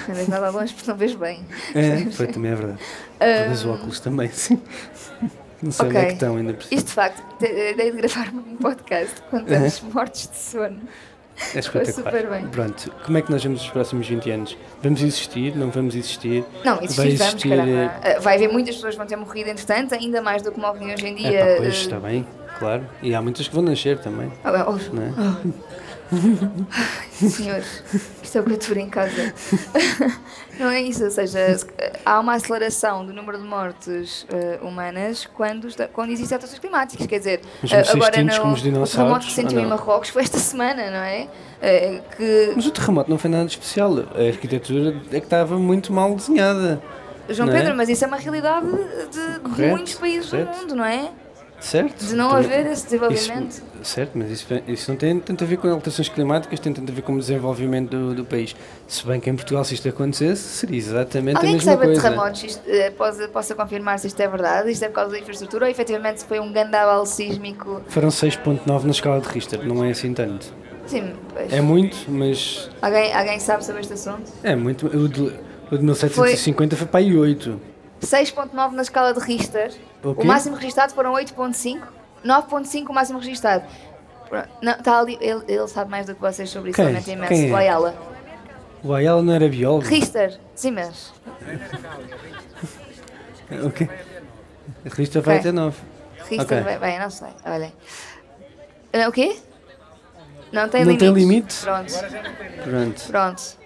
Não 0.08 0.14
vês 0.14 0.28
nada 0.28 0.52
longe 0.52 0.74
porque 0.76 0.90
não 0.90 0.96
vês 0.96 1.16
bem. 1.16 1.44
É, 1.74 2.06
foi, 2.12 2.28
também 2.28 2.52
é 2.52 2.56
verdade. 2.56 2.80
Por 3.18 3.52
os 3.52 3.66
óculos 3.66 4.00
também, 4.00 4.30
sim. 4.30 4.62
Não 5.62 5.72
sei 5.72 5.88
onde 5.88 5.98
é 5.98 6.06
que 6.06 6.14
estão 6.14 6.36
ainda. 6.36 6.58
Isto 6.72 6.88
de 6.88 6.94
facto, 6.94 7.44
ideia 7.44 7.92
de 7.92 7.98
gravar 7.98 8.30
um 8.34 8.58
podcast 8.58 9.16
quando 9.30 9.48
estamos 9.52 9.82
mortos 9.94 10.30
de 10.30 10.38
sono. 10.38 10.82
É 11.54 11.60
espetacular. 11.60 12.12
super 12.12 12.30
bem. 12.30 12.48
Pronto, 12.48 12.92
como 13.04 13.18
é 13.18 13.22
que 13.22 13.30
nós 13.30 13.44
vemos 13.44 13.62
os 13.62 13.70
próximos 13.70 14.08
20 14.08 14.32
anos? 14.32 14.58
Vamos 14.82 15.02
existir? 15.02 15.56
Não 15.56 15.70
vamos 15.70 15.96
existir? 15.96 16.46
Não, 16.64 16.76
Vai 16.76 16.86
existir, 16.86 17.18
vamos, 17.18 17.34
existir, 17.34 17.50
caramba. 17.50 17.94
Ah, 18.04 18.20
Vai 18.20 18.36
haver 18.36 18.48
muitas 18.50 18.76
pessoas 18.76 18.94
que 18.94 18.98
vão 18.98 19.08
ter 19.08 19.16
morrido 19.18 19.50
entretanto, 19.50 19.94
ainda 19.94 20.22
mais 20.22 20.42
do 20.42 20.52
que 20.52 20.60
morrem 20.60 20.94
hoje 20.94 21.06
em 21.06 21.16
dia. 21.16 21.40
É 21.40 21.56
pá, 21.56 21.58
pois 21.58 21.68
ah, 21.68 21.78
está 21.78 22.00
bem, 22.00 22.28
claro. 22.58 22.88
E 23.02 23.14
há 23.14 23.22
muitas 23.22 23.48
que 23.48 23.54
vão 23.54 23.64
nascer 23.64 24.00
também, 24.00 24.32
ah, 24.46 24.66
oh, 24.68 24.96
não 24.96 25.54
é? 26.16 27.30
senhores, 27.30 27.84
isto 28.24 28.38
é 28.38 28.42
o 28.42 28.44
que 28.44 28.52
eu 28.54 28.58
estou 28.58 28.78
em 28.78 28.90
casa. 28.90 29.34
Não 30.60 30.70
é 30.70 30.82
isso, 30.82 31.04
ou 31.04 31.12
seja, 31.12 31.58
se- 31.58 31.66
há 32.06 32.20
uma 32.20 32.34
aceleração 32.36 33.06
do 33.06 33.14
número 33.14 33.38
de 33.38 33.44
mortes 33.44 34.26
ah, 34.32 34.66
humanas 34.66 35.26
quando, 35.26 35.68
está- 35.68 35.88
quando 35.88 36.12
existem 36.12 36.36
alterações 36.36 36.60
climáticas. 36.60 37.06
Quer 37.08 37.18
dizer, 37.18 37.42
ser 37.68 37.76
agora 37.90 38.24
no, 38.24 38.32
o 38.84 38.86
terremoto 38.88 39.26
que 39.26 39.32
se 39.32 39.36
sentiu 39.36 39.60
em? 39.60 39.66
Marrocos 39.66 40.10
foi 40.10 40.24
esta 40.24 40.38
semana, 40.38 40.90
não 40.90 40.98
é? 41.00 41.28
Ah, 41.62 42.16
que 42.16 42.54
Mas 42.56 42.66
o 42.66 42.72
terremoto 42.72 43.10
não 43.10 43.18
foi 43.18 43.30
nada 43.30 43.46
de 43.46 43.52
especial. 43.52 43.94
A 44.00 44.28
arquitetura 44.28 44.96
é 45.12 45.20
que 45.20 45.26
estava 45.26 45.58
muito 45.58 45.92
mal 45.92 46.16
desenhada. 46.16 46.82
João 47.30 47.50
é? 47.50 47.52
Pedro, 47.54 47.76
mas 47.76 47.90
isso 47.90 48.04
é 48.04 48.08
uma 48.08 48.18
realidade 48.18 48.68
de 48.68 49.40
Correto, 49.40 49.72
muitos 49.72 49.96
países 49.96 50.30
correto. 50.30 50.52
do 50.52 50.58
mundo, 50.58 50.76
não 50.76 50.86
é? 50.86 51.12
Certo? 51.60 52.06
De 52.06 52.16
não 52.16 52.30
haver 52.32 52.68
esse 52.68 52.84
desenvolvimento. 52.86 53.50
Isso, 53.52 53.64
certo, 53.86 54.12
mas 54.18 54.30
isso, 54.32 54.48
isso 54.68 54.92
não 54.92 54.98
tem 54.98 55.20
tanto 55.20 55.44
a 55.44 55.48
ver 55.48 55.58
com 55.58 55.68
alterações 55.70 56.10
climáticas, 56.10 56.60
tem 56.60 56.74
tanto 56.74 56.92
a 56.92 56.96
ver 56.96 57.02
com 57.02 57.14
o 57.14 57.20
desenvolvimento 57.20 57.90
do, 57.90 58.14
do 58.16 58.26
país. 58.26 58.56
Se 58.88 59.06
bem 59.06 59.20
que 59.20 59.30
em 59.30 59.36
Portugal, 59.36 59.64
se 59.64 59.74
isto 59.74 59.88
acontecesse, 59.88 60.42
seria 60.42 60.78
exatamente 60.78 61.36
a 61.38 61.40
Alguém 61.40 61.58
que 61.60 61.66
mesma 61.66 61.72
saiba 61.72 61.82
de 61.82 61.88
coisa. 61.88 62.02
terremotos 62.02 62.44
isto, 62.44 62.62
eh, 62.68 62.92
possa, 62.92 63.28
possa 63.28 63.56
confirmar 63.56 64.00
se 64.00 64.08
isto 64.08 64.20
é 64.20 64.28
verdade, 64.28 64.72
isto 64.72 64.84
é 64.84 64.88
por 64.88 64.96
causa 64.96 65.12
da 65.12 65.20
infraestrutura 65.20 65.66
ou 65.66 65.72
efetivamente 65.72 66.22
se 66.22 66.26
foi 66.26 66.40
um 66.40 66.52
gandaval 66.52 67.06
sísmico. 67.06 67.82
Foram 67.88 68.10
6.9 68.10 68.84
na 68.84 68.92
escala 68.92 69.22
de 69.22 69.28
Richter, 69.28 69.66
não 69.66 69.84
é 69.84 69.92
assim 69.92 70.14
tanto. 70.14 70.54
Sim, 70.88 71.14
pois. 71.34 71.52
É 71.52 71.62
muito, 71.62 71.98
mas 72.10 72.70
Alguém, 72.82 73.12
alguém 73.14 73.40
sabe 73.40 73.66
sobre 73.66 73.82
este 73.82 73.94
assunto? 73.94 74.32
é 74.44 74.56
muito. 74.56 74.86
O 74.88 75.10
de, 75.10 75.22
o 75.72 75.78
de 75.78 75.84
1750 75.84 76.76
foi, 76.76 76.86
para 76.88 77.00
aí 77.00 77.18
8. 77.18 77.60
6.9 78.02 78.72
na 78.72 78.82
escala 78.84 79.14
de 79.14 79.20
Richter. 79.20 79.72
O 80.04 80.10
O 80.12 80.26
máximo 80.26 80.56
registado 80.56 80.94
foram 80.94 81.14
8.5. 81.14 81.82
9.5 82.26 82.90
o 82.90 82.94
máximo 82.94 83.20
registado. 83.20 83.64
Não, 84.62 84.74
tá 84.82 85.00
ali, 85.00 85.18
ele, 85.22 85.44
ele 85.48 85.68
sabe 85.68 85.90
mais 85.92 86.06
do 86.08 86.16
que 86.16 86.22
vocês 86.22 86.50
sobre 86.50 86.72
isso, 86.72 86.82
realmente 86.82 87.10
é 87.10 87.14
imenso. 87.14 87.30
Quem 87.34 87.50
é? 87.50 87.54
O 87.54 87.56
Ayala. 87.56 87.96
O 88.84 88.94
Ayala 88.94 89.22
não 89.22 89.34
era 89.34 89.48
biólogo? 89.48 89.86
Richter, 89.88 90.38
sim, 90.56 90.72
mas. 90.72 91.14
O 93.64 93.70
quê? 93.70 93.88
Richter 94.86 95.22
vai 95.22 95.38
até 95.38 95.52
9. 95.52 95.78
Richter, 96.28 96.42
Ok. 96.42 96.62
bem, 96.64 96.80
bem, 96.80 97.00
não 97.00 97.10
sei, 97.12 97.30
olhem. 97.46 97.72
O 99.08 99.12
quê? 99.12 99.38
Não 100.52 100.68
tem 100.68 100.82
Não 100.84 100.92
limite. 100.94 101.00
tem 101.06 101.14
limite? 101.14 101.56
Pronto, 101.62 101.94
Pronto. 102.64 103.04
pronto. 103.12 103.58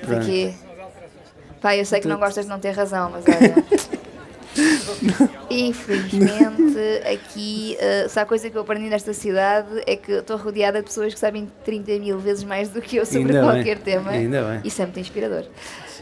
Pronto. 0.00 0.20
Aqui. 0.22 0.56
Pá, 1.60 1.76
eu 1.76 1.84
sei 1.84 2.00
que 2.00 2.08
não 2.08 2.18
gostas 2.18 2.46
de 2.46 2.50
não 2.50 2.58
ter 2.58 2.72
razão, 2.72 3.10
mas 3.10 3.24
olha. 3.28 3.54
Infelizmente, 5.50 6.78
aqui, 7.12 7.76
uh, 7.80 8.08
se 8.08 8.18
há 8.18 8.24
coisa 8.24 8.48
que 8.50 8.56
eu 8.56 8.62
aprendi 8.62 8.88
nesta 8.88 9.12
cidade 9.12 9.68
é 9.86 9.96
que 9.96 10.12
estou 10.12 10.36
rodeada 10.36 10.78
de 10.78 10.84
pessoas 10.84 11.12
que 11.12 11.20
sabem 11.20 11.50
30 11.64 11.98
mil 11.98 12.18
vezes 12.18 12.44
mais 12.44 12.68
do 12.68 12.80
que 12.80 12.96
eu 12.96 13.06
sobre 13.06 13.36
Ainda 13.36 13.42
qualquer 13.42 13.76
bem. 13.76 13.84
tema. 13.84 14.10
Ainda 14.10 14.42
bem. 14.42 14.60
Isso 14.64 14.80
é 14.82 14.84
muito 14.86 15.00
inspirador. 15.00 15.44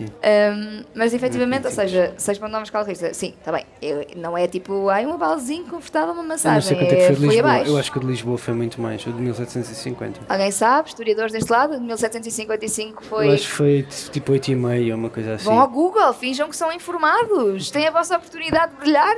Um, 0.00 0.82
mas 0.94 1.12
efetivamente, 1.12 1.66
ou 1.66 1.70
seja, 1.72 2.14
6.9 2.16 2.62
escala 2.62 2.86
Richter, 2.86 3.14
sim, 3.14 3.34
está 3.38 3.52
bem. 3.52 3.66
Eu- 3.82 4.06
não 4.16 4.38
é 4.38 4.46
tipo, 4.48 4.88
ai, 4.88 5.04
um 5.04 5.18
balzinho 5.18 5.66
confortável, 5.66 6.14
uma 6.14 6.20
Eu 6.20 6.22
não 6.22 6.28
massagem. 6.30 6.62
sei 6.62 6.76
quanto 6.78 6.92
é 6.92 6.96
que 6.96 7.02
foi 7.02 7.14
de 7.16 7.20
foi 7.20 7.28
Lisboa. 7.34 7.58
Eu 7.66 7.76
acho 7.76 7.92
que 7.92 7.98
o 7.98 8.00
de 8.00 8.06
Lisboa 8.06 8.38
foi 8.38 8.54
muito 8.54 8.80
mais, 8.80 9.04
o 9.06 9.12
de 9.12 9.20
1750. 9.20 10.20
Alguém 10.26 10.50
sabe? 10.52 10.88
Historiadores 10.88 11.32
deste 11.32 11.50
lado? 11.52 11.74
De 11.78 11.82
1755 11.84 13.02
Eu 13.02 13.08
foi. 13.10 13.28
acho 13.34 13.42
que 13.42 13.52
foi 13.52 13.86
tipo 14.10 14.32
8 14.32 14.48
e 14.52 14.54
meio, 14.54 14.94
uma 14.94 15.10
coisa 15.10 15.34
assim. 15.34 15.44
Vão 15.44 15.60
ao 15.60 15.68
Google, 15.68 16.14
finjam 16.14 16.48
que 16.48 16.56
são 16.56 16.72
informados. 16.72 17.70
Têm 17.70 17.86
a 17.86 17.90
vossa 17.90 18.16
oportunidade 18.16 18.39
de 18.44 18.76
brilhar. 18.76 19.16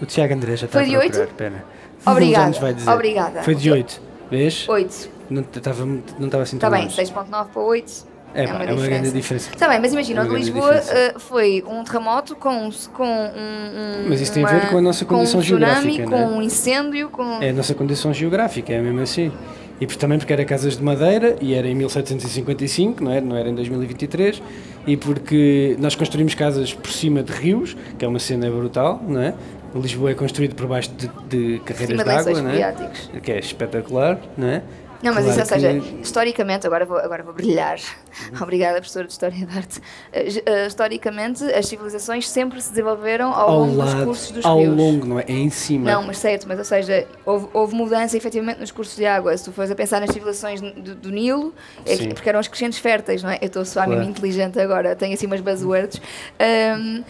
O 0.00 0.06
Tiago 0.06 0.34
André 0.34 0.56
já 0.56 0.66
está 0.66 0.78
Foi 0.78 0.82
a 0.82 0.84
de 0.84 0.90
procurar, 0.96 1.20
oito? 1.20 1.30
espera. 1.30 1.64
Obrigada, 2.06 2.42
Já 2.44 2.48
nos 2.48 2.58
vai 2.58 2.74
dizer. 2.74 2.90
obrigada. 2.90 3.42
Foi 3.42 3.54
de 3.54 3.70
8, 3.70 4.02
vês? 4.30 4.68
8. 4.68 5.10
Não 5.28 5.42
estava 5.42 5.84
não 5.84 6.00
estava 6.26 6.42
assim 6.42 6.56
Está 6.56 6.68
tão 6.70 6.78
bem, 6.78 6.86
longe. 6.88 6.96
6.9 7.02 7.46
para 7.52 7.62
8. 7.62 8.10
É, 8.32 8.46
pá, 8.46 8.62
é 8.64 8.72
uma 8.72 8.86
grande 8.86 9.10
diferença. 9.10 9.50
Está 9.52 9.68
bem, 9.68 9.80
mas 9.80 9.92
imagina, 9.92 10.20
É 10.20 10.22
o 10.24 10.26
uma 10.28 10.38
de 10.38 10.44
grande 10.44 10.58
Lisboa 10.60 10.80
diferença. 10.80 10.98
eh, 11.16 11.18
foi 11.18 11.64
um 11.66 11.82
terremoto 11.84 12.36
com, 12.36 12.70
com 12.94 13.04
um, 13.04 14.04
um- 14.04 14.08
Mas 14.08 14.20
isso 14.20 14.32
tem 14.32 14.44
a 14.44 14.48
ver 14.48 14.68
com 14.70 14.78
a 14.78 14.80
nossa 14.80 15.04
condição 15.04 15.40
com 15.40 15.46
um 15.46 15.58
tsunami, 15.58 15.74
geográfica, 15.96 16.04
com 16.04 16.10
não 16.10 16.34
é? 16.34 16.38
um 16.38 16.42
incêndio, 16.42 17.10
com... 17.10 17.42
É 17.42 17.50
a 17.50 17.52
nossa 17.52 17.74
condição 17.74 18.14
geográfica, 18.14 18.72
é 18.72 18.80
mesmo 18.80 19.00
assim. 19.00 19.32
E 19.80 19.86
também 19.86 20.18
porque 20.18 20.32
era 20.32 20.44
casas 20.44 20.76
de 20.76 20.82
madeira 20.82 21.36
e 21.40 21.54
era 21.54 21.66
em 21.66 21.74
1755, 21.74 23.02
não 23.02 23.10
era, 23.12 23.20
não 23.20 23.36
era 23.36 23.48
em 23.48 23.54
2023, 23.54 24.42
e 24.86 24.96
porque 24.96 25.76
nós 25.78 25.94
construímos 25.94 26.34
casas 26.34 26.74
por 26.74 26.90
cima 26.90 27.22
de 27.22 27.32
rios, 27.32 27.76
que 27.98 28.04
é 28.04 28.08
uma 28.08 28.18
cena 28.18 28.50
brutal, 28.50 29.00
não 29.06 29.20
é? 29.20 29.34
Lisboa 29.74 30.10
é 30.10 30.14
construído 30.14 30.54
por 30.54 30.66
baixo 30.66 30.90
de, 30.90 31.08
de 31.28 31.58
carreiras 31.60 31.96
de 32.04 32.10
água, 32.10 32.42
não 32.42 32.50
é? 32.50 33.20
que 33.22 33.32
é 33.32 33.38
espetacular, 33.38 34.18
não 34.36 34.48
é? 34.48 34.62
Não, 35.02 35.14
mas 35.14 35.24
Claro 35.24 35.40
isso, 35.42 35.54
ou 35.54 35.60
seja, 35.60 35.80
que- 35.80 36.02
historicamente, 36.02 36.66
agora 36.66 36.84
vou, 36.84 36.98
agora 36.98 37.22
vou 37.22 37.32
brilhar. 37.32 37.78
Obrigada, 38.40 38.74
professora 38.76 39.06
de 39.06 39.12
História 39.12 39.46
da 39.46 39.52
Arte. 39.54 39.80
Eh, 40.12 40.66
historicamente, 40.66 41.44
as 41.44 41.66
civilizações 41.66 42.28
sempre 42.28 42.60
se 42.60 42.70
desenvolveram 42.70 43.32
ao, 43.32 43.48
ao 43.50 43.58
longo 43.60 43.82
dos 43.82 43.94
lado, 43.94 44.04
cursos 44.04 44.30
dos 44.30 44.44
ao 44.44 44.58
rios. 44.58 44.76
longo, 44.76 45.06
não 45.06 45.18
é? 45.20 45.24
É 45.28 45.32
em 45.32 45.50
cima. 45.50 45.90
Não, 45.90 46.02
mas 46.02 46.18
certo, 46.18 46.46
mas 46.48 46.58
ou 46.58 46.64
seja, 46.64 47.06
houve, 47.24 47.48
houve 47.52 47.74
mudança 47.74 48.16
efetivamente 48.16 48.58
nos 48.60 48.70
cursos 48.70 48.96
de 48.96 49.06
água. 49.06 49.36
Se 49.36 49.44
tu 49.44 49.52
fores 49.52 49.70
a 49.70 49.74
pensar 49.74 50.00
nas 50.00 50.10
civilizações 50.10 50.60
do, 50.60 50.94
do 50.94 51.10
Nilo, 51.10 51.54
é 51.86 51.96
que- 51.96 52.14
porque 52.14 52.28
eram 52.28 52.40
os 52.40 52.48
crescentes 52.48 52.78
férteis, 52.78 53.22
não 53.22 53.30
é? 53.30 53.38
Eu 53.40 53.46
estou 53.46 53.62
a 53.62 53.64
soar 53.64 53.86
Claro. 53.86 54.02
inteligente 54.02 54.58
agora, 54.60 54.94
tenho 54.96 55.14
assim 55.14 55.26
umas 55.26 55.40
buzzwords, 55.40 56.00
Ahm, 56.38 57.02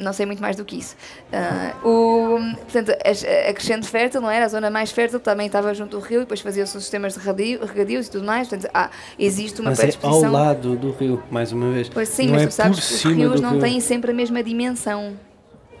não 0.00 0.12
sei 0.12 0.26
muito 0.26 0.40
mais 0.42 0.56
do 0.56 0.64
que 0.64 0.76
isso. 0.78 0.96
Ah, 1.32 1.74
o, 1.84 2.38
portanto, 2.62 2.92
as- 3.04 3.24
a 3.24 3.52
crescente 3.52 3.86
fértil, 3.88 4.20
não 4.20 4.30
era? 4.30 4.44
A 4.44 4.48
zona 4.48 4.70
mais 4.70 4.90
fértil 4.90 5.18
também 5.20 5.46
estava 5.46 5.72
junto 5.74 5.96
ao 5.96 6.02
rio 6.02 6.18
e 6.18 6.20
depois 6.20 6.40
fazia-se 6.40 6.76
os 6.76 6.82
sistemas 6.82 7.14
de 7.14 7.20
regadio- 7.20 7.60
regadios 7.64 8.06
e 8.06 8.10
tudo 8.10 8.24
mais. 8.26 8.48
Portanto, 8.48 8.70
há, 8.74 8.90
existe 9.18 9.60
uma 9.60 9.70
Mas 9.70 9.78
é 9.78 9.82
ao 9.82 9.88
predisposição. 9.88 10.30
Lado 10.34 10.76
do 10.76 10.90
rio, 10.92 11.22
mais 11.30 11.52
uma 11.52 11.70
vez. 11.70 11.88
Pois 11.88 12.08
sim, 12.08 12.26
não 12.26 12.32
mas 12.34 12.42
é 12.42 12.46
tu 12.46 12.52
sabes 12.52 12.78
que 12.88 12.94
os 12.94 13.02
rios 13.04 13.40
não 13.40 13.50
rio. 13.52 13.60
têm 13.60 13.80
sempre 13.80 14.10
a 14.10 14.14
mesma 14.14 14.42
dimensão. 14.42 15.14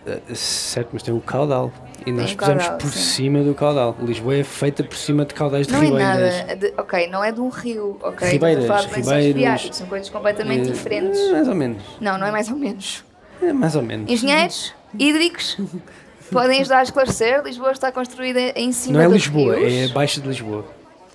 Uh, 0.06 0.34
Certo, 0.34 0.90
mas 0.92 1.02
tem 1.02 1.14
o 1.14 1.20
caudal. 1.20 1.72
E 2.06 2.12
nós 2.12 2.32
o 2.32 2.36
pusemos 2.36 2.62
caudal, 2.64 2.78
por 2.78 2.90
sim. 2.90 2.98
cima 3.00 3.42
do 3.42 3.54
caudal. 3.54 3.96
Lisboa 4.02 4.36
é 4.36 4.44
feita 4.44 4.84
por 4.84 4.96
cima 4.96 5.24
de 5.24 5.32
caudais 5.32 5.66
de 5.66 5.72
Não 5.72 5.80
é 5.80 5.84
ribeiras. 5.86 6.36
nada. 6.38 6.56
de- 6.56 6.74
ok, 6.76 7.06
não 7.08 7.24
é 7.24 7.32
de 7.32 7.40
um 7.40 7.48
rio, 7.48 7.98
ok? 8.02 8.28
Ribeiras, 8.28 8.66
falar 8.66 8.82
de 8.82 8.94
ribeiros. 8.94 9.70
são 9.72 9.86
coisas 9.86 10.10
completamente 10.10 10.68
Eh, 10.68 10.72
diferentes. 10.72 11.18
eh, 11.18 11.32
Mais 11.32 11.48
ou 11.48 11.54
menos. 11.54 11.82
Não, 12.00 12.18
não 12.18 12.26
é 12.26 12.30
mais 12.30 12.50
ou 12.50 12.56
menos. 12.56 13.02
É 13.42 13.52
mais 13.54 13.74
ou 13.74 13.82
menos. 13.82 14.10
Engenheiros 14.10 14.74
hídricos 14.98 15.56
podem 16.30 16.60
ajudar 16.60 16.80
a 16.80 16.82
esclarecer. 16.82 17.42
Lisboa 17.42 17.72
está 17.72 17.90
construída 17.90 18.40
em 18.54 18.70
cima 18.72 18.98
Não 18.98 19.04
é 19.06 19.08
Lisboa, 19.08 19.56
rios. 19.56 19.72
é 19.72 19.84
abaixo 19.90 20.20
de 20.20 20.28
Lisboa. 20.28 20.66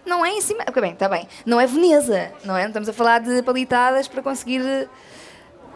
Não 0.10 0.26
é 0.26 0.32
em 0.32 0.42
cima. 0.42 0.64
Ok, 0.68 0.82
bem, 0.82 0.92
está 0.94 1.08
bem. 1.08 1.28
Não 1.46 1.60
é 1.62 1.66
Veneza, 1.68 2.32
não 2.44 2.58
é? 2.58 2.62
Não 2.62 2.68
estamos 2.70 2.90
a 2.90 2.94
falar 2.94 3.20
de 3.20 3.42
palitadas 3.44 4.08
para 4.08 4.22
conseguir. 4.22 4.62
eh, 4.62 4.88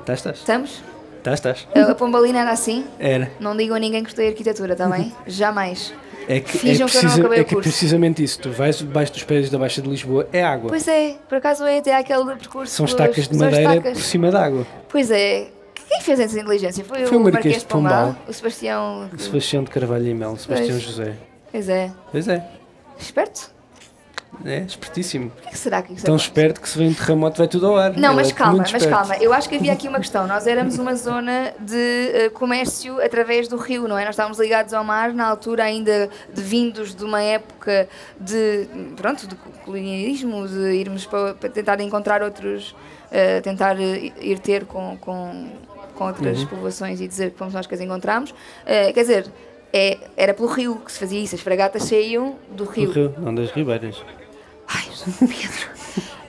Estás, 0.01 0.19
estás. 0.19 0.37
Estamos? 0.39 0.83
Estás, 1.19 1.39
estás. 1.39 1.89
A, 1.89 1.95
Pombalina 1.95 2.39
era 2.41 2.51
assim. 2.51 2.85
Era. 2.99 3.31
Não 3.39 3.55
digam 3.55 3.77
a 3.77 3.79
ninguém 3.79 4.03
que 4.03 4.09
estudei 4.09 4.29
arquitetura, 4.29 4.73
está 4.73 4.87
bem? 4.89 5.15
Jamais. 5.25 5.93
É 6.27 6.39
que, 6.39 6.57
é, 6.69 6.73
que 6.73 6.77
precisa- 6.83 7.21
é 7.21 7.41
o 7.41 7.45
que 7.45 7.55
curso. 7.55 7.69
precisamente 7.69 8.23
isso. 8.23 8.39
Tu 8.39 8.49
vais 8.51 8.77
debaixo 8.77 9.11
dos 9.13 9.23
pés 9.23 9.49
da 9.49 9.57
Baixa 9.57 9.81
de 9.81 9.89
Lisboa, 9.89 10.27
é 10.33 10.41
água. 10.43 10.69
Pois 10.69 10.87
é, 10.87 11.15
por 11.27 11.37
acaso 11.37 11.65
é 11.65 11.77
até 11.79 11.95
aquele 11.95 12.25
percurso. 12.35 12.73
São 12.73 12.85
estacas 12.85 13.27
de 13.27 13.37
madeira 13.37 13.75
estacas. 13.75 13.93
por 13.97 14.03
cima 14.03 14.31
da 14.31 14.43
água. 14.45 14.65
Pois 14.89 15.11
é. 15.11 15.47
Quem 15.89 16.01
fez 16.01 16.19
essa 16.19 16.39
inteligência? 16.39 16.83
Foi, 16.83 17.05
Foi 17.05 17.17
o 17.17 17.19
o 17.19 17.23
Marquês 17.23 17.33
Marquês 17.45 17.57
de 17.59 17.65
Pombal, 17.65 18.05
Pombal. 18.07 18.21
o 18.27 18.33
Sebastião. 18.33 19.09
O 19.13 19.19
Sebastião 19.19 19.63
de 19.63 19.69
Carvalho 19.69 20.07
e 20.07 20.13
Mel, 20.13 20.35
Sebastião 20.37 20.69
Pois. 20.71 20.81
José. 20.81 21.13
Pois 21.51 21.69
é. 21.69 21.91
Pois 22.11 22.27
é. 22.29 22.45
Esperto? 22.97 23.51
É, 24.45 24.59
espertíssimo. 24.59 25.29
Por 25.29 25.51
que, 25.51 25.57
será 25.57 25.81
que 25.81 25.93
isso 25.93 26.03
Tão 26.05 26.15
acontece? 26.15 26.29
esperto 26.29 26.59
que 26.61 26.67
se 26.67 26.77
vem 26.77 26.89
um 26.89 26.93
terremoto 26.93 27.37
vai 27.37 27.47
tudo 27.47 27.67
ao 27.67 27.77
ar. 27.77 27.91
Não, 27.93 28.09
Ele 28.09 28.15
mas 28.15 28.29
é 28.29 28.33
calma, 28.33 28.65
mas 28.71 28.85
calma. 28.85 29.15
Eu 29.17 29.31
acho 29.31 29.47
que 29.47 29.55
havia 29.55 29.71
aqui 29.71 29.87
uma 29.87 29.99
questão. 29.99 30.27
Nós 30.27 30.47
éramos 30.47 30.77
uma 30.79 30.95
zona 30.95 31.53
de 31.59 31.75
eh, 32.13 32.29
comércio 32.29 32.99
através 33.01 33.47
do 33.47 33.55
rio, 33.57 33.87
não 33.87 33.97
é? 33.97 34.01
Nós 34.03 34.13
estávamos 34.15 34.39
ligados 34.39 34.73
ao 34.73 34.83
mar 34.83 35.13
na 35.13 35.25
altura 35.27 35.63
ainda 35.63 36.09
de 36.33 36.41
vindos 36.41 36.93
de 36.95 37.03
uma 37.05 37.21
época 37.21 37.87
de, 38.19 38.67
pronto, 38.95 39.27
de 39.27 39.35
colonialismo, 39.63 40.47
de 40.47 40.73
irmos 40.73 41.05
para, 41.05 41.33
para 41.35 41.49
tentar 41.49 41.79
encontrar 41.79 42.21
outros, 42.21 42.75
eh, 43.11 43.39
tentar 43.41 43.79
eh, 43.79 44.11
ir 44.19 44.39
ter 44.39 44.65
com, 44.65 44.97
com, 44.99 45.47
com 45.95 46.05
outras 46.05 46.39
Uhum. 46.39 46.47
povoações 46.47 46.99
e 46.99 47.07
dizer 47.07 47.31
que 47.31 47.37
fomos 47.37 47.53
nós 47.53 47.65
que 47.67 47.73
as 47.75 47.79
encontramos. 47.81 48.33
Eh, 48.65 48.91
quer 48.91 49.01
dizer, 49.01 49.27
é, 49.71 49.97
era 50.17 50.33
pelo 50.33 50.47
rio 50.49 50.75
que 50.83 50.91
se 50.91 50.99
fazia 50.99 51.19
isso. 51.19 51.33
As 51.35 51.41
fragatas 51.41 51.83
saíam 51.83 52.35
do 52.51 52.65
Do 52.65 52.69
rio. 52.69 52.91
rio, 52.91 53.13
não 53.17 53.33
das 53.33 53.49
ribeiras. 53.51 54.03
Ai, 54.73 54.85
Pedro, 55.19 55.67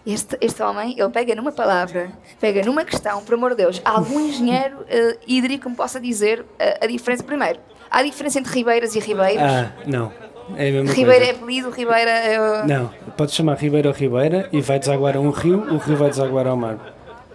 este, 0.07 0.37
este 0.41 0.63
homem, 0.63 0.95
ele 0.99 1.09
pega 1.11 1.35
numa 1.35 1.53
palavra, 1.53 2.11
pega 2.41 2.63
numa 2.65 2.85
questão, 2.85 3.23
por 3.25 3.35
amor 3.35 3.51
de 3.51 3.57
Deus, 3.57 3.81
há 3.85 3.91
algum 3.93 4.21
engenheiro 4.21 4.85
eh, 4.89 5.17
hídrico 5.27 5.69
me 5.71 5.77
possa 5.77 5.99
dizer 6.01 6.45
eh, 6.59 6.79
a 6.83 6.87
diferença? 6.87 7.23
Primeiro, 7.23 7.59
há 7.91 8.03
diferença 8.03 8.39
entre 8.39 8.53
ribeiras 8.53 8.95
e 8.95 9.01
ribeiros? 9.01 9.43
Ah, 9.43 9.73
não. 9.87 10.13
É 10.57 10.69
a 10.69 10.73
mesma 10.73 10.93
Ribeira 10.93 11.25
é 11.25 11.29
coisa. 11.29 11.41
apelido, 11.43 11.71
ribeira 11.71 12.11
é... 12.11 12.67
Não, 12.67 12.91
podes 13.17 13.35
chamar 13.35 13.57
ribeira 13.57 13.89
ou 13.89 13.95
ribeira 13.95 14.47
e 14.53 14.61
vai 14.61 14.79
desaguar 14.79 15.17
a 15.17 15.21
um 15.21 15.31
rio, 15.31 15.59
o 15.73 15.79
rio 15.79 15.97
vai 15.97 16.11
desaguar 16.11 16.47
ao 16.47 16.55
mar. 16.57 16.77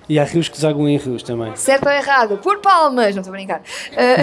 E 0.08 0.20
há 0.20 0.24
rios 0.24 0.48
que 0.48 0.56
desaguam 0.56 0.88
em 0.88 0.96
rios 0.98 1.24
também. 1.24 1.56
Certo 1.56 1.86
ou 1.88 1.92
errado? 1.92 2.38
Por 2.38 2.60
palmas! 2.62 3.16
Não 3.16 3.22
estou 3.22 3.34
a 3.34 3.38
brincar. 3.38 3.62
Eh, 3.94 4.18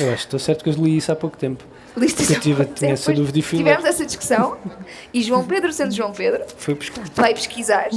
Eu 0.00 0.08
acho 0.12 0.14
que 0.14 0.14
estou 0.14 0.38
certo 0.38 0.64
que 0.64 0.70
eu 0.70 0.74
li 0.74 0.96
isso 0.96 1.12
há 1.12 1.16
pouco 1.16 1.36
tempo. 1.36 1.64
Lista 1.98 2.22
Eu 2.32 2.40
tive- 2.40 2.64
tinha 2.66 2.92
essa 2.92 3.12
dúvida 3.12 3.38
e 3.38 3.42
fui 3.42 3.58
Tivemos 3.58 3.84
essa 3.84 4.04
discussão 4.06 4.56
e 5.12 5.22
João 5.22 5.44
Pedro, 5.44 5.72
sendo 5.72 5.92
João 5.92 6.12
Pedro, 6.12 6.44
Foi 6.56 6.74
buscar. 6.74 7.04
vai 7.14 7.34
pesquisar. 7.34 7.88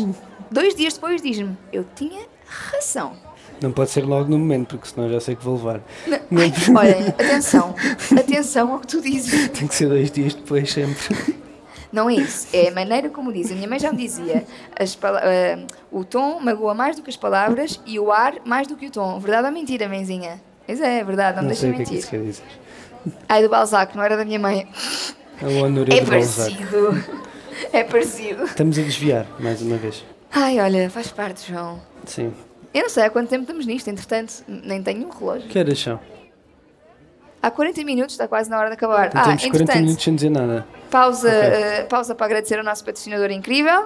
Dois 0.49 0.75
dias 0.75 0.93
depois 0.95 1.21
diz-me, 1.21 1.57
eu 1.71 1.85
tinha 1.95 2.21
razão. 2.45 3.13
Não 3.61 3.71
pode 3.71 3.91
ser 3.91 4.03
logo 4.03 4.27
no 4.29 4.39
momento, 4.39 4.69
porque 4.75 4.89
senão 4.89 5.07
já 5.09 5.19
sei 5.19 5.35
que 5.35 5.43
vou 5.43 5.55
levar. 5.55 5.81
Não- 6.07 6.19
Ai, 6.41 6.51
olhem, 6.75 7.07
atenção, 7.09 7.75
atenção 8.17 8.73
ao 8.73 8.79
que 8.79 8.87
tu 8.87 9.01
dizes. 9.01 9.49
Tem 9.57 9.67
que 9.67 9.75
ser 9.75 9.87
dois 9.87 10.09
dias 10.11 10.33
depois, 10.33 10.71
sempre. 10.71 11.35
Não 11.91 12.09
é 12.09 12.15
isso, 12.15 12.47
é 12.53 12.69
a 12.69 12.71
maneira 12.71 13.09
como 13.09 13.31
diz. 13.33 13.51
A 13.51 13.55
minha 13.55 13.67
mãe 13.67 13.77
já 13.77 13.91
me 13.91 13.97
dizia: 13.97 14.45
as 14.79 14.97
ah, 15.03 15.63
o 15.91 16.03
tom 16.05 16.39
magoa 16.39 16.73
mais 16.73 16.95
do 16.95 17.01
que 17.03 17.09
as 17.09 17.17
palavras 17.17 17.79
e 17.85 17.99
o 17.99 18.11
ar 18.11 18.35
mais 18.45 18.65
do 18.65 18.75
que 18.77 18.87
o 18.87 18.91
tom. 18.91 19.19
Verdade 19.19 19.47
ou 19.47 19.53
mentira, 19.53 19.87
mãezinha? 19.89 20.41
Pois 20.65 20.79
é, 20.79 20.99
é 20.99 21.03
verdade, 21.03 21.35
não 21.35 21.43
Não 21.43 21.49
deixem 21.49 21.69
sei 21.69 21.71
o 21.71 21.75
que 21.75 21.81
é 21.81 21.85
que 21.85 21.91
mentir. 21.91 21.99
isso 21.99 22.09
quer 22.09 22.21
dizer. 22.23 22.43
Ai, 23.27 23.41
do 23.43 23.49
Balzac, 23.49 23.95
não 23.95 24.03
era 24.03 24.15
da 24.17 24.25
minha 24.25 24.39
mãe. 24.39 24.67
É 25.41 25.45
o 25.45 25.63
Honoré 25.63 25.97
É 25.97 26.01
Balzac. 26.05 26.55
parecido. 26.55 27.21
É 27.73 27.83
parecido. 27.83 28.43
Estamos 28.43 28.77
a 28.77 28.81
desviar, 28.81 29.25
mais 29.39 29.61
uma 29.61 29.77
vez. 29.77 30.03
Ai, 30.31 30.59
olha, 30.59 30.89
faz 30.89 31.07
parte, 31.11 31.51
João. 31.51 31.81
Sim. 32.05 32.33
Eu 32.73 32.83
não 32.83 32.89
sei 32.89 33.03
há 33.03 33.09
quanto 33.09 33.29
tempo 33.29 33.43
estamos 33.43 33.65
nisto, 33.65 33.87
entretanto, 33.89 34.43
nem 34.47 34.81
tenho 34.81 35.05
um 35.07 35.09
relógio. 35.09 35.47
Que 35.49 35.59
horas 35.59 35.79
são? 35.79 35.99
Há 37.41 37.49
40 37.51 37.83
minutos, 37.83 38.13
está 38.13 38.27
quase 38.27 38.49
na 38.49 38.57
hora 38.59 38.67
de 38.69 38.75
acabar. 38.75 39.07
Então 39.07 39.19
Ah, 39.21 39.23
temos 39.25 39.41
40 39.41 39.57
entretanto, 39.63 39.83
minutos 39.83 40.03
sem 40.03 40.15
dizer 40.15 40.29
nada. 40.29 40.65
Pausa, 40.89 41.27
Ok. 41.27 41.39
eh, 41.39 41.83
pausa 41.89 42.13
para 42.15 42.25
agradecer 42.27 42.57
ao 42.59 42.63
nosso 42.63 42.85
patrocinador 42.85 43.31
incrível. 43.31 43.85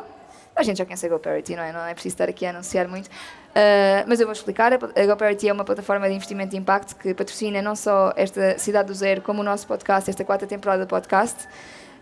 A 0.55 0.61
gente 0.63 0.77
já 0.77 0.85
conhece 0.85 1.05
a 1.05 1.09
GoParity, 1.09 1.55
não 1.55 1.63
é? 1.63 1.71
Não 1.71 1.85
é 1.85 1.93
preciso 1.93 2.13
estar 2.15 2.29
aqui 2.29 2.45
a 2.45 2.49
anunciar 2.49 2.87
muito. 2.87 3.09
Uh, 3.55 4.03
mas 4.05 4.19
eu 4.19 4.27
vou 4.27 4.33
explicar. 4.33 4.73
A 4.73 5.05
GoParity 5.05 5.47
é 5.47 5.53
uma 5.53 5.63
plataforma 5.63 6.09
de 6.09 6.13
investimento 6.13 6.51
de 6.51 6.57
impacto 6.57 6.93
que 6.97 7.13
patrocina 7.13 7.61
não 7.61 7.73
só 7.73 8.11
esta 8.17 8.59
Cidade 8.59 8.89
do 8.89 8.93
Zero, 8.93 9.21
como 9.21 9.39
o 9.39 9.43
nosso 9.43 9.65
podcast, 9.65 10.09
esta 10.09 10.25
quarta 10.25 10.45
temporada 10.45 10.85
do 10.85 10.89
podcast. 10.89 11.47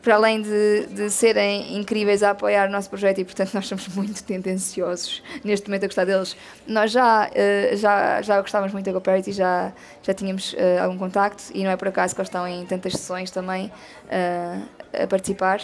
Para 0.02 0.16
além 0.16 0.42
de, 0.42 0.88
de 0.88 1.10
serem 1.12 1.78
incríveis 1.78 2.24
a 2.24 2.32
apoiar 2.32 2.68
o 2.68 2.72
nosso 2.72 2.90
projeto 2.90 3.20
e, 3.20 3.24
portanto, 3.24 3.54
nós 3.56 3.68
somos 3.68 3.88
muito 3.90 4.22
tendenciosos 4.24 5.22
neste 5.44 5.68
momento 5.68 5.84
a 5.84 5.88
gostar 5.88 6.06
deles. 6.06 6.36
Nós 6.68 6.92
já, 6.92 7.30
uh, 7.30 7.78
já, 7.78 8.22
já 8.24 8.42
gostávamos 8.42 8.74
muito 8.74 8.88
da 8.88 8.92
GoParity, 8.92 9.32
já, 9.32 9.72
já 10.02 10.14
tínhamos 10.14 10.54
uh, 10.54 10.82
algum 10.82 10.98
contacto 10.98 11.44
e 11.54 11.64
não 11.64 11.70
é 11.70 11.78
por 11.78 11.88
acaso 11.88 12.16
que 12.16 12.22
eles 12.22 12.30
estão 12.30 12.48
em 12.48 12.66
tantas 12.66 12.94
sessões 12.94 13.30
também 13.30 13.72
a 14.92 15.08
participar. 15.08 15.62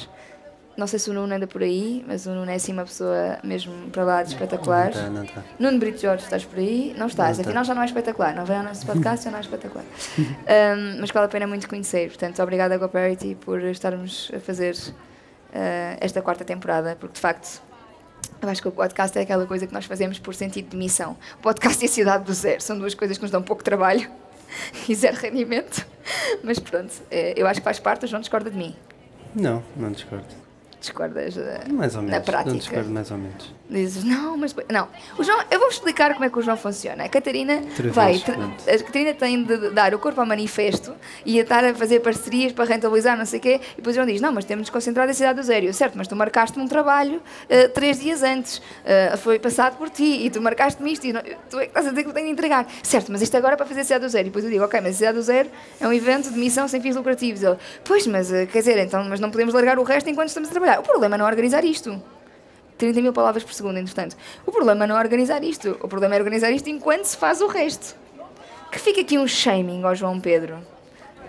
Não 0.80 0.88
sei 0.88 0.98
se 0.98 1.10
o 1.10 1.13
Nuno 1.13 1.36
anda 1.36 1.46
por 1.46 1.62
aí, 1.62 2.06
mas 2.08 2.26
o 2.26 2.32
Nuno 2.32 2.50
é 2.50 2.56
assim 2.56 2.72
uma 2.72 2.86
pessoa 2.86 3.38
mesmo 3.44 3.74
para 3.92 4.04
lá 4.06 4.24
de 4.24 4.30
espetacular. 4.30 4.86
Não 4.86 4.89
está, 4.92 5.10
não 5.10 5.24
está. 5.26 5.44
Nuno 5.60 5.78
Brito 5.78 6.00
Jorge, 6.00 6.24
estás 6.24 6.46
por 6.46 6.58
aí? 6.58 6.96
Não 6.98 7.08
estás, 7.08 7.38
Não 7.38 7.44
tá. 7.44 7.50
afinal 7.50 7.65
já 7.65 7.76
não 7.76 7.82
é 7.82 7.86
espetacular. 7.86 8.34
Não 8.34 8.46
vem 8.46 8.56
ao 8.56 8.63
nosso 8.63 8.86
podcast, 8.86 9.26
já 9.26 9.32
não 9.32 9.38
é 9.39 9.42
espetacular. 9.42 9.84
Um, 10.20 11.02
mas 11.02 11.12
vale 11.12 11.26
a 11.26 11.30
pena 11.30 11.46
muito 11.48 11.68
conhecer. 11.68 12.08
Portanto, 12.08 12.42
obrigada 12.42 12.74
a 12.74 12.78
GoParity 12.78 13.36
por 13.36 13.62
estarmos 13.62 14.32
a 14.36 14.39
fazer 14.39 14.74
uh, 14.74 15.98
esta 16.00 16.22
quarta 16.22 16.44
temporada, 16.46 16.96
porque 17.00 17.15
de 17.15 17.20
facto 17.20 17.62
eu 18.42 18.50
acho 18.50 18.62
que 18.62 18.68
o 18.68 18.72
podcast 18.72 19.18
é 19.18 19.22
aquela 19.22 19.46
coisa 19.46 19.68
que 19.68 19.74
nós 19.74 19.86
fazemos 19.86 20.18
por 20.18 20.34
sentido 20.34 20.70
de 20.70 20.78
missão. 20.78 21.18
O 21.39 21.42
podcast 21.42 21.84
e 21.84 21.88
a 21.88 21.92
cidade 21.92 22.24
do 22.24 22.34
zero 22.34 22.62
são 22.62 22.78
duas 22.78 22.94
coisas 22.94 23.18
que 23.18 23.24
nos 23.24 23.32
dão 23.32 23.42
pouco 23.42 23.63
trabalho 23.63 24.10
e 24.88 24.96
zero 24.96 25.18
rendimento. 25.18 25.86
Mas 26.44 26.58
pronto, 26.58 26.94
eh, 27.12 27.34
eu 27.36 27.46
acho 27.48 27.60
que 27.60 27.65
faz 27.65 27.80
parte, 27.80 28.06
o 28.06 28.08
João 28.08 28.22
discorda 28.22 28.50
de 28.50 28.58
mim. 28.58 28.76
Não, 29.36 29.63
não 29.76 29.92
discordo. 29.92 30.48
Discordas 30.80 31.38
eh, 31.38 31.62
Mais 31.72 31.96
ou 31.96 32.02
menos. 32.02 32.18
na 32.18 32.22
prática. 32.24 32.50
Não 32.52 32.58
discordo 32.58 32.89
mais 32.89 33.12
ou 33.12 33.18
menos. 33.18 33.54
Dizes, 33.69 34.03
não, 34.03 34.36
mas. 34.36 34.55
Não. 34.71 34.88
O 35.15 35.23
João, 35.23 35.43
eu 35.51 35.60
vou 35.60 35.69
explicar 35.69 36.12
como 36.13 36.25
é 36.25 36.29
que 36.29 36.39
o 36.39 36.41
João 36.41 36.58
funciona. 36.58 37.03
A 37.03 37.10
Catarina 37.10 37.62
Outra 37.62 37.91
vai. 37.91 38.17
tra-. 38.17 38.36
A 38.36 38.77
Catarina 38.84 39.13
tem 39.13 39.43
de 39.43 39.69
dar 39.69 39.93
o 39.93 39.99
corpo 39.99 40.19
ao 40.19 40.25
manifesto 40.25 40.95
e 41.23 41.38
a 41.39 41.43
estar 41.43 41.63
a 41.63 41.71
fazer 41.75 41.99
parcerias 41.99 42.51
para 42.51 42.65
rentabilizar, 42.65 43.15
não 43.15 43.27
sei 43.27 43.38
o 43.38 43.41
quê. 43.43 43.62
E 43.73 43.75
depois 43.77 43.95
o 43.95 43.97
João 43.97 44.08
diz: 44.08 44.19
Não, 44.21 44.32
mas 44.32 44.43
temos 44.45 44.65
de 44.65 44.71
concentrar 44.71 45.08
a 45.08 45.13
cidade 45.13 45.39
do 45.39 45.43
zero. 45.45 45.67
Eu, 45.67 45.73
certo, 45.73 45.95
mas 45.99 46.08
tu 46.08 46.15
marcaste-me 46.15 46.63
um 46.65 46.67
trabalho 46.67 47.21
eh, 47.47 47.67
três 47.67 47.99
dias 47.99 48.23
antes. 48.23 48.60
Eh, 48.84 49.15
foi 49.17 49.38
passado 49.38 49.77
por 49.77 49.88
ti 49.91 50.25
e 50.25 50.32
tu 50.32 50.41
marcaste-me 50.41 50.91
isto. 50.91 51.05
E 51.05 51.13
não- 51.13 51.21
tu 51.47 51.60
é 51.60 51.65
que 51.65 51.67
estás 51.67 51.86
a 51.86 51.89
dizer 51.91 52.01
que 52.01 52.10
eu 52.10 52.13
tenho 52.13 52.25
de 52.25 52.32
entregar. 52.32 52.65
Certo, 52.82 53.12
mas 53.12 53.21
isto 53.21 53.38
agora 53.38 53.53
é 53.53 53.58
para 53.58 53.67
fazer 53.67 53.82
a 53.82 53.84
cidade 53.84 54.03
do 54.03 54.10
zero. 54.10 54.23
E 54.25 54.29
depois 54.29 54.43
eu 54.45 54.49
digo: 54.49 54.63
Ok, 54.65 54.82
mas 54.82 54.96
a 54.96 54.98
cidade 54.98 55.15
do 55.17 55.21
zero 55.21 55.48
é 55.79 55.87
um 55.87 55.94
evento 55.94 56.31
de 56.31 56.39
missão 56.39 56.67
sem 56.67 56.81
fins 56.81 56.96
lucrativos. 56.96 57.44
Ele: 57.44 57.58
Pois, 57.83 58.08
mas 58.08 58.33
eh, 58.33 58.48
quer 58.48 58.60
dizer, 58.60 58.79
então, 58.79 59.04
mas 59.08 59.19
não 59.19 59.29
podemos 59.29 59.54
largar 59.54 59.77
o 59.77 59.83
resto 59.83 60.10
enquanto 60.10 60.29
estamos 60.29 60.50
a 60.50 60.52
trabalhar. 60.52 60.79
O 60.79 60.83
problema 60.83 61.15
é 61.15 61.19
não 61.19 61.25
organizar 61.27 61.63
isto. 61.63 62.02
30 62.80 63.02
mil 63.02 63.13
palavras 63.13 63.44
por 63.44 63.54
segundo, 63.54 63.77
entretanto. 63.77 64.15
O 64.46 64.52
problema 64.52 64.88
não 64.88 64.98
é 64.98 65.00
organizar 65.00 65.44
isto. 65.44 65.77
O 65.82 65.88
problema 65.88 66.15
é 66.15 66.17
organizar 66.17 66.50
isto 66.52 66.69
enquanto 66.69 67.06
se 67.06 67.15
faz 67.17 67.42
o 67.42 67.48
resto. 67.48 67.96
Que 68.71 68.80
fica 68.80 69.02
aqui 69.02 69.17
um 69.19 69.27
shaming 69.27 69.84
ao 69.84 69.94
João 69.94 70.19
Pedro. 70.19 70.58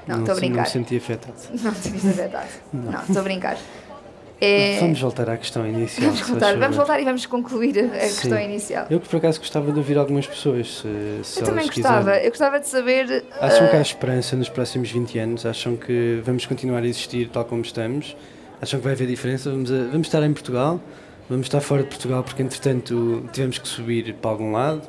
Não, 0.07 0.21
estou 0.21 0.33
a 0.33 0.35
se- 0.37 0.41
Não 0.41 0.49
brincar. 0.49 0.63
me 0.63 0.69
senti 0.69 0.97
afetado. 0.97 1.35
Não 1.63 1.73
te 1.75 1.91
diz 1.91 2.07
a 2.07 2.13
verdade. 2.13 2.49
Não, 2.73 3.01
estou 3.01 3.19
a 3.19 3.23
brincar. 3.23 3.57
é... 4.41 4.79
Vamos 4.81 5.01
voltar 5.01 5.29
à 5.29 5.37
questão 5.37 5.67
inicial. 5.67 6.07
Vamos 6.11 6.21
voltar, 6.29 6.57
vamos 6.57 6.77
voltar 6.77 7.01
e 7.01 7.05
vamos 7.05 7.27
concluir 7.27 7.79
a 7.79 7.89
questão 7.99 8.39
inicial. 8.41 8.87
Eu 8.91 8.99
que 9.01 9.09
por 9.09 9.17
acaso 9.17 9.39
gostava 9.39 9.71
de 9.73 9.79
ouvir 9.79 9.99
algumas 9.99 10.27
pessoas, 10.27 10.79
se, 10.83 11.21
se 11.25 11.41
Eu 11.41 11.45
também 11.47 11.67
gostava. 11.67 11.99
quiserem. 11.99 12.25
Eu 12.25 12.31
gostava 12.31 12.61
de 12.61 12.69
saber. 12.69 13.25
Acham 13.41 13.69
que 13.69 13.77
ah, 13.77 13.79
há 13.79 13.83
esperança 13.83 14.37
nos 14.37 14.49
próximos 14.49 14.91
20 14.91 15.19
anos? 15.19 15.47
Acham 15.47 15.77
que 15.77 16.21
vamos 16.25 16.47
continuar 16.47 16.83
a 16.83 16.87
existir 16.87 17.29
tal 17.29 17.45
como 17.45 17.63
estamos? 17.63 18.17
Acham 18.63 18.79
que 18.81 18.85
vai 18.85 18.93
haver 18.95 19.07
diferença? 19.09 19.51
Vamos, 19.51 19.71
a- 19.71 19.85
vamos 19.91 20.07
estar 20.07 20.23
em 20.23 20.33
Portugal? 20.33 20.81
Vamos 21.31 21.47
estar 21.47 21.61
fora 21.61 21.85
de 21.85 21.89
Portugal 21.89 22.25
porque, 22.25 22.43
entretanto, 22.43 23.25
tivemos 23.33 23.57
que 23.59 23.69
subir 23.69 24.13
para 24.15 24.33
algum 24.33 24.51
lado? 24.51 24.83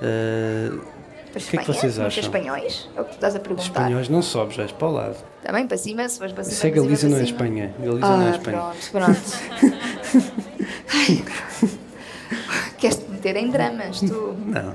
Uh, 0.00 0.78
o 0.78 1.38
que 1.38 1.58
é 1.58 1.60
que 1.60 1.66
vocês 1.66 1.98
acham? 1.98 2.22
espanhóis? 2.22 2.88
É 2.96 3.00
o 3.02 3.04
que 3.04 3.10
tu 3.10 3.14
estás 3.16 3.36
a 3.36 3.38
perguntar. 3.38 3.64
espanhóis 3.64 4.08
não 4.08 4.22
sobes, 4.22 4.56
vais 4.56 4.72
para 4.72 4.88
o 4.88 4.90
lado. 4.92 5.16
Também 5.42 5.66
para 5.66 5.76
cima, 5.76 6.08
se 6.08 6.16
fores 6.16 6.32
para 6.32 6.42
cima. 6.42 6.54
Isso 6.54 6.66
é 6.66 6.70
cima, 6.70 6.82
Galiza, 6.86 7.08
não 7.10 7.18
é. 7.18 7.22
Espanha. 7.22 7.74
Galiza 7.78 8.06
Ah, 8.06 8.16
não 8.16 8.26
é 8.26 8.30
Espanha. 8.30 8.58
pronto, 8.58 8.90
pronto. 8.92 9.20
Queres-te 12.78 13.10
meter 13.10 13.36
em 13.36 13.50
dramas, 13.50 14.00
tu. 14.00 14.36
Não. 14.38 14.74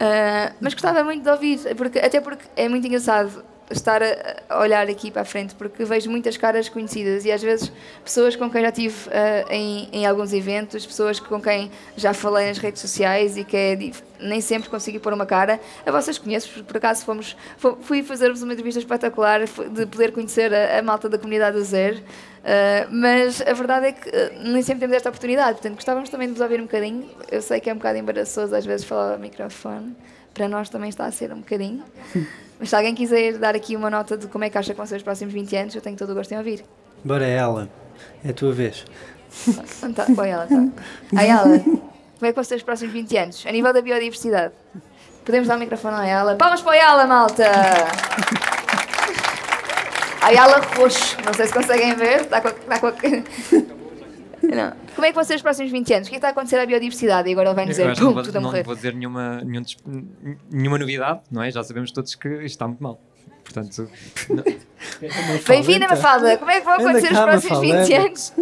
Ah, 0.00 0.52
mas 0.60 0.72
gostava 0.72 1.04
muito 1.04 1.22
de 1.24 1.28
ouvir, 1.30 1.58
porque, 1.76 1.98
até 1.98 2.22
porque 2.22 2.44
é 2.56 2.70
muito 2.70 2.86
engraçado 2.86 3.44
estar 3.72 4.02
a, 4.02 4.60
olhar 4.60 4.88
aqui 4.88 5.10
para 5.10 5.22
a 5.22 5.24
frente, 5.24 5.54
porque 5.54 5.84
vejo 5.84 6.10
muitas 6.10 6.36
caras 6.36 6.68
conhecidas 6.68 7.24
e 7.24 7.32
às 7.32 7.42
vezes 7.42 7.72
pessoas 8.04 8.36
com 8.36 8.50
quem 8.50 8.62
já 8.62 8.68
estive 8.68 9.10
ah, 9.10 9.44
em, 9.50 9.88
em 9.92 10.06
alguns 10.06 10.32
eventos, 10.32 10.84
pessoas 10.86 11.18
com 11.18 11.40
quem 11.40 11.70
já 11.96 12.12
falei 12.14 12.48
nas 12.48 12.58
redes 12.58 12.80
sociais 12.80 13.36
e 13.36 13.44
que 13.44 13.56
é 13.56 13.78
nem 14.20 14.40
sempre 14.40 14.68
consegui 14.68 14.98
pôr 15.00 15.12
uma 15.12 15.26
cara. 15.26 15.58
A 15.84 15.90
vocês 15.90 16.16
conheço, 16.16 16.48
porque 16.48 16.62
por 16.62 16.76
acaso 16.76 17.04
fomos, 17.04 17.36
fo- 17.56 17.76
fui 17.82 18.02
fazer-vos 18.02 18.42
uma 18.42 18.52
entrevista 18.52 18.78
espetacular 18.78 19.40
de 19.44 19.86
poder 19.86 20.12
conhecer 20.12 20.54
a, 20.54 20.78
a 20.78 20.82
malta 20.82 21.08
da 21.08 21.18
comunidade 21.18 21.56
do 21.56 21.64
Zero. 21.64 21.98
Uh, 21.98 22.90
mas 22.90 23.40
a 23.40 23.52
verdade 23.52 23.86
é 23.86 23.92
que 23.92 24.08
uh, 24.08 24.48
nem 24.52 24.62
sempre 24.62 24.80
temos 24.80 24.96
esta 24.96 25.08
oportunidade, 25.08 25.52
portanto 25.52 25.74
gostávamos 25.76 26.10
também 26.10 26.26
de 26.26 26.34
vos 26.34 26.40
ouvir 26.40 26.58
um 26.60 26.64
bocadinho. 26.64 27.08
Eu 27.30 27.40
sei 27.40 27.60
que 27.60 27.70
é 27.70 27.72
um 27.72 27.76
bocado 27.76 27.98
embaraçoso 27.98 28.54
às 28.54 28.64
vezes 28.64 28.84
falar 28.84 29.12
ao 29.12 29.18
microfone, 29.18 29.96
para 30.34 30.48
nós 30.48 30.68
também 30.68 30.88
está 30.88 31.04
a 31.06 31.12
ser 31.12 31.32
um 31.32 31.38
bocadinho. 31.38 31.84
Mas 32.62 32.70
se 32.70 32.76
alguém 32.76 32.94
quiser 32.94 33.38
dar 33.38 33.56
aqui 33.56 33.74
uma 33.74 33.90
nota 33.90 34.16
de 34.16 34.28
como 34.28 34.44
é 34.44 34.48
que 34.48 34.56
acha 34.56 34.70
que 34.72 34.76
vão 34.76 34.86
ser 34.86 34.94
os 34.94 35.02
próximos 35.02 35.34
20 35.34 35.56
anos, 35.56 35.74
eu 35.74 35.80
tenho 35.80 35.96
todo 35.96 36.10
o 36.10 36.14
gosto 36.14 36.30
em 36.30 36.38
ouvir. 36.38 36.64
Bora, 37.02 37.26
ela. 37.26 37.68
É 38.24 38.30
a 38.30 38.32
tua 38.32 38.52
vez. 38.52 38.84
Então, 39.48 39.92
tá, 39.92 40.06
põe 40.14 40.30
ela, 40.30 40.46
tá. 40.46 40.54
Ela, 41.20 41.58
como 41.58 41.82
é 42.22 42.28
que 42.28 42.32
vão 42.32 42.44
ser 42.44 42.54
os 42.54 42.62
próximos 42.62 42.92
20 42.92 43.16
anos? 43.16 43.44
A 43.48 43.50
nível 43.50 43.72
da 43.72 43.82
biodiversidade. 43.82 44.54
Podemos 45.24 45.48
dar 45.48 45.56
o 45.56 45.58
microfone 45.58 45.96
a 45.96 46.06
ela. 46.06 46.36
Palmas 46.36 46.60
para 46.60 46.76
ela, 46.76 47.04
malta! 47.04 47.50
A 50.20 50.32
ela 50.32 50.60
roxo, 50.76 51.16
não 51.26 51.34
sei 51.34 51.48
se 51.48 51.52
conseguem 51.52 51.96
ver, 51.96 52.20
está 52.20 52.40
com 52.40 52.46
a. 52.46 52.50
Está 52.52 52.78
com 52.78 52.86
a... 52.86 52.92
Não. 54.42 54.72
Como 54.94 55.04
é 55.06 55.08
que 55.10 55.14
vão 55.14 55.24
ser 55.24 55.36
os 55.36 55.42
próximos 55.42 55.70
20 55.70 55.94
anos? 55.94 56.08
O 56.08 56.10
que 56.10 56.16
é 56.16 56.18
que 56.18 56.26
está 56.26 56.28
a 56.28 56.30
acontecer 56.32 56.58
à 56.58 56.66
biodiversidade? 56.66 57.28
E 57.28 57.32
agora 57.32 57.48
ele 57.50 57.54
vai 57.56 57.66
nos 57.66 57.76
dizer, 57.76 57.86
não 58.00 58.12
pum, 58.14 58.22
tudo 58.22 58.36
a 58.36 58.40
não 58.40 58.48
morrer. 58.50 58.62
vou 58.64 58.74
dizer 58.74 58.94
nenhuma, 58.94 59.40
nenhum 59.44 59.62
nenhuma 60.50 60.78
novidade, 60.78 61.20
não 61.30 61.42
é? 61.42 61.50
Já 61.50 61.62
sabemos 61.62 61.90
todos 61.92 62.14
que 62.14 62.28
isto 62.28 62.44
está 62.46 62.66
muito 62.66 62.82
mal. 62.82 63.00
Portanto, 63.44 63.88
não- 64.30 64.44
Bem-vinda, 65.48 65.88
Mafalda! 65.88 66.36
Como 66.38 66.50
é 66.50 66.60
que 66.60 66.64
vão 66.64 66.74
acontecer 66.74 67.08
os 67.12 67.18
cá, 67.18 67.22
próximos 67.24 67.58
Mafalda, 67.58 67.84
20 67.84 67.94
anda. 67.94 68.06
anos? 68.06 68.32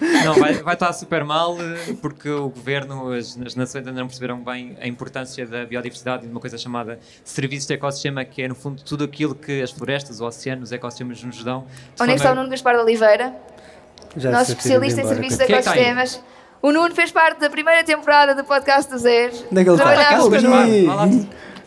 não, 0.24 0.34
vai, 0.34 0.54
vai 0.54 0.74
estar 0.74 0.92
super 0.92 1.24
mal 1.24 1.56
eh, 1.60 1.94
porque 2.00 2.28
o 2.28 2.48
governo, 2.48 3.12
as, 3.12 3.38
as 3.38 3.54
nações 3.54 3.86
ainda 3.86 3.92
não 4.00 4.06
perceberam 4.06 4.38
bem 4.42 4.76
a 4.80 4.86
importância 4.86 5.46
da 5.46 5.64
biodiversidade 5.64 6.24
e 6.24 6.26
de 6.26 6.32
uma 6.32 6.40
coisa 6.40 6.58
chamada 6.58 6.98
serviços 7.24 7.66
de 7.66 7.74
ecossistema, 7.74 8.24
que 8.24 8.42
é 8.42 8.48
no 8.48 8.54
fundo 8.54 8.82
tudo 8.82 9.04
aquilo 9.04 9.34
que 9.34 9.62
as 9.62 9.70
florestas, 9.70 10.20
o 10.20 10.26
oceano, 10.26 10.62
os 10.62 10.72
ecossistemas 10.72 11.22
nos 11.22 11.42
dão. 11.42 11.60
de 11.96 12.02
Onde 12.02 12.12
é 12.12 12.14
que 12.14 12.20
está 12.20 12.32
o 12.32 12.34
Nuno 12.34 12.48
Gaspar 12.50 12.74
de 12.74 12.82
Oliveira? 12.82 13.34
Já 14.16 14.30
nosso 14.30 14.52
especialista 14.52 15.00
em 15.00 15.06
serviços 15.08 15.38
de 15.38 15.44
é 15.44 15.46
aí? 15.46 15.52
ecossistemas. 15.52 16.20
O 16.60 16.70
Nuno 16.70 16.94
fez 16.94 17.10
parte 17.10 17.40
da 17.40 17.50
primeira 17.50 17.82
temporada 17.82 18.34
do 18.34 18.44
podcast 18.44 18.90
do 18.90 18.98
Zero. 18.98 19.32
Onde 19.50 19.60
é 19.60 19.64
que 19.64 19.70
ele 19.70 19.76
está? 19.76 19.94
Trabalhámos 19.94 20.42
vá 20.86 20.94
lá. 20.94 21.06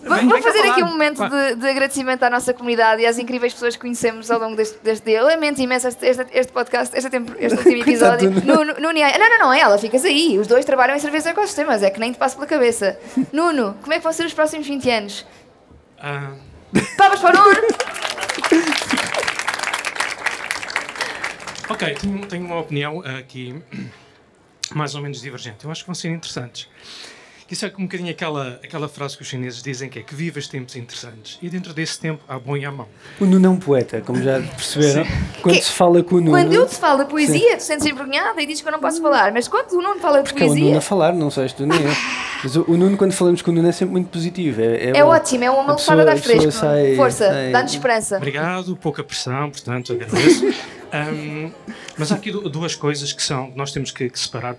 Vou, 0.06 0.39
fazer 0.39 0.60
aqui 0.70 0.84
um 0.84 0.88
momento 0.88 1.28
de, 1.28 1.56
de 1.56 1.68
agradecimento 1.68 2.22
à 2.22 2.30
nossa 2.30 2.54
comunidade 2.54 3.02
e 3.02 3.08
às 3.08 3.18
incríveis 3.18 3.54
pessoas 3.54 3.76
que 3.76 3.82
conhecemos 3.82 4.30
ao 4.30 4.39
longo 4.39 4.56
deste, 4.56 4.78
deste 4.84 5.04
dia. 5.04 5.18
Eu 5.18 5.26
lamento 5.26 5.60
imenso 5.60 5.88
este, 5.88 6.06
este, 6.06 6.26
este 6.32 6.54
podcast, 6.54 6.96
este, 6.96 7.10
tempo, 7.10 7.34
este 7.39 7.58
último 7.58 7.82
episódio. 7.82 8.30
Nuno, 8.30 8.76
Nuno 8.80 8.98
e 8.98 9.02
a- 9.04 9.18
Não, 9.18 9.30
não, 9.32 9.39
não, 9.39 9.54
é 9.54 9.62
ela, 9.62 9.78
ficas 9.80 10.06
aí. 10.06 10.38
Os 10.38 10.46
dois 10.46 10.64
trabalham 10.64 10.96
em 10.96 11.00
serviços 11.00 11.24
de 11.26 11.32
ecossistemas, 11.32 11.82
é 11.82 11.89
que 11.89 12.00
nem 12.00 12.12
te 12.12 12.20
passa 12.20 12.36
pela 12.36 12.46
cabeça. 12.46 13.00
Nuno, 13.34 13.76
como 13.82 13.93
é 13.93 13.98
que 13.98 14.04
vão 14.04 14.14
ser 14.14 14.28
os 14.28 14.34
próximos 14.34 14.68
20 14.68 14.89
anos? 14.91 15.26
Ah, 16.00 16.34
Palmas 16.98 17.20
para 17.20 17.41
o 17.41 17.43
Nuno! 17.43 17.62
ok, 21.70 21.93
tenho, 21.95 22.26
tenho 22.26 22.45
uma 22.45 22.59
opinião 22.59 23.01
ah, 23.05 23.18
aqui 23.18 23.55
mais 24.74 24.95
ou 24.95 25.01
menos 25.01 25.22
divergente. 25.22 25.63
Eu 25.66 25.72
acho 25.72 25.82
que 25.82 25.88
vão 25.88 25.95
ser 25.95 26.09
interessantes. 26.09 26.68
Isso 27.49 27.63
é 27.63 27.72
um 27.78 27.84
bocadinho 27.84 28.09
aquela, 28.09 28.59
aquela 28.63 28.89
frase 28.89 29.16
que 29.16 29.22
os 29.22 29.28
chineses 29.28 29.61
dizem 29.61 29.88
que 29.88 29.99
é 29.99 30.01
que 30.01 30.16
vivas 30.16 30.47
tempos 30.47 30.76
interessantes. 30.76 31.38
E 31.43 31.47
dentro 31.47 31.76
desse 31.76 31.99
tempo 31.99 32.24
há 32.28 32.39
bom 32.39 32.57
e 32.57 32.66
há 32.66 32.72
mau. 32.72 32.89
O 33.20 33.26
Nuno 33.26 33.45
é 33.45 33.49
um 33.49 33.57
poeta, 33.57 34.01
como 34.01 34.20
já 34.20 34.41
perceberam. 34.41 35.05
Quando 35.43 35.55
Que- 35.55 35.61
se 35.61 35.72
fala 35.72 36.01
com 36.01 36.16
o 36.16 36.20
Nuno. 36.22 36.32
Quando 36.32 36.53
eu 36.53 36.66
te 36.68 36.76
falo 36.76 37.05
poesia, 37.05 37.55
tu 37.57 37.61
sentes 37.61 37.86
envergonhada 37.86 38.41
e 38.41 38.47
dizes 38.47 38.63
que 38.63 38.68
eu 38.68 38.72
não 38.72 38.80
posso 38.80 38.99
falar. 38.99 39.32
Mas 39.32 39.47
quando 39.47 39.72
o 39.74 39.82
Nuno 39.82 39.99
fala 39.99 40.24
de 40.24 40.30
Porque 40.30 40.41
é 40.41 40.45
o 40.47 40.49
Nuno 40.49 40.59
poesia, 40.61 40.78
a 40.80 40.82
falar, 40.82 41.13
não 41.13 41.30
sei 41.30 41.47
se 41.47 41.53
tu 41.53 41.68
nem 41.68 41.80
eu. 41.80 41.91
Mas 42.46 42.56
o, 42.56 42.64
o 42.68 42.78
Nuno, 42.78 42.96
quando 42.96 43.12
falamos 43.12 43.41
com 43.41 43.50
o 43.50 43.54
Nuno, 43.56 43.68
é 43.68 43.72
sempre 43.72 43.93
muito 43.93 44.10
positivo. 44.10 44.62
É, 44.62 44.89
é 44.89 44.93
bom. 45.04 45.10
ótimo, 45.10 45.43
é 45.43 45.50
uma 45.50 45.62
almofada 45.62 46.04
de 46.04 46.10
ar 46.12 46.16
a 46.16 46.20
pessoa 46.20 46.38
fresco. 46.41 46.52
sai- 46.52 46.96
Força, 46.96 47.28
sai- 47.28 47.52
dá-nos 47.52 47.72
esperança. 47.72 48.18
Obrigado, 48.18 48.76
pouca 48.78 49.04
pressão, 49.04 49.50
portanto, 49.50 49.93
agradeço. 49.93 50.46
Ahm, 50.93 51.52
mas 51.98 52.12
há 52.12 52.16
aqui 52.16 52.32
du- 52.32 52.48
duas 52.48 52.76
coisas 52.76 53.12
que 53.12 53.24
são 53.24 53.52
nós 53.56 53.72
temos 53.72 53.89
que, 53.89 54.12
que 54.12 54.20
separar 54.20 54.56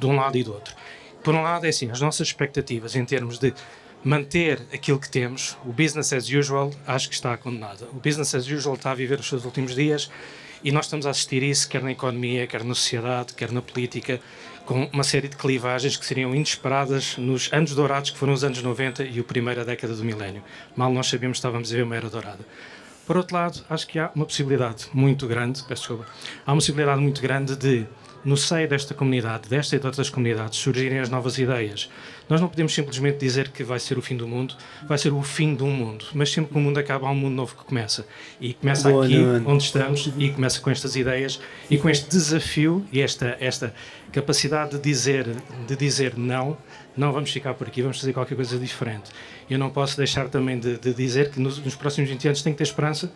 de 0.00 0.04
um 0.06 0.16
lado 0.16 0.36
e 0.36 0.42
do 0.42 0.52
outro. 0.52 0.74
Por 1.22 1.32
um 1.32 1.42
lado, 1.42 1.64
é 1.64 1.68
assim, 1.68 1.88
as 1.92 2.00
nossas 2.00 2.26
expectativas 2.26 2.96
em 2.96 3.04
termos 3.04 3.38
de 3.38 3.54
manter 4.02 4.60
aquilo 4.74 4.98
que 4.98 5.08
temos, 5.08 5.56
o 5.64 5.72
business 5.72 6.12
as 6.12 6.28
usual, 6.28 6.72
acho 6.88 7.08
que 7.08 7.14
está 7.14 7.36
condenado. 7.36 7.86
O 7.92 8.00
business 8.00 8.34
as 8.34 8.48
usual 8.48 8.74
está 8.74 8.90
a 8.90 8.94
viver 8.96 9.20
os 9.20 9.28
seus 9.28 9.44
últimos 9.44 9.76
dias 9.76 10.10
e 10.64 10.72
nós 10.72 10.86
estamos 10.86 11.06
a 11.06 11.10
assistir 11.10 11.44
isso, 11.44 11.68
quer 11.68 11.82
na 11.84 11.92
economia, 11.92 12.48
quer 12.48 12.64
na 12.64 12.74
sociedade, 12.74 13.32
quer 13.34 13.52
na 13.52 13.62
política, 13.62 14.20
com 14.66 14.88
uma 14.92 15.02
série 15.02 15.28
de 15.28 15.36
clivagens 15.36 15.96
que 15.96 16.06
seriam 16.06 16.34
inesperadas 16.34 17.16
nos 17.16 17.52
anos 17.52 17.74
dourados, 17.74 18.10
que 18.10 18.18
foram 18.18 18.32
os 18.32 18.44
anos 18.44 18.62
90 18.62 19.04
e 19.04 19.18
a 19.18 19.24
primeira 19.24 19.64
década 19.64 19.94
do 19.94 20.04
milénio. 20.04 20.42
Mal 20.76 20.92
nós 20.92 21.08
sabíamos 21.08 21.36
que 21.36 21.40
estávamos 21.40 21.72
a 21.72 21.76
ver 21.76 21.82
uma 21.82 21.96
era 21.96 22.08
dourada. 22.08 22.40
Por 23.06 23.16
outro 23.16 23.34
lado, 23.34 23.64
acho 23.68 23.86
que 23.86 23.98
há 23.98 24.10
uma 24.14 24.24
possibilidade 24.24 24.86
muito 24.92 25.26
grande, 25.26 25.62
peço 25.64 25.82
desculpa, 25.82 26.06
há 26.46 26.52
uma 26.52 26.58
possibilidade 26.58 27.00
muito 27.00 27.20
grande 27.20 27.56
de, 27.56 27.86
no 28.24 28.36
seio 28.36 28.68
desta 28.68 28.94
comunidade, 28.94 29.48
desta 29.48 29.76
e 29.76 29.78
de 29.78 29.86
outras 29.86 30.08
comunidades, 30.08 30.58
surgirem 30.58 30.98
as 30.98 31.08
novas 31.08 31.38
ideias. 31.38 31.90
Nós 32.28 32.40
não 32.40 32.48
podemos 32.48 32.72
simplesmente 32.72 33.18
dizer 33.18 33.48
que 33.48 33.64
vai 33.64 33.78
ser 33.78 33.98
o 33.98 34.02
fim 34.02 34.16
do 34.16 34.26
mundo, 34.26 34.54
vai 34.86 34.96
ser 34.96 35.12
o 35.12 35.22
fim 35.22 35.54
de 35.54 35.62
um 35.62 35.70
mundo, 35.70 36.04
mas 36.14 36.30
sempre 36.30 36.52
que 36.52 36.58
o 36.58 36.60
mundo 36.60 36.78
acaba, 36.78 37.08
há 37.08 37.10
um 37.10 37.16
mundo 37.16 37.34
novo 37.34 37.56
que 37.56 37.64
começa. 37.64 38.06
E 38.40 38.54
começa 38.54 38.90
Boa, 38.90 39.04
aqui, 39.04 39.18
Nuno. 39.18 39.50
onde 39.50 39.64
estamos, 39.64 40.12
e 40.16 40.30
começa 40.30 40.60
com 40.60 40.70
estas 40.70 40.96
ideias 40.96 41.40
e 41.70 41.76
com 41.76 41.90
este 41.90 42.08
desafio 42.08 42.86
e 42.92 43.00
esta, 43.00 43.36
esta 43.40 43.74
capacidade 44.12 44.72
de 44.72 44.80
dizer, 44.80 45.26
de 45.66 45.76
dizer 45.76 46.16
não, 46.16 46.56
não 46.96 47.12
vamos 47.12 47.30
ficar 47.30 47.54
por 47.54 47.66
aqui, 47.66 47.82
vamos 47.82 47.98
fazer 47.98 48.12
qualquer 48.12 48.34
coisa 48.34 48.58
diferente. 48.58 49.10
Eu 49.50 49.58
não 49.58 49.70
posso 49.70 49.96
deixar 49.96 50.28
também 50.28 50.58
de, 50.58 50.78
de 50.78 50.94
dizer 50.94 51.30
que 51.30 51.40
nos, 51.40 51.58
nos 51.58 51.74
próximos 51.74 52.08
20 52.08 52.28
anos 52.28 52.42
tem 52.42 52.52
que 52.52 52.58
ter 52.58 52.64
esperança, 52.64 53.12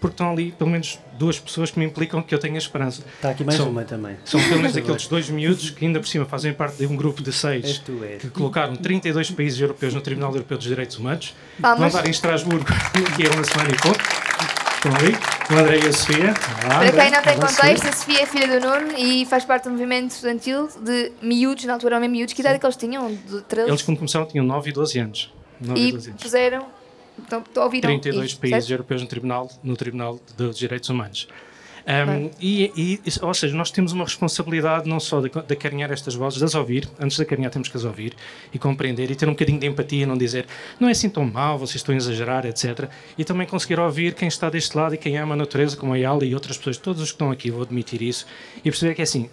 porque 0.00 0.14
estão 0.14 0.30
ali 0.30 0.52
pelo 0.52 0.70
menos 0.70 0.98
duas 1.18 1.38
pessoas 1.38 1.70
que 1.70 1.78
me 1.78 1.84
implicam 1.84 2.22
que 2.22 2.34
eu 2.34 2.38
tenha 2.38 2.56
esperança. 2.58 3.02
Está 3.16 3.30
aqui 3.30 3.42
mais 3.44 3.58
São- 3.58 3.68
uma 3.70 3.84
também. 3.84 4.16
São 4.24 4.40
pelo 4.40 4.56
menos 4.62 4.76
aqueles 4.76 5.06
dois 5.08 5.28
miúdos 5.28 5.70
que 5.70 5.84
ainda 5.84 5.98
por 5.98 6.06
cima 6.06 6.24
fazem 6.24 6.52
parte 6.52 6.76
de 6.78 6.86
um 6.86 6.94
grupo 6.96 7.22
de 7.22 7.30
És 7.30 7.36
seis 7.36 7.78
tu, 7.78 8.02
és. 8.04 8.20
que 8.22 8.30
colocaram 8.30 8.76
32 8.76 9.30
países 9.32 9.60
europeus 9.60 9.94
no 9.94 10.00
Tribunal 10.00 10.30
Europeu 10.32 10.56
dos 10.56 10.66
Direitos 10.66 10.96
Humanos. 10.98 11.34
Vão 11.58 11.88
dar 11.90 12.06
em 12.06 12.10
Estrasburgo 12.10 12.64
daqui 12.94 13.26
a 13.26 13.34
uma 13.34 13.44
semana 13.44 13.70
e 13.70 13.76
pouco. 13.80 13.98
Estão 14.78 14.94
ali, 14.94 15.12
o 15.50 15.58
André 15.58 15.78
e 15.84 15.88
a 15.88 15.92
Sofia. 15.92 16.34
Olá, 16.64 16.78
Para 16.78 16.92
quem 16.92 17.10
não 17.10 17.22
tem 17.22 17.36
Olá, 17.36 17.46
contexto, 17.48 17.88
a 17.88 17.92
Sofia 17.92 18.22
é 18.22 18.26
filha 18.26 18.60
do 18.60 18.64
Nuno 18.64 18.92
e 18.96 19.26
faz 19.26 19.44
parte 19.44 19.64
do 19.64 19.70
movimento 19.70 20.12
estudantil 20.12 20.68
de 20.80 21.10
miúdos, 21.20 21.64
na 21.64 21.72
altura 21.72 21.96
eram 21.96 22.08
miúdos. 22.08 22.32
Que 22.32 22.42
idade 22.42 22.54
é 22.56 22.58
que 22.60 22.64
eles 22.66 22.76
tinham? 22.76 23.12
De 23.12 23.40
13? 23.42 23.68
Eles, 23.68 23.82
quando 23.82 23.96
começaram, 23.96 24.24
tinham 24.26 24.46
9 24.46 24.70
e 24.70 24.72
12 24.72 24.98
anos. 25.00 25.34
9 25.60 25.80
e 25.80 25.88
E 25.88 25.92
12 25.92 26.10
anos. 26.10 26.22
puseram. 26.22 26.66
Então, 27.18 27.42
ouviram 27.56 27.88
32 27.90 28.30
isto, 28.30 28.40
países 28.40 28.64
certo? 28.64 28.70
europeus 28.70 29.02
no 29.02 29.08
Tribunal, 29.08 29.50
no 29.62 29.76
tribunal 29.76 30.20
dos 30.36 30.58
Direitos 30.58 30.88
Humanos. 30.88 31.28
Um, 31.88 32.30
e, 32.38 32.70
e- 32.76 33.00
ou 33.22 33.32
seja, 33.32 33.56
nós 33.56 33.70
temos 33.70 33.92
uma 33.92 34.04
responsabilidade 34.04 34.86
não 34.86 35.00
só 35.00 35.22
de, 35.22 35.30
de 35.30 35.54
acarinhar 35.54 35.90
estas 35.90 36.14
vozes, 36.14 36.38
de 36.38 36.44
as 36.44 36.54
ouvir, 36.54 36.86
antes 37.00 37.16
de 37.16 37.22
acarinhar 37.22 37.50
temos 37.50 37.68
que 37.70 37.76
as 37.78 37.84
ouvir 37.84 38.12
e 38.52 38.58
compreender 38.58 39.10
e 39.10 39.14
ter 39.14 39.26
um 39.26 39.32
bocadinho 39.32 39.58
de 39.58 39.66
empatia, 39.66 40.06
não 40.06 40.18
dizer 40.18 40.44
não 40.78 40.86
é 40.86 40.90
assim 40.90 41.08
tão 41.08 41.24
mal, 41.24 41.56
vocês 41.58 41.76
estão 41.76 41.94
a 41.94 41.96
exagerar, 41.96 42.44
etc. 42.44 42.90
E 43.16 43.24
também 43.24 43.46
conseguir 43.46 43.80
ouvir 43.80 44.12
quem 44.12 44.28
está 44.28 44.50
deste 44.50 44.76
lado 44.76 44.96
e 44.96 44.98
quem 44.98 45.16
ama 45.16 45.32
a 45.32 45.36
natureza, 45.38 45.78
como 45.78 45.94
a 45.94 45.96
Yala 45.96 46.26
e 46.26 46.34
outras 46.34 46.58
pessoas, 46.58 46.76
todos 46.76 47.00
os 47.00 47.08
que 47.08 47.14
estão 47.14 47.30
aqui, 47.30 47.50
vou 47.50 47.62
admitir 47.62 48.02
isso, 48.02 48.26
e 48.58 48.64
perceber 48.64 48.94
que 48.94 49.00
é 49.00 49.04
assim, 49.04 49.30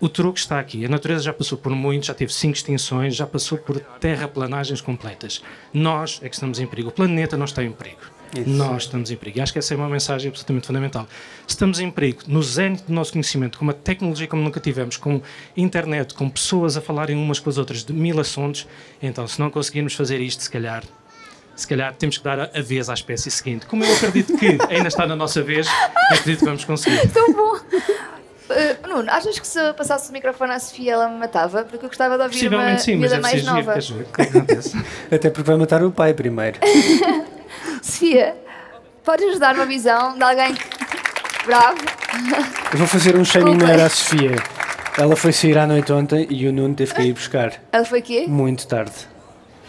o 0.00 0.08
truque 0.08 0.38
está 0.38 0.58
aqui. 0.58 0.84
A 0.84 0.88
natureza 0.88 1.24
já 1.24 1.32
passou 1.32 1.56
por 1.56 1.72
muito, 1.72 2.06
já 2.06 2.14
teve 2.14 2.32
cinco 2.32 2.56
extinções, 2.56 3.14
já 3.14 3.26
passou 3.26 3.58
por 3.58 3.80
terraplanagens 4.00 4.80
completas. 4.80 5.42
Nós 5.72 6.20
é 6.22 6.28
que 6.28 6.34
estamos 6.34 6.58
em 6.58 6.66
perigo. 6.66 6.88
O 6.88 6.92
planeta 6.92 7.36
não 7.36 7.44
está 7.44 7.62
em 7.64 7.72
perigo. 7.72 8.00
Isso. 8.34 8.50
Nós 8.50 8.82
estamos 8.82 9.10
em 9.10 9.16
perigo. 9.16 9.38
E 9.38 9.40
acho 9.40 9.52
que 9.52 9.58
essa 9.58 9.72
é 9.72 9.76
uma 9.76 9.88
mensagem 9.88 10.28
absolutamente 10.28 10.66
fundamental. 10.66 11.06
Estamos 11.46 11.80
em 11.80 11.90
perigo 11.90 12.22
no 12.26 12.42
zénite 12.42 12.84
do 12.84 12.92
nosso 12.92 13.12
conhecimento, 13.12 13.58
com 13.58 13.64
uma 13.64 13.72
tecnologia 13.72 14.26
como 14.26 14.42
nunca 14.42 14.60
tivemos, 14.60 14.96
com 14.96 15.22
internet, 15.56 16.14
com 16.14 16.28
pessoas 16.28 16.76
a 16.76 16.80
falarem 16.80 17.16
umas 17.16 17.38
com 17.38 17.48
as 17.48 17.56
outras 17.56 17.84
de 17.84 17.92
mil 17.92 18.18
assuntos. 18.20 18.66
Então, 19.00 19.26
se 19.26 19.38
não 19.40 19.50
conseguirmos 19.50 19.94
fazer 19.94 20.20
isto, 20.20 20.42
se 20.42 20.50
calhar, 20.50 20.82
se 21.54 21.66
calhar 21.66 21.94
temos 21.94 22.18
que 22.18 22.24
dar 22.24 22.40
a, 22.40 22.50
a 22.54 22.60
vez 22.60 22.90
à 22.90 22.94
espécie 22.94 23.30
seguinte. 23.30 23.64
Como 23.66 23.84
eu 23.84 23.94
acredito 23.94 24.36
que 24.36 24.58
ainda 24.68 24.88
está 24.88 25.06
na 25.06 25.16
nossa 25.16 25.42
vez, 25.42 25.66
acredito 26.10 26.40
que 26.40 26.44
vamos 26.44 26.64
conseguir. 26.64 27.08
Tão 27.08 27.32
bom! 27.32 27.56
Uh, 28.48 28.88
Nuno, 28.88 29.10
achas 29.10 29.38
que 29.38 29.46
se 29.46 29.58
eu 29.58 29.74
passasse 29.74 30.08
o 30.10 30.12
microfone 30.12 30.52
à 30.52 30.58
Sofia 30.58 30.92
ela 30.92 31.08
me 31.08 31.18
matava? 31.18 31.64
Porque 31.64 31.84
eu 31.84 31.88
gostava 31.88 32.16
de 32.16 32.22
ouvir 32.22 32.48
uma 32.48 32.78
sim, 32.78 32.96
mas 32.96 33.10
miúda 33.10 33.20
mais 33.20 33.42
preciso 33.42 33.54
nova. 33.54 33.74
Até 35.10 35.30
porque 35.30 35.46
vai 35.46 35.56
matar 35.56 35.82
o 35.82 35.90
pai 35.90 36.14
primeiro. 36.14 36.58
Sofia, 37.82 38.36
podes 39.04 39.38
dar 39.38 39.54
uma 39.54 39.66
visão 39.66 40.16
de 40.16 40.22
alguém 40.22 40.54
que... 40.54 40.64
Bravo. 41.44 41.78
Eu 42.72 42.78
vou 42.78 42.86
fazer 42.86 43.16
um 43.16 43.24
shaming 43.24 43.56
melhor 43.56 43.80
à 43.80 43.88
Sofia. 43.88 44.36
Ela 44.98 45.14
foi 45.14 45.32
sair 45.32 45.58
à 45.58 45.66
noite 45.66 45.92
ontem 45.92 46.26
e 46.30 46.46
o 46.48 46.52
Nuno 46.52 46.74
teve 46.74 46.94
que 46.94 47.02
ir 47.02 47.12
buscar. 47.12 47.52
Ela 47.72 47.84
foi 47.84 48.00
quê? 48.00 48.26
Muito 48.26 48.66
tarde. 48.66 48.94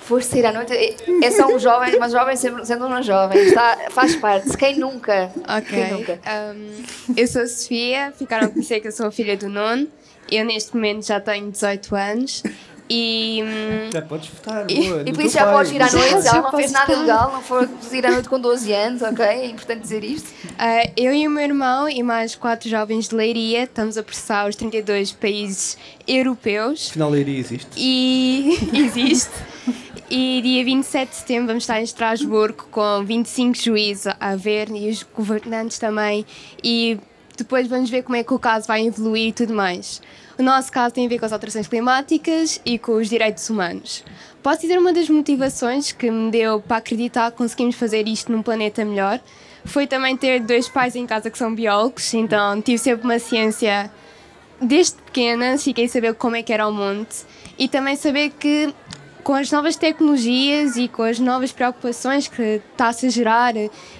Foste 0.07 0.31
sair 0.31 0.45
à 0.45 0.53
noite. 0.53 0.73
É 1.21 1.31
só 1.31 1.47
um 1.47 1.59
jovem, 1.59 1.99
mas 1.99 2.13
jovem 2.13 2.37
sendo 2.37 2.85
uma 2.85 3.01
jovem. 3.01 3.39
Está, 3.39 3.77
faz 3.91 4.15
parte. 4.15 4.55
Quem 4.55 4.79
nunca? 4.79 5.29
Ok. 5.45 5.67
Quem 5.69 5.91
nunca? 5.91 6.19
Um, 6.25 7.13
eu 7.17 7.27
sou 7.27 7.41
a 7.41 7.47
Sofia, 7.47 8.13
ficaram 8.17 8.47
a 8.47 8.49
conhecer 8.49 8.79
que 8.79 8.87
eu 8.87 8.91
sou 8.93 9.07
a 9.07 9.11
filha 9.11 9.35
do 9.35 9.49
Nuno. 9.49 9.87
Eu 10.31 10.45
neste 10.45 10.73
momento 10.73 11.05
já 11.05 11.19
tenho 11.19 11.51
18 11.51 11.93
anos 11.93 12.43
e 12.89 13.43
hum, 13.43 13.89
Já 13.91 14.01
podes 14.01 14.29
votar, 14.29 14.65
E- 14.69 14.89
boa, 14.89 15.03
E 15.05 15.13
por 15.13 15.23
isso 15.23 15.33
já 15.33 15.45
pai. 15.45 15.53
podes 15.55 15.71
ir 15.71 15.81
à 15.81 15.91
noite. 15.91 16.21
já 16.23 16.29
Ela 16.37 16.41
não 16.41 16.51
fez 16.51 16.71
nada 16.71 16.93
ilegal, 16.93 17.31
não 17.33 17.41
foi 17.41 17.67
ir 17.93 18.05
à 18.05 18.11
noite 18.11 18.29
com 18.29 18.39
12 18.39 18.71
anos, 18.73 19.01
ok? 19.01 19.25
É 19.25 19.45
importante 19.47 19.81
dizer 19.81 20.03
isto. 20.03 20.27
uh, 20.29 20.91
eu 20.95 21.13
e 21.13 21.27
o 21.27 21.31
meu 21.31 21.43
irmão 21.43 21.89
e 21.89 22.01
mais 22.03 22.35
quatro 22.35 22.69
jovens 22.69 23.07
de 23.09 23.15
Leiria 23.15 23.63
estamos 23.63 23.97
a 23.97 24.03
processar 24.03 24.47
os 24.47 24.55
32 24.55 25.11
países 25.11 25.77
europeus 26.07 26.87
Afinal, 26.89 27.09
Leiria 27.09 27.39
existe. 27.39 27.67
e 27.75 28.57
existe. 28.73 29.31
E 30.09 30.41
dia 30.41 30.63
27 30.63 31.09
de 31.09 31.15
setembro 31.17 31.47
vamos 31.47 31.63
estar 31.63 31.81
em 31.81 31.83
Estrasburgo 31.83 32.67
com 32.71 33.03
25 33.03 33.57
juízes 33.57 34.07
a 34.19 34.35
ver 34.37 34.69
e 34.71 34.89
os 34.89 35.03
governantes 35.03 35.77
também. 35.77 36.25
E 36.63 36.97
depois 37.37 37.67
vamos 37.67 37.89
ver 37.89 38.03
como 38.03 38.15
é 38.15 38.23
que 38.23 38.33
o 38.33 38.39
caso 38.39 38.67
vai 38.67 38.87
evoluir 38.87 39.27
e 39.27 39.31
tudo 39.33 39.53
mais. 39.53 40.01
O 40.37 40.43
nosso 40.43 40.71
caso 40.71 40.93
tem 40.93 41.07
a 41.07 41.09
ver 41.09 41.17
com 41.17 41.25
as 41.25 41.33
alterações 41.33 41.67
climáticas 41.67 42.61
e 42.63 42.77
com 42.77 42.93
os 42.93 43.09
direitos 43.09 43.49
humanos. 43.49 44.03
Posso 44.43 44.61
dizer 44.61 44.77
uma 44.77 44.93
das 44.93 45.09
motivações 45.09 45.91
que 45.91 46.11
me 46.11 46.29
deu 46.29 46.61
para 46.61 46.77
acreditar 46.77 47.31
que 47.31 47.37
conseguimos 47.37 47.75
fazer 47.75 48.07
isto 48.07 48.31
num 48.31 48.43
planeta 48.43 48.85
melhor 48.85 49.19
foi 49.65 49.87
também 49.87 50.15
ter 50.15 50.39
dois 50.39 50.69
pais 50.69 50.95
em 50.95 51.05
casa 51.05 51.29
que 51.29 51.37
são 51.37 51.53
biólogos, 51.53 52.13
então 52.13 52.61
tive 52.61 52.77
sempre 52.77 53.03
uma 53.03 53.19
ciência 53.19 53.91
desde 54.61 54.95
pequena 54.95 55.57
fiquei 55.57 55.85
a 55.85 55.89
saber 55.89 56.13
como 56.13 56.35
é 56.35 56.43
que 56.43 56.53
era 56.53 56.67
o 56.67 56.71
mundo 56.71 57.07
e 57.59 57.67
também 57.67 57.95
saber 57.95 58.29
que 58.31 58.73
com 59.23 59.33
as 59.33 59.51
novas 59.51 59.75
tecnologias 59.75 60.77
e 60.77 60.87
com 60.87 61.03
as 61.03 61.19
novas 61.19 61.51
preocupações 61.51 62.27
que 62.27 62.61
está-se 62.71 63.07
a 63.07 63.09
gerar 63.09 63.53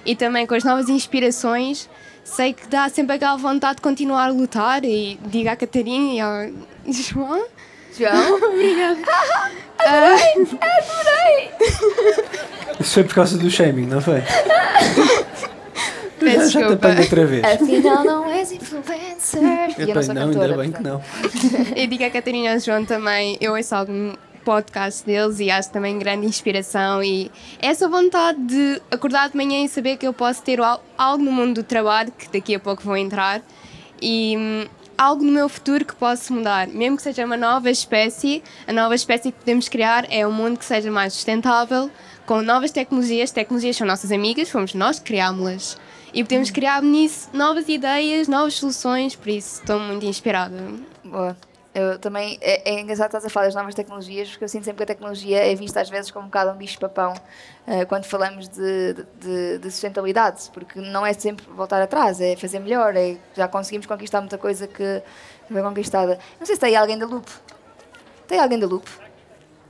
e 0.06 0.16
também 0.16 0.46
com 0.46 0.54
as 0.54 0.64
novas 0.64 0.88
inspirações, 0.88 1.88
sei 2.34 2.52
que 2.52 2.66
dá 2.68 2.88
sempre 2.88 3.16
aquela 3.16 3.36
vontade 3.36 3.76
de 3.76 3.82
continuar 3.82 4.26
a 4.26 4.30
lutar 4.32 4.84
e 4.84 5.18
diga 5.26 5.52
à 5.52 5.56
Catarina 5.56 6.12
e 6.14 6.20
ao 6.20 6.48
João. 6.92 7.44
João? 7.96 8.34
Obrigada. 8.36 8.98
Isso 12.80 12.94
foi 12.94 13.04
por 13.04 13.14
causa 13.14 13.38
do 13.38 13.50
shaming, 13.50 13.86
não 13.86 14.00
foi? 14.00 14.22
Peço 16.20 16.50
já, 16.50 16.60
já 16.60 16.66
te 16.66 16.72
apanho 16.74 17.00
outra 17.00 17.26
vez. 17.26 17.44
Afinal, 17.44 18.04
não 18.04 18.28
és 18.28 18.52
influencer. 18.52 19.74
E 19.78 19.82
eu 19.82 19.94
não 19.94 20.02
sou 20.02 20.14
não, 20.14 20.26
cantora. 20.26 20.44
ainda 20.44 20.56
bem 20.56 20.72
que 20.72 20.82
portanto. 20.82 21.64
não. 21.64 21.76
Eu 21.76 21.86
digo 21.86 22.04
à 22.04 22.10
Catarina 22.10 22.46
e 22.46 22.48
ao 22.52 22.58
João 22.60 22.84
também, 22.84 23.36
eu 23.40 23.54
ouço 23.54 23.74
algum 23.74 24.12
podcast 24.48 25.04
deles 25.04 25.40
e 25.40 25.50
acho 25.50 25.70
também 25.70 25.98
grande 25.98 26.24
inspiração 26.26 27.02
e 27.02 27.30
essa 27.60 27.86
vontade 27.86 28.38
de 28.46 28.80
acordar 28.90 29.28
de 29.28 29.36
manhã 29.36 29.62
e 29.62 29.68
saber 29.68 29.98
que 29.98 30.06
eu 30.06 30.12
posso 30.14 30.42
ter 30.42 30.58
al- 30.58 30.82
algo 30.96 31.22
no 31.22 31.30
mundo 31.30 31.56
do 31.56 31.62
trabalho, 31.62 32.10
que 32.10 32.30
daqui 32.30 32.54
a 32.54 32.58
pouco 32.58 32.82
vou 32.82 32.96
entrar, 32.96 33.42
e 34.00 34.34
hum, 34.38 34.66
algo 34.96 35.22
no 35.22 35.30
meu 35.30 35.50
futuro 35.50 35.84
que 35.84 35.94
posso 35.94 36.32
mudar. 36.32 36.66
Mesmo 36.68 36.96
que 36.96 37.02
seja 37.02 37.26
uma 37.26 37.36
nova 37.36 37.70
espécie, 37.70 38.42
a 38.66 38.72
nova 38.72 38.94
espécie 38.94 39.30
que 39.30 39.38
podemos 39.38 39.68
criar 39.68 40.06
é 40.10 40.26
um 40.26 40.32
mundo 40.32 40.58
que 40.58 40.64
seja 40.64 40.90
mais 40.90 41.12
sustentável, 41.12 41.90
com 42.24 42.40
novas 42.40 42.70
tecnologias. 42.70 43.30
Tecnologias 43.30 43.76
são 43.76 43.86
nossas 43.86 44.10
amigas, 44.10 44.48
fomos 44.48 44.72
nós 44.72 44.98
que 44.98 45.04
criámos-las. 45.04 45.76
E 46.14 46.24
podemos 46.24 46.50
criar 46.50 46.82
nisso 46.82 47.28
novas 47.34 47.68
ideias, 47.68 48.28
novas 48.28 48.54
soluções, 48.54 49.14
por 49.14 49.28
isso 49.28 49.60
estou 49.60 49.78
muito 49.78 50.06
inspirada. 50.06 50.56
Boa. 51.04 51.36
Eu 51.74 51.98
também, 51.98 52.38
é, 52.40 52.70
é 52.70 52.80
engraçado 52.80 53.06
estás 53.08 53.24
a 53.24 53.28
falar 53.28 53.46
das 53.46 53.54
novas 53.54 53.74
tecnologias, 53.74 54.30
porque 54.30 54.44
eu 54.44 54.48
sinto 54.48 54.64
sempre 54.64 54.78
que 54.78 54.82
a 54.84 54.86
tecnologia 54.86 55.50
é 55.50 55.54
vista 55.54 55.80
às 55.80 55.88
vezes 55.88 56.10
como 56.10 56.24
um 56.24 56.28
bocado 56.28 56.50
um 56.50 56.56
bicho-papão 56.56 57.14
eh, 57.66 57.84
quando 57.84 58.04
falamos 58.04 58.48
de, 58.48 58.94
de, 59.20 59.58
de 59.58 59.70
sustentabilidade, 59.70 60.50
porque 60.52 60.80
não 60.80 61.04
é 61.04 61.12
sempre 61.12 61.46
voltar 61.46 61.80
atrás, 61.82 62.20
é 62.20 62.34
fazer 62.36 62.58
melhor, 62.58 62.96
é, 62.96 63.18
já 63.34 63.46
conseguimos 63.46 63.86
conquistar 63.86 64.20
muita 64.20 64.38
coisa 64.38 64.66
que 64.66 65.02
foi 65.50 65.62
conquistada. 65.62 66.18
Não 66.40 66.46
sei 66.46 66.54
se 66.56 66.60
tem 66.60 66.74
alguém 66.74 66.98
da 66.98 67.06
Loop. 67.06 67.28
Tem 68.26 68.38
alguém 68.40 68.58
da 68.58 68.66
Loop? 68.66 68.88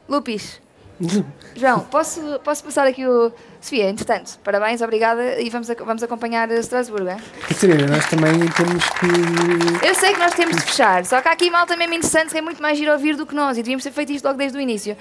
Lupis. 0.09 0.61
João, 1.55 1.80
posso, 1.80 2.20
posso 2.44 2.64
passar 2.64 2.86
aqui 2.86 3.07
o. 3.07 3.32
Sofia, 3.61 3.88
entretanto, 3.90 4.38
parabéns, 4.44 4.80
obrigada 4.82 5.40
e 5.40 5.51
vamos, 5.51 5.68
ac- 5.68 5.82
vamos 5.82 6.03
acompanhar 6.03 6.49
Strasbourgo. 6.61 7.09
hein? 7.11 7.16
Catarina, 7.49 7.86
nós 7.88 8.07
também 8.07 8.32
temos 8.51 8.84
que. 8.90 9.86
Eu 9.86 9.94
sei 9.96 10.12
que 10.12 10.18
nós 10.20 10.32
temos 10.34 10.57
de 10.57 10.62
fechar, 10.62 11.05
só 11.05 11.20
que 11.20 11.28
há 11.28 11.32
aqui 11.32 11.51
malta 11.51 11.76
mesmo 11.76 11.94
interessante 11.94 12.30
que 12.30 12.38
é 12.38 12.40
muito 12.40 12.62
mais 12.62 12.78
giro 12.78 12.92
ouvir 12.92 13.16
do 13.16 13.26
que 13.26 13.34
nós 13.34 13.57
e 13.59 13.62
devíamos 13.62 13.82
ter 13.84 13.90
feito 13.92 14.12
isto 14.12 14.24
logo 14.24 14.38
desde 14.38 14.57
o 14.57 14.61
início. 14.61 14.96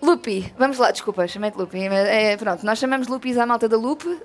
Lupi, 0.00 0.52
vamos 0.58 0.78
lá, 0.78 0.90
desculpa, 0.90 1.28
chamei-te 1.28 1.56
Lupi. 1.56 1.88
mas, 1.88 2.08
É, 2.08 2.36
pronto, 2.36 2.64
nós 2.66 2.76
chamamos 2.78 3.06
Lupis 3.06 3.38
à 3.38 3.46
malta 3.46 3.68
da 3.68 3.76
Lupe, 3.76 4.08
uh, 4.08 4.20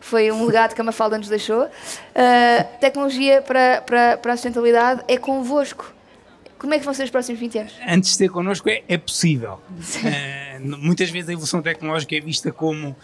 foi 0.00 0.30
um 0.32 0.46
legado 0.46 0.74
que 0.74 0.80
a 0.80 0.84
Mafalda 0.84 1.18
nos 1.18 1.28
deixou. 1.28 1.64
Uh, 1.64 2.78
tecnologia 2.80 3.42
para, 3.42 3.82
para, 3.82 4.16
para 4.16 4.32
a 4.32 4.36
sustentabilidade 4.36 5.02
é 5.06 5.18
convosco. 5.18 5.92
Como 6.62 6.72
é 6.72 6.78
que 6.78 6.84
vão 6.84 6.94
ser 6.94 7.02
os 7.04 7.10
próximos 7.10 7.38
20 7.40 7.58
anos? 7.58 7.72
antes 7.86 8.12
de 8.12 8.18
ter 8.18 8.28
connosco 8.30 8.68
é, 8.70 8.82
é 8.88 8.96
possível. 8.96 9.60
N- 10.60 10.76
muitas 10.78 11.10
vezes 11.10 11.28
a 11.28 11.32
evolução 11.32 11.60
tecnológica 11.60 12.16
é 12.16 12.20
vista 12.20 12.50
como 12.52 12.96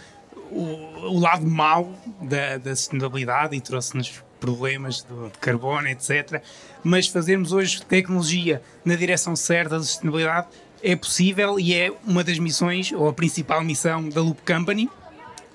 o, 0.50 0.62
o 1.09 1.18
lado 1.20 1.44
mau 1.44 1.92
da, 2.22 2.56
da 2.56 2.74
sustentabilidade 2.74 3.56
e 3.56 3.61
trouxe-nos 3.61 4.22
problemas 4.40 5.02
do, 5.02 5.28
de 5.28 5.38
carbono, 5.38 5.88
etc. 5.88 6.40
Mas 6.84 7.09
fazermos 7.09 7.52
hoje 7.52 7.82
tecnologia 7.82 8.62
na 8.84 8.94
direção 8.94 9.34
certa 9.34 9.76
da 9.76 9.82
sustentabilidade 9.82 10.46
é 10.80 10.94
possível 10.94 11.59
e 11.59 11.74
é 11.74 11.92
uma 12.06 12.22
das 12.22 12.38
missões, 12.38 12.92
ou 12.92 13.09
a 13.09 13.12
principal 13.12 13.62
missão 13.64 14.09
da 14.09 14.22
Loop 14.22 14.40
Company. 14.46 14.88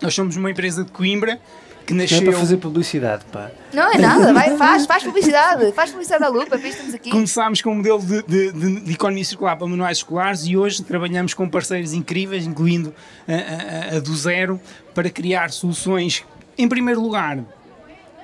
Nós 0.02 0.14
somos 0.14 0.36
uma 0.36 0.52
empresa 0.52 0.84
de 0.84 0.92
Coimbra 0.92 1.40
que 1.86 1.94
Não 1.94 2.02
é 2.02 2.04
nasceu. 2.04 2.24
para 2.24 2.34
fazer 2.40 2.58
publicidade, 2.58 3.24
pá. 3.32 3.52
Não 3.74 3.92
é 3.92 3.98
nada, 3.98 4.34
vai, 4.34 4.56
faz, 4.58 4.86
faz 4.86 5.04
publicidade, 5.04 5.72
faz 5.74 5.90
publicidade 5.92 6.24
à 6.24 6.30
Lupa, 6.30 6.56
estamos 6.58 6.94
aqui. 6.94 7.10
Começámos 7.10 7.62
com 7.62 7.72
um 7.72 7.76
modelo 7.76 8.00
de, 8.00 8.24
de- 8.24 8.52
de- 8.52 8.80
de 8.82 8.92
economia 8.94 9.26
circular 9.26 9.56
para 9.58 9.68
manuais 9.68 9.98
escolares 9.98 10.46
e 10.46 10.56
hoje 10.56 10.82
trabalhamos 10.84 11.34
com 11.34 11.48
parceiros 11.50 11.94
incríveis, 11.94 12.46
incluindo 12.46 12.94
a, 13.28 13.94
a- 13.94 13.98
a 13.98 14.00
do 14.00 14.16
Zero, 14.16 14.60
para 14.96 15.10
criar 15.10 15.52
soluções, 15.52 16.24
em 16.58 16.68
primeiro 16.68 17.02
lugar, 17.02 17.40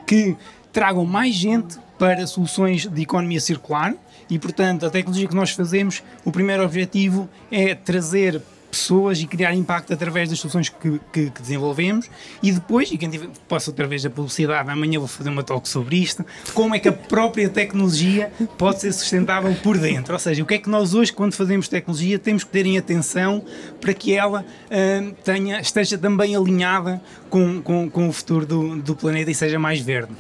que 0.08 0.36
tragam 0.72 1.06
mais 1.06 1.34
gente 1.36 1.78
para 1.98 2.26
soluções 2.28 2.88
de 2.88 3.02
economia 3.02 3.42
circular 3.42 3.94
e, 4.30 4.40
portanto, 4.40 4.86
a 4.86 4.90
tecnologia 4.90 5.28
que 5.28 5.36
nós 5.36 5.52
fazemos, 5.52 6.02
o 6.24 6.32
primeiro 6.32 6.64
objetivo 6.64 7.28
é 7.52 7.76
trazer 7.76 8.42
pessoas 8.70 9.20
e 9.20 9.28
criar 9.28 9.54
impacto 9.54 9.94
através 9.94 10.30
das 10.30 10.40
soluções 10.40 10.70
que, 10.70 11.00
que- 11.12 11.30
que 11.32 11.42
desenvolvemos 11.42 12.10
e 12.44 12.52
depois, 12.52 12.92
e 12.92 12.98
quem 12.98 13.10
tiver, 13.10 13.28
possa 13.48 13.72
através 13.72 14.04
da 14.04 14.10
publicidade, 14.10 14.70
amanhã 14.70 15.00
vou 15.00 15.08
fazer 15.08 15.30
uma 15.30 15.44
talk 15.44 15.68
sobre 15.68 15.98
isto, 15.98 16.26
como 16.54 16.76
é 16.76 16.80
que 16.80 16.88
a 16.88 16.94
própria 16.94 17.50
tecnologia 17.50 18.32
pode 18.58 18.82
ser 18.82 18.92
sustentável 18.94 19.54
por 19.64 19.78
dentro, 19.78 20.14
ou 20.14 20.20
seja, 20.20 20.44
o 20.44 20.46
que 20.46 20.54
é 20.54 20.58
que 20.58 20.70
nós 20.70 20.94
hoje 20.94 21.12
quando 21.12 21.34
fazemos 21.34 21.68
tecnologia 21.68 22.20
temos 22.20 22.44
que 22.44 22.50
ter 22.52 22.66
em 22.66 22.78
atenção 22.78 23.44
para 23.82 23.94
que 23.94 24.14
ela 24.14 24.46
hum, 24.72 25.14
tenha, 25.24 25.60
esteja 25.60 25.98
também 25.98 26.36
alinhada 26.36 27.02
com, 27.30 27.62
com, 27.62 27.90
com 27.90 28.08
o 28.08 28.12
futuro 28.14 28.46
do, 28.46 28.76
do 28.82 28.96
planeta 28.96 29.32
e 29.32 29.36
seja 29.36 29.58
mais 29.60 29.80
verde. 29.80 30.14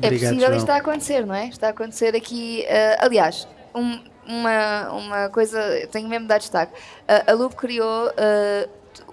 É 0.00 0.06
Obrigado, 0.06 0.30
possível 0.30 0.38
João. 0.46 0.50
isto 0.56 0.62
está 0.62 0.74
a 0.74 0.78
acontecer, 0.78 1.26
não 1.26 1.34
é? 1.34 1.48
Está 1.48 1.66
a 1.66 1.70
acontecer 1.70 2.16
aqui. 2.16 2.64
eh, 2.66 2.96
aliás, 2.98 3.46
um- 3.74 4.00
uma, 4.26 4.90
uma 4.92 5.28
coisa, 5.30 5.58
tenho 5.90 6.08
mesmo 6.08 6.24
de 6.24 6.28
dar 6.28 6.38
destaque. 6.38 6.72
A 7.08 7.30
a 7.32 7.34
Loop 7.34 7.54
criou 7.56 8.10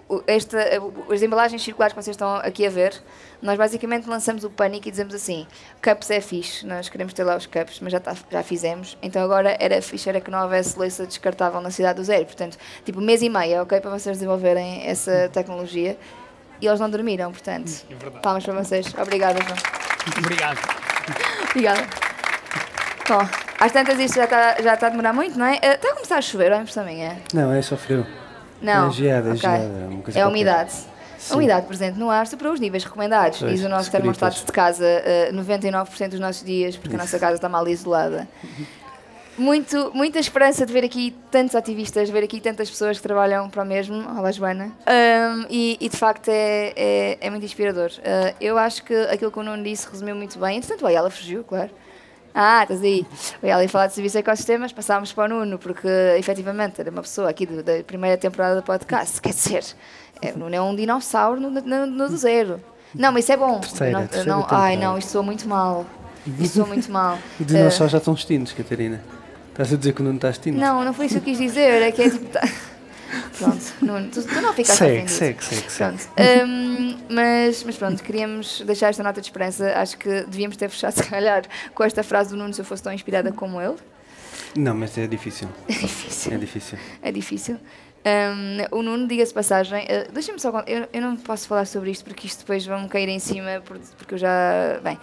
o- 0.10 0.24
esta, 0.28 0.60
eh, 0.60 0.80
as 1.14 1.22
embalagens 1.22 1.64
circulares 1.64 1.94
que 1.96 2.02
vocês 2.04 2.16
estão 2.16 2.36
aqui 2.38 2.66
a 2.66 2.70
ver. 2.70 2.94
Nós 3.42 3.58
basicamente 3.58 4.08
lançamos 4.10 4.44
o 4.44 4.50
pânico 4.50 4.88
e 4.88 4.92
dizemos 4.92 5.14
assim: 5.16 5.48
cups 5.82 6.10
é 6.12 6.20
fixe, 6.20 6.66
nós 6.66 6.90
queremos 6.90 7.14
ter 7.14 7.24
lá 7.24 7.38
os 7.38 7.46
cups, 7.46 7.80
mas 7.80 7.92
já, 7.94 8.00
tá- 8.00 8.16
já 8.30 8.44
fizemos. 8.44 8.98
Então 9.02 9.24
agora 9.24 9.56
era 9.60 9.82
fixe 9.82 10.10
era 10.10 10.20
que 10.20 10.30
não 10.30 10.44
houvesse 10.44 10.78
louça 10.78 11.06
descartável 11.06 11.62
na 11.62 11.72
cidade 11.72 11.98
do 12.00 12.04
zero. 12.04 12.26
Portanto, 12.26 12.58
tipo 12.84 13.00
mês 13.00 13.22
e 13.22 13.30
meio, 13.30 13.62
ok? 13.62 13.80
Para 13.80 13.92
vocês 13.92 14.18
desenvolverem 14.18 14.86
essa 14.88 15.30
tecnologia. 15.32 15.98
e 16.62 16.68
eles 16.68 16.80
não 16.82 16.90
dormiram, 16.90 17.32
portanto. 17.32 17.72
Palmas 18.22 18.44
para 18.44 18.54
vocês. 18.62 18.94
Obrigada, 19.02 19.40
João. 19.42 19.58
Obrigado. 20.18 20.60
Obrigada. 21.50 21.88
Bom, 23.08 23.49
às 23.60 23.72
tantas 23.72 24.00
isto 24.00 24.16
já 24.16 24.24
está 24.26 24.62
já 24.62 24.74
está 24.74 24.88
a 24.88 24.90
demorar 24.90 25.14
muito, 25.14 25.38
não 25.38 25.46
é? 25.46 25.60
Eh, 25.62 25.76
Está 25.76 25.90
a 25.90 25.94
começar 25.94 26.18
a 26.18 26.22
chover, 26.22 26.52
ou 26.52 26.58
é 26.58 26.62
impressão 26.62 26.86
minha? 26.86 27.18
Não, 27.34 27.52
é 27.52 27.62
só 27.62 27.76
frio. 27.78 28.06
Não. 28.62 28.88
É 28.88 28.92
geada, 28.92 29.30
é 29.30 29.32
Ok. 29.32 29.42
geada, 29.42 29.64
é 30.16 30.20
É 30.20 30.26
umidade. 30.26 30.72
Sim. 31.18 31.34
A 31.34 31.38
umidade 31.38 31.66
presente 31.68 32.00
no 32.00 32.10
ar 32.10 32.26
superou 32.28 32.54
os 32.54 32.60
níveis 32.62 32.84
recomendados. 32.86 33.40
Pois, 33.40 33.52
Diz 33.52 33.64
o 33.64 33.70
nosso 33.70 33.92
termostato 33.92 34.46
de 34.46 34.52
casa 34.54 34.86
eh, 34.86 35.32
99% 35.34 36.10
dos 36.10 36.20
nossos 36.20 36.44
dias, 36.46 36.78
porque 36.78 36.96
a 36.96 37.00
nossa 37.00 37.20
casa 37.20 37.36
está 37.36 37.50
mal 37.50 37.68
isolada. 37.68 38.28
Muito, 39.38 39.92
muita 39.94 40.20
esperança 40.20 40.66
de 40.66 40.74
ver 40.74 40.84
aqui 40.84 41.16
tantos 41.32 41.56
ativistas, 41.56 42.10
ver 42.10 42.24
aqui 42.26 42.42
tantas 42.42 42.70
pessoas 42.70 42.98
que 42.98 43.04
trabalham 43.04 43.50
para 43.50 43.64
o 43.64 43.66
mesmo. 43.66 43.96
Olá, 44.18 44.32
Joana. 44.34 44.72
Ahm, 44.86 45.46
e, 45.50 45.78
e, 45.80 45.88
de 45.88 45.96
facto 45.96 46.28
é, 46.30 46.74
é, 46.76 47.18
é 47.22 47.30
muito 47.30 47.46
inspirador. 47.46 47.90
Ah, 48.04 48.34
eu 48.42 48.58
acho 48.58 48.84
que 48.84 48.94
aquilo 48.94 49.32
que 49.32 49.40
o 49.40 49.44
Nuno 49.44 49.64
disse 49.64 49.88
resumiu 49.90 50.14
muito 50.16 50.38
bem. 50.40 50.58
Entretanto, 50.58 50.86
Ayala 50.86 51.10
fugiu, 51.10 51.44
claro. 51.46 51.70
Ah, 52.34 52.64
estás 52.64 52.82
aí. 52.84 53.06
Ayala 53.42 53.64
ia 53.64 53.70
falar 53.70 53.88
de 53.88 53.94
serviços 53.94 54.16
e 54.16 54.20
ecossistemas, 54.20 54.72
passámos 54.72 55.12
para 55.12 55.26
o 55.26 55.28
Nuno, 55.40 55.58
porque 55.58 55.88
efetivamente 56.18 56.80
era 56.80 56.90
uma 56.92 57.02
pessoa 57.02 57.30
aqui 57.30 57.46
do- 57.46 57.64
da 57.64 57.84
primeira 57.84 58.18
temporada 58.18 58.56
do 58.56 58.64
podcast. 58.64 59.20
Quer 59.22 59.30
dizer, 59.34 59.64
é, 60.22 60.32
o 60.34 60.38
Nuno 60.38 60.56
é 60.56 60.62
um 60.62 60.76
dinossauro 60.76 61.40
no, 61.42 61.50
no, 61.50 61.86
no 61.86 62.10
do 62.10 62.18
zero. 62.18 62.62
Não, 62.94 63.12
mas 63.12 63.24
isso 63.26 63.34
é 63.34 63.38
bom. 63.38 63.60
Terceira, 63.62 64.00
Não- 64.00 64.08
terceira 64.08 64.32
não, 64.36 64.46
ai, 64.50 64.78
não, 64.78 64.98
isto 64.98 65.12
soa 65.12 65.24
muito 65.24 65.48
mal. 65.48 65.86
Isto 66.40 66.56
soa 66.58 66.66
muito 66.68 66.92
mal. 66.92 67.18
Os 67.40 67.46
dinossauros 67.48 67.92
já 67.92 67.98
estão 67.98 68.14
extintos, 68.14 68.54
Catarina. 68.54 69.02
Estás 69.52 69.74
a 69.74 69.78
dizer 69.78 69.94
que 69.94 70.02
o 70.02 70.04
Nuno 70.06 70.16
está 70.18 70.30
extinto? 70.30 70.58
Não, 70.58 70.86
não 70.86 70.94
foi 70.94 71.08
isso 71.08 71.16
que 71.16 71.20
eu 71.32 71.36
quis 71.36 71.38
dizer. 71.38 71.82
É 71.82 71.92
que 71.92 72.02
é 72.04 72.10
tipo. 72.10 72.26
Pronto, 73.38 73.74
Nuno, 73.82 74.10
tu, 74.10 74.22
tu 74.24 74.42
não 74.42 74.54
ficaste 74.54 74.80
Segue, 74.80 74.92
ofendido. 74.98 75.12
segue, 75.18 75.44
segue, 75.44 75.72
segue. 75.72 75.98
Pronto. 75.98 76.10
hum, 76.48 76.98
mas, 77.10 77.64
mas 77.64 77.78
pronto, 77.78 78.04
queríamos 78.04 78.62
deixar 78.66 78.90
esta 78.90 79.04
nota 79.04 79.20
de 79.22 79.28
esperança. 79.28 79.72
Acho 79.76 79.98
que 79.98 80.10
devíamos 80.24 80.58
ter 80.58 80.70
fechado, 80.70 80.94
se 81.02 81.04
calhar, 81.04 81.44
com 81.74 81.84
esta 81.84 82.04
frase 82.04 82.30
do 82.32 82.38
Nuno 82.38 82.54
se 82.54 82.62
eu 82.62 82.66
fosse 82.66 82.84
tão 82.84 82.94
inspirada 82.94 83.32
como 83.32 83.62
ele. 83.62 83.76
Não, 84.56 84.74
mas 84.76 84.98
é 84.98 85.08
difícil. 85.08 85.48
É 85.70 85.74
difícil. 85.74 86.34
É 86.34 86.38
difícil. 86.38 86.78
É 87.04 87.12
difícil. 87.12 87.58
Hum, 88.06 88.78
o 88.80 88.82
Nuno, 88.82 89.08
diga-se 89.08 89.34
passagem, 89.34 89.86
eh, 89.88 90.08
deixa-me 90.14 90.40
só. 90.40 90.64
Eu, 90.66 90.88
eu 90.94 91.02
não 91.02 91.16
posso 91.18 91.48
falar 91.48 91.66
sobre 91.66 91.92
isto 91.92 92.06
porque 92.06 92.28
isto 92.28 92.40
depois 92.40 92.66
vão-me 92.66 92.88
cair 92.88 93.10
em 93.10 93.20
cima, 93.20 93.62
por- 93.66 93.78
porque 93.98 94.14
eu 94.14 94.18
já. 94.18 94.80
Bem. 94.84 94.98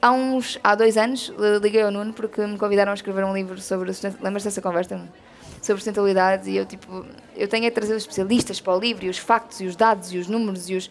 Há 0.00 0.12
uns. 0.12 0.58
Há 0.62 0.74
dois 0.76 0.96
anos 0.96 1.32
eh, 1.38 1.58
liguei 1.60 1.82
ao 1.82 1.90
Nuno 1.90 2.12
porque 2.12 2.40
me 2.46 2.56
convidaram 2.56 2.92
a 2.92 2.94
escrever 2.94 3.24
um 3.24 3.34
livro 3.34 3.60
sobre. 3.60 3.90
Lembras-te 4.22 4.44
dessa 4.46 4.62
conversa? 4.62 4.96
Nuno? 4.96 5.08
Sobre 5.60 5.80
sustentabilidade 5.80 6.48
e 6.48 6.56
eu, 6.56 6.64
tipo. 6.64 7.04
Eu 7.36 7.48
tenho 7.48 7.66
a 7.66 7.70
trazer 7.70 7.94
os 7.94 8.02
especialistas 8.02 8.60
para 8.60 8.74
o 8.74 8.80
livro 8.80 9.04
e 9.04 9.08
os 9.08 9.18
factos 9.18 9.60
e 9.60 9.66
os 9.66 9.76
dados 9.76 10.12
e 10.12 10.18
os 10.18 10.26
números 10.26 10.68
e 10.68 10.76
os. 10.76 10.90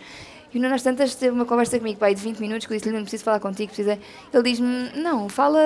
E 0.54 0.58
o 0.58 0.62
Nuno, 0.62 0.74
às 0.74 0.82
tantas, 0.82 1.14
teve 1.16 1.36
uma 1.36 1.44
conversa 1.44 1.78
comigo, 1.78 2.00
pai, 2.00 2.16
de 2.16 2.22
20 2.22 2.40
minutos, 2.40 2.66
que 2.66 2.72
eu 2.72 2.78
disse-lhe, 2.78 2.94
Nuno, 2.94 3.04
preciso 3.04 3.26
falar 3.26 3.42
contigo, 3.42 3.68
precisa... 3.68 4.00
Ele 4.34 4.44
diz-me, 4.44 4.90
não, 4.96 5.28
fala, 5.28 5.60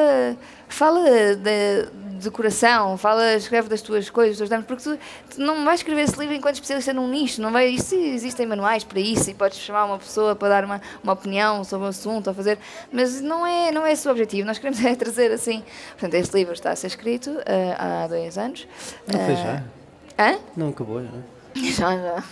fala 0.68 1.04
de, 1.36 2.20
de 2.20 2.32
coração, 2.32 2.98
fala, 2.98 3.36
escreve 3.36 3.70
das 3.70 3.84
tuas 3.84 4.10
coisas, 4.10 4.32
dos 4.32 4.38
teus 4.40 4.50
danos, 4.50 4.66
porque 4.66 4.82
tu, 4.82 4.98
tu 5.30 5.42
não 5.42 5.64
vais 5.64 5.82
escrever 5.82 6.02
esse 6.02 6.18
livro 6.18 6.34
enquanto 6.34 6.56
especialista 6.56 6.92
num 6.92 7.08
nicho, 7.08 7.40
não 7.40 7.52
vai, 7.52 7.68
isso, 7.68 7.94
existem 7.94 8.48
manuais 8.48 8.84
para 8.84 9.00
isso, 9.00 9.30
e 9.30 9.36
podes 9.36 9.60
chamar 9.60 9.86
uma 9.86 10.00
pessoa 10.00 10.36
para 10.36 10.50
dar 10.50 10.66
uma, 10.66 10.82
uma 11.04 11.14
opinião 11.14 11.64
sobre 11.64 11.86
um 11.86 11.90
assunto, 11.90 12.26
ou 12.26 12.34
fazer, 12.34 12.58
mas 12.92 13.22
não 13.22 13.46
é, 13.46 13.72
não 13.72 13.86
é 13.86 13.92
esse 13.92 14.08
o 14.08 14.12
objetivo, 14.12 14.48
nós 14.48 14.58
queremos 14.58 14.82
é 14.84 14.96
trazer 14.96 15.32
assim... 15.32 15.64
Portanto, 15.92 16.16
este 16.16 16.36
livro 16.36 16.54
está 16.54 16.72
a 16.72 16.76
ser 16.76 16.88
escrito 16.88 17.38
ah, 17.78 18.06
há 18.06 18.08
dois 18.08 18.40
anos. 18.40 18.68
Não 19.06 19.22
Ah, 19.22 19.36
já? 19.36 19.79
Hã? 20.20 20.38
Não 20.56 20.70
acabou, 20.70 21.02
já. 21.04 21.10
Já, 21.56 21.98
já. 21.98 22.24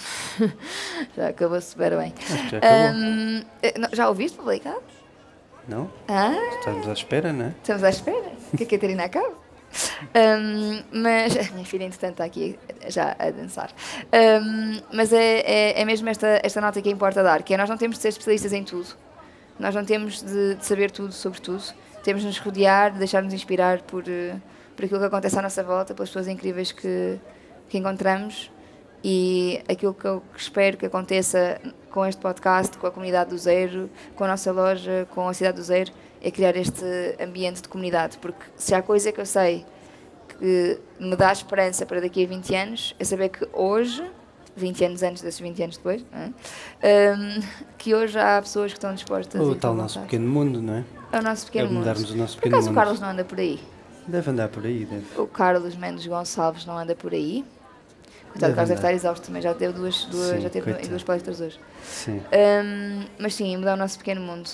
Já 1.17 1.27
acabou 1.29 1.59
super 1.59 1.97
bem. 1.97 2.13
Já 2.49 2.57
acabou. 2.59 3.01
Hum, 3.01 3.43
eh, 3.63 3.73
já 3.93 4.07
ouviste 4.09 4.37
publicado? 4.37 4.81
Não? 5.67 5.89
Ah, 6.07 6.31
Estamos 6.59 6.87
à 6.87 6.93
espera, 6.93 7.33
não 7.33 7.45
é? 7.45 7.53
estamos 7.61 7.83
à 7.83 7.89
espera 7.89 8.31
que 8.55 8.63
a 8.63 8.67
Catarina 8.67 9.05
acabe. 9.05 9.33
Hum, 10.15 10.83
mas 10.91 11.35
a 11.35 11.51
minha 11.53 11.65
filha, 11.65 11.83
entretanto, 11.85 12.11
está 12.11 12.25
aqui 12.25 12.57
já 12.87 13.15
a 13.19 13.31
dançar. 13.31 13.71
Hum, 14.43 14.79
mas 14.93 15.11
é, 15.11 15.39
é, 15.39 15.81
é 15.81 15.85
mesmo 15.85 16.07
esta, 16.09 16.39
esta 16.43 16.61
nota 16.61 16.81
que 16.81 16.89
importa 16.89 17.23
dar, 17.23 17.41
que 17.43 17.53
é 17.53 17.57
nós 17.57 17.69
não 17.69 17.75
temos 17.77 17.97
de 17.97 18.03
ser 18.03 18.09
especialistas 18.09 18.53
em 18.53 18.63
tudo. 18.63 18.87
Nós 19.59 19.73
não 19.73 19.83
temos 19.83 20.21
de, 20.21 20.55
de 20.55 20.65
saber 20.65 20.91
tudo 20.91 21.11
sobre 21.11 21.41
tudo. 21.41 21.63
Temos 22.03 22.21
de 22.21 22.27
nos 22.27 22.37
rodear, 22.37 22.91
de 22.93 22.99
deixar-nos 22.99 23.33
inspirar 23.33 23.81
por, 23.81 24.03
eh, 24.07 24.35
por 24.75 24.85
aquilo 24.85 24.99
que 24.99 25.05
acontece 25.07 25.37
à 25.37 25.41
nossa 25.41 25.63
volta, 25.63 25.93
pelas 25.95 26.09
pessoas 26.09 26.27
incríveis 26.27 26.71
que, 26.71 27.17
que 27.69 27.77
encontramos. 27.77 28.51
E 29.03 29.61
aquilo 29.69 29.93
que 29.93 30.05
eu 30.05 30.23
espero 30.35 30.77
que 30.77 30.85
aconteça 30.85 31.61
com 31.91 32.05
este 32.05 32.19
podcast, 32.19 32.77
com 32.77 32.87
a 32.87 32.91
comunidade 32.91 33.29
do 33.29 33.37
Zero, 33.37 33.89
com 34.15 34.23
a 34.23 34.27
nossa 34.27 34.51
loja, 34.51 35.07
com 35.11 35.27
a 35.27 35.33
cidade 35.33 35.57
do 35.57 35.63
Zero, 35.63 35.91
é 36.21 36.31
criar 36.31 36.55
este 36.55 36.83
ambiente 37.19 37.61
de 37.61 37.69
comunidade. 37.69 38.17
Porque 38.17 38.43
se 38.55 38.73
há 38.73 38.81
coisa 38.81 39.11
que 39.11 39.21
eu 39.21 39.25
sei 39.25 39.65
que 40.27 40.79
me 40.99 41.15
dá 41.15 41.31
esperança 41.31 41.85
para 41.85 42.01
daqui 42.01 42.23
a 42.23 42.27
20 42.27 42.55
anos, 42.55 42.95
é 42.99 43.03
saber 43.03 43.29
que 43.29 43.47
hoje, 43.53 44.03
20 44.55 44.85
anos 44.85 45.03
antes 45.03 45.21
desses 45.21 45.39
20 45.39 45.63
anos 45.63 45.77
depois, 45.77 46.05
é? 46.11 47.15
Hum, 47.15 47.41
que 47.77 47.95
hoje 47.95 48.19
há 48.19 48.41
pessoas 48.41 48.71
que 48.71 48.77
estão 48.77 48.93
dispostas 48.93 49.39
O 49.39 49.53
e 49.53 49.55
tal 49.55 49.73
com 49.73 49.81
nosso 49.81 49.99
pequeno 50.01 50.27
mundo, 50.27 50.61
não 50.61 50.75
é? 50.75 50.83
É 51.11 51.19
o 51.19 51.23
nosso 51.23 51.45
pequeno 51.45 51.69
é 51.69 51.71
mundo. 51.71 51.83
o 51.83 52.15
nosso 52.15 52.35
Por 52.35 52.43
pequeno 52.43 52.55
acaso 52.55 52.67
o 52.67 52.71
mundo. 52.71 52.75
Carlos 52.75 52.99
não 52.99 53.09
anda 53.09 53.23
por 53.23 53.39
aí? 53.39 53.59
Deve 54.07 54.31
andar 54.31 54.49
por 54.49 54.65
aí, 54.65 54.85
deve. 54.85 55.05
O 55.21 55.27
Carlos 55.27 55.75
Mendes 55.75 56.05
Gonçalves 56.05 56.65
não 56.65 56.77
anda 56.77 56.95
por 56.95 57.13
aí? 57.13 57.43
Deve 58.39 58.53
o 58.53 58.55
Carlos 58.55 58.69
deve 58.69 58.79
estar 58.79 58.93
exausto 58.93 59.27
também, 59.27 59.41
já 59.41 59.53
teve 59.53 59.73
duas, 59.73 60.05
duas, 60.05 60.27
Sim, 60.29 60.41
já 60.41 60.49
teve 60.49 60.65
coitado. 60.65 60.89
duas 60.89 61.03
palestras 61.03 61.41
hoje. 61.41 61.59
Sim. 61.83 62.21
Hum, 62.31 63.05
mas 63.19 63.35
sim, 63.35 63.55
mudar 63.57 63.73
o 63.73 63.77
nosso 63.77 63.97
pequeno 63.97 64.21
mundo. 64.21 64.49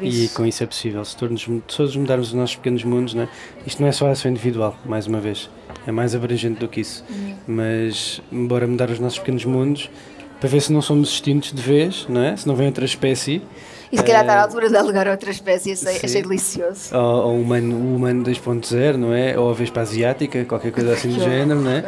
E 0.00 0.28
com 0.28 0.44
isso 0.46 0.62
é 0.62 0.66
possível. 0.66 1.04
Se 1.04 1.16
todos, 1.16 1.48
todos 1.66 1.96
mudarmos 1.96 2.28
os 2.28 2.34
nossos 2.34 2.56
pequenos 2.56 2.84
mundos, 2.84 3.14
não 3.14 3.22
é? 3.22 3.28
isto 3.66 3.80
não 3.80 3.88
é 3.88 3.92
só 3.92 4.08
ação 4.08 4.30
individual, 4.30 4.76
mais 4.84 5.06
uma 5.06 5.18
vez. 5.18 5.50
É 5.86 5.90
mais 5.90 6.14
abrangente 6.14 6.60
do 6.60 6.68
que 6.68 6.80
isso. 6.80 7.04
Uhum. 7.08 7.36
Mas, 7.46 8.20
embora 8.30 8.66
mudar 8.66 8.90
os 8.90 8.98
nossos 8.98 9.18
pequenos 9.18 9.44
mundos, 9.44 9.90
para 10.38 10.48
ver 10.48 10.60
se 10.60 10.72
não 10.72 10.82
somos 10.82 11.10
extintos 11.10 11.52
de 11.52 11.62
vez, 11.62 12.06
não 12.08 12.22
é? 12.22 12.36
Se 12.36 12.46
não 12.46 12.54
vem 12.54 12.66
outra 12.66 12.84
espécie, 12.84 13.42
e 13.90 13.96
se 13.96 14.02
calhar 14.02 14.20
eh, 14.20 14.24
está 14.24 14.34
à 14.34 14.42
altura 14.42 14.68
de 14.68 14.76
alugar 14.76 15.08
outra 15.08 15.30
espécie, 15.30 15.72
achei, 15.72 15.94
sim. 15.94 16.06
achei 16.06 16.22
delicioso. 16.22 16.94
ou, 16.94 17.28
ou 17.28 17.40
humano, 17.40 17.74
o 17.74 17.96
humano 17.96 18.22
2.0, 18.22 18.96
não 18.96 19.14
é? 19.14 19.38
Ou 19.38 19.50
a 19.50 19.54
Vespa 19.54 19.80
Asiática, 19.80 20.44
qualquer 20.44 20.72
coisa 20.72 20.92
assim 20.94 21.08
do 21.08 21.20
género, 21.20 21.60
não 21.60 21.70
é? 21.70 21.84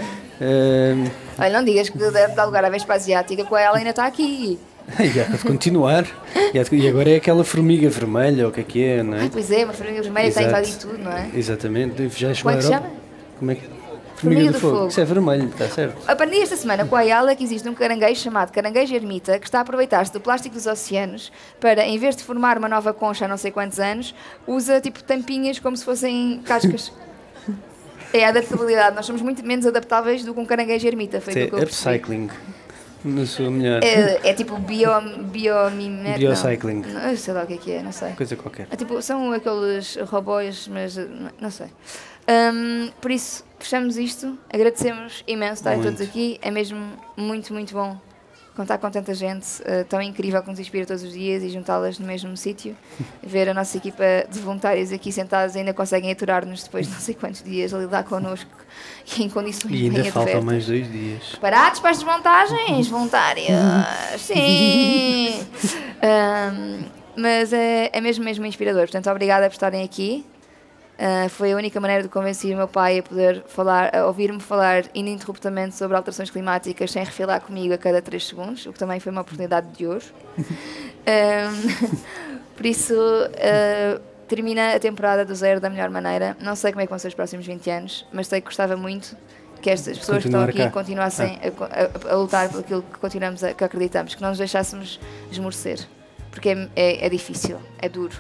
Olha, 1.39 1.51
não 1.59 1.65
digas 1.65 1.89
que 1.89 1.99
deve 1.99 2.35
dar 2.35 2.45
lugar 2.45 2.65
à 2.65 2.71
Vespa 2.71 2.95
Asiática, 2.95 3.45
porque 3.45 3.63
ela 3.63 3.77
ainda 3.77 3.91
está 3.91 4.07
aqui. 4.07 4.59
e 4.99 5.21
há 5.21 5.25
de 5.25 5.39
continuar. 5.39 6.07
E, 6.53 6.89
agora 6.89 7.11
é 7.11 7.17
aquela 7.17 7.45
formiga 7.45 7.89
vermelha, 7.89 8.45
ou 8.45 8.51
o 8.51 8.53
que 8.53 8.61
é 8.61 8.65
que 8.65 8.85
é, 8.85 9.03
não 9.03 9.19
Ah, 9.19 9.25
é? 9.25 9.29
pois 9.29 9.51
é, 9.51 9.65
uma 9.65 9.73
formiga 9.73 10.03
vermelha 10.03 10.29
está 10.29 10.41
a 10.41 10.45
invadir 10.45 10.77
tudo, 10.77 10.99
não 10.99 11.13
é? 11.13 11.31
Exatamente. 11.35 12.09
Já 12.09 12.35
chegou 12.35 12.53
Como 12.53 12.55
é 12.55 12.57
que 12.57 12.63
se 12.63 12.73
chama? 12.73 12.91
Como 13.39 13.51
é 13.51 13.55
que... 13.55 13.81
Formiga 14.17 14.53
do 14.53 14.61
fogo. 14.61 14.89
Isso 14.89 15.01
é 15.01 15.05
vermelho, 15.05 15.49
está 15.49 15.67
certo. 15.69 15.97
Aprendi 16.07 16.43
esta 16.43 16.55
semana 16.55 16.85
com 16.85 16.95
a 16.95 16.99
Ayala 16.99 17.35
que 17.35 17.43
existe 17.43 17.67
um 17.67 17.73
caranguejo 17.73 18.21
chamado 18.21 18.53
caranguejo 18.53 18.95
ermita 18.95 19.39
que 19.39 19.47
está 19.47 19.59
a 19.59 19.63
aproveitar-se 19.63 20.13
do 20.13 20.21
plástico 20.21 20.55
dos 20.55 20.67
oceanos 20.67 21.33
para, 21.59 21.87
em 21.87 21.97
vez 21.97 22.17
de 22.17 22.23
formar 22.23 22.59
uma 22.59 22.69
nova 22.69 22.93
concha 22.93 23.25
há 23.25 23.29
não 23.29 23.39
sei 23.39 23.51
quantos 23.51 23.81
anos, 23.81 24.15
usa 24.47 24.79
tipo 24.79 25.03
tampinhas 25.03 25.59
como 25.59 25.75
se 25.75 25.85
fossem 25.87 26.43
cascas. 26.45 26.93
É 28.13 28.25
a 28.25 28.29
adaptabilidade. 28.29 28.97
Nós 28.97 29.07
somos 29.07 29.23
muito 29.23 29.45
menos 29.45 29.67
adaptáveis 29.67 30.25
do 30.25 30.35
que 30.35 30.41
um 30.41 30.47
caranguejo 30.47 30.87
ermita. 30.87 31.21
Foi 31.21 31.33
é 31.35 31.45
upcycling. 31.63 32.31
Na 33.05 33.25
sua 33.25 33.51
melhor. 33.51 33.83
É, 33.83 34.29
é 34.29 34.35
tipo 34.35 34.59
bio, 34.59 34.91
biomimet... 35.31 36.19
Biocycling. 36.19 36.83
Não, 36.83 37.09
não 37.09 37.17
sei 37.17 37.33
lá 37.33 37.45
o 37.45 37.47
que 37.47 37.55
é 37.55 37.57
que 37.57 37.73
é, 37.73 37.83
não 37.83 37.93
sei. 37.93 38.13
Coisa 38.13 38.37
qualquer. 38.37 38.67
É 38.71 38.77
tipo, 38.77 39.01
são 39.01 39.33
aqueles 39.33 39.97
robôs, 40.07 40.69
mas 40.69 40.97
não- 40.97 41.31
não 41.41 41.51
sei. 41.51 41.69
Hum, 42.29 42.91
por 43.01 43.11
isso, 43.11 43.43
fechamos 43.59 43.97
isto. 43.97 44.39
Agradecemos 44.53 45.25
imenso 45.27 45.65
Muito. 45.65 45.83
todos 45.85 46.01
aqui. 46.03 46.39
É 46.43 46.51
mesmo 46.51 46.79
muito, 47.17 47.55
muito 47.55 47.73
bom 47.73 47.97
contar 48.57 48.79
com 48.79 48.91
tanta 48.91 49.15
gente 49.15 49.47
eh, 49.65 49.85
tão 49.85 50.01
incrível 50.03 50.43
que 50.43 50.51
nos 50.51 50.59
inspira 50.59 50.85
todos 50.85 51.03
os 51.03 51.13
dias 51.13 51.43
e 51.43 51.49
juntá-las 51.51 51.99
no 51.99 52.07
mesmo 52.07 52.37
sítio. 52.37 52.77
Ver 53.23 53.49
a 53.49 53.55
nossa 53.55 53.77
equipa 53.77 54.05
de 54.31 54.39
voluntários 54.41 54.93
aqui 54.93 55.11
sentados 55.13 55.57
ainda 55.57 55.73
conseguem 55.73 56.11
aturar-nos 56.13 56.65
depois 56.65 56.87
de 56.87 56.93
não 56.93 57.01
sei 57.01 57.15
quantos 57.15 57.43
dias 57.43 57.73
a 57.73 57.79
lidar 57.79 58.05
connosco 58.05 58.51
e 59.17 59.23
em 59.23 59.29
condições 59.29 59.73
E 59.73 59.85
ainda 59.85 60.05
faltam 60.05 60.23
adversas. 60.23 60.45
mais 60.45 60.67
dois 60.67 60.91
dias. 60.93 61.23
Preparados 61.31 61.81
para 61.81 61.91
as 61.91 61.97
desmontagens 61.99 62.89
voluntárias? 62.89 63.51
Sim! 64.19 65.47
Ahm, 66.03 66.85
mas 67.17 67.53
é, 67.53 67.91
é 67.93 68.01
mesmo, 68.01 68.25
mesmo 68.25 68.47
inspirador. 68.47 68.83
Portanto, 68.83 69.11
obrigada 69.11 69.47
por 69.49 69.55
estarem 69.55 69.83
aqui. 69.85 70.25
Ah, 71.03 71.29
foi 71.31 71.53
a 71.53 71.57
única 71.57 71.81
maneira 71.81 72.03
de 72.03 72.11
convencer 72.11 72.53
o 72.53 72.59
meu 72.59 72.69
pai 72.69 72.99
a 72.99 73.03
poder 73.03 73.43
falar, 73.47 73.97
a 73.97 74.07
ouvir-me 74.07 74.39
falar 74.39 74.85
ininterruptamente 74.95 75.75
sobre 75.75 75.97
alterações 75.97 76.29
climáticas 76.31 76.91
sem 76.91 77.03
refilar 77.03 77.41
comigo 77.41 77.73
a 77.73 77.79
cada 77.79 78.03
3 78.03 78.27
segundos, 78.27 78.67
o 78.67 78.73
que 78.73 78.79
também 78.79 79.01
foi 79.01 79.11
uma 79.11 79.23
oportunidade 79.23 79.67
de 79.69 79.87
hoje. 79.87 80.13
Ahm, 81.07 81.97
por 82.55 82.67
isso, 82.67 82.95
ah, 83.39 83.99
termina 84.29 84.75
a 84.75 84.79
temporada 84.79 85.25
do 85.25 85.35
zero 85.35 85.59
da 85.61 85.71
melhor 85.71 85.89
maneira. 85.91 86.37
Não 86.41 86.55
sei 86.55 86.71
como 86.71 86.83
é 86.83 86.87
que 86.87 86.91
vão 86.91 86.99
ser 86.99 87.09
os 87.09 87.15
próximos 87.15 87.47
20 87.47 87.71
anos, 87.71 88.07
mas 88.13 88.27
sei 88.29 88.41
que 88.41 88.47
gostava 88.47 88.77
muito 88.77 89.17
que 89.63 89.71
estas 89.71 89.99
pessoas 89.99 90.23
que 90.23 90.29
estão 90.29 90.41
Continuar 90.45 90.49
aqui 90.49 90.59
cá. 90.59 90.67
Ah. 90.67 90.71
continuassem 90.71 91.39
a 91.43 91.51
co- 91.51 91.65
a, 92.11 92.13
a 92.13 92.17
lutar 92.17 92.49
por 92.51 92.61
aquilo 92.61 92.83
que 92.83 92.99
continuamos 92.99 93.43
a, 93.43 93.53
que 93.55 93.65
acreditamos, 93.65 94.15
que 94.15 94.21
não 94.23 94.29
nos 94.31 94.39
deixássemos 94.39 95.01
esmorecer. 95.31 95.81
Porque 96.31 96.51
é, 96.51 96.69
é, 96.77 97.07
é 97.07 97.09
difícil, 97.09 97.59
é 97.79 97.89
duro. 97.89 98.17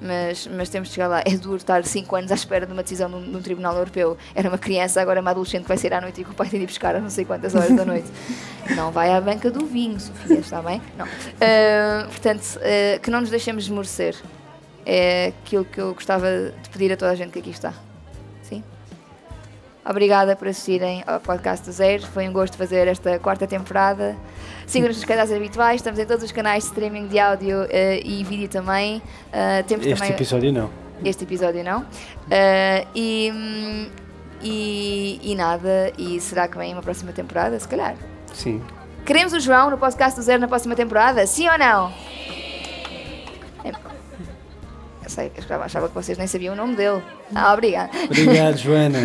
Mas, 0.00 0.46
mas 0.46 0.68
temos 0.68 0.88
de 0.88 0.94
chegar 0.94 1.08
lá. 1.08 1.22
É 1.24 1.36
duro 1.36 1.56
estar 1.56 1.84
5 1.84 2.16
anos 2.16 2.32
à 2.32 2.34
espera 2.34 2.66
de 2.66 2.72
uma 2.72 2.82
decisão 2.82 3.08
num, 3.08 3.20
num 3.20 3.42
Tribunal 3.42 3.76
Europeu. 3.76 4.16
Era 4.34 4.48
uma 4.48 4.58
criança, 4.58 5.00
agora 5.00 5.18
é 5.18 5.22
uma 5.22 5.30
adolescente 5.30 5.62
que 5.62 5.68
vai 5.68 5.76
sair 5.76 5.92
à 5.92 6.00
noite 6.00 6.20
e 6.20 6.24
que 6.24 6.30
o 6.30 6.34
pai 6.34 6.48
tem 6.48 6.58
de 6.58 6.64
ir 6.64 6.66
buscar 6.66 6.96
a 6.96 7.00
não 7.00 7.10
sei 7.10 7.24
quantas 7.24 7.54
horas 7.54 7.74
da 7.76 7.84
noite. 7.84 8.08
Não 8.76 8.92
vai 8.92 9.10
à 9.10 9.20
banca 9.20 9.50
do 9.50 9.66
vinho, 9.66 9.98
Sofia, 9.98 10.38
está 10.38 10.62
bem? 10.62 10.80
Não. 10.96 11.04
Ah, 11.40 12.06
portanto, 12.06 12.60
ah, 12.62 12.98
que 13.00 13.10
não 13.10 13.20
nos 13.20 13.30
deixemos 13.30 13.64
esmorecer. 13.64 14.14
É 14.86 15.32
aquilo 15.44 15.64
que 15.64 15.80
eu 15.80 15.92
gostava 15.92 16.26
de 16.62 16.70
pedir 16.70 16.92
a 16.92 16.96
toda 16.96 17.10
a 17.10 17.14
gente 17.16 17.32
que 17.32 17.40
aqui 17.40 17.50
está. 17.50 17.74
Obrigada 19.90 20.36
por 20.36 20.46
assistirem 20.46 21.02
ao 21.04 21.18
podcast 21.18 21.66
do 21.66 21.72
Zero. 21.72 22.06
Foi 22.06 22.28
um 22.28 22.32
gosto 22.32 22.56
fazer 22.56 22.86
esta 22.86 23.18
quarta 23.18 23.44
temporada. 23.44 24.16
Sigam-nos 24.64 24.98
nos 24.98 25.04
canais 25.04 25.32
habituais. 25.32 25.80
Estamos 25.80 25.98
em 25.98 26.06
todos 26.06 26.22
os 26.22 26.30
canais 26.30 26.62
de 26.62 26.68
streaming 26.68 27.08
de 27.08 27.18
áudio 27.18 27.66
eh, 27.68 28.00
e 28.04 28.22
vídeo 28.22 28.48
também. 28.48 29.02
Ah, 29.32 29.64
temos 29.66 29.84
Este 29.84 29.98
também 29.98 30.14
episódio 30.14 30.52
não. 30.52 30.70
este 31.04 31.24
episódio 31.24 31.64
não. 31.64 31.84
Ah, 32.30 32.86
e, 32.94 33.32
hum, 33.34 33.88
e, 34.40 35.20
e 35.24 35.34
nada. 35.34 35.90
E 35.98 36.20
será 36.20 36.46
que 36.46 36.56
vem 36.56 36.72
uma 36.72 36.82
próxima 36.82 37.10
temporada? 37.10 37.58
Se 37.58 37.66
calhar. 37.66 37.96
Sim. 38.32 38.62
Queremos 39.04 39.32
o 39.32 39.40
João 39.40 39.70
no 39.70 39.76
podcast 39.78 40.20
do 40.20 40.22
Zero 40.22 40.40
na 40.40 40.46
próxima 40.46 40.76
temporada? 40.76 41.26
Sim 41.26 41.48
ou 41.48 41.58
não? 41.58 41.92
É- 43.64 43.89
sei, 45.10 45.30
eu 45.50 45.62
achava- 45.62 45.88
que 45.88 45.94
vocês 45.94 46.16
nem 46.16 46.26
sabiam 46.26 46.54
o 46.54 46.56
nome 46.56 46.74
dele. 46.76 47.02
Ah, 47.34 47.52
obrigada. 47.52 47.90
Obrigado, 48.04 48.56
Joana. 48.58 48.98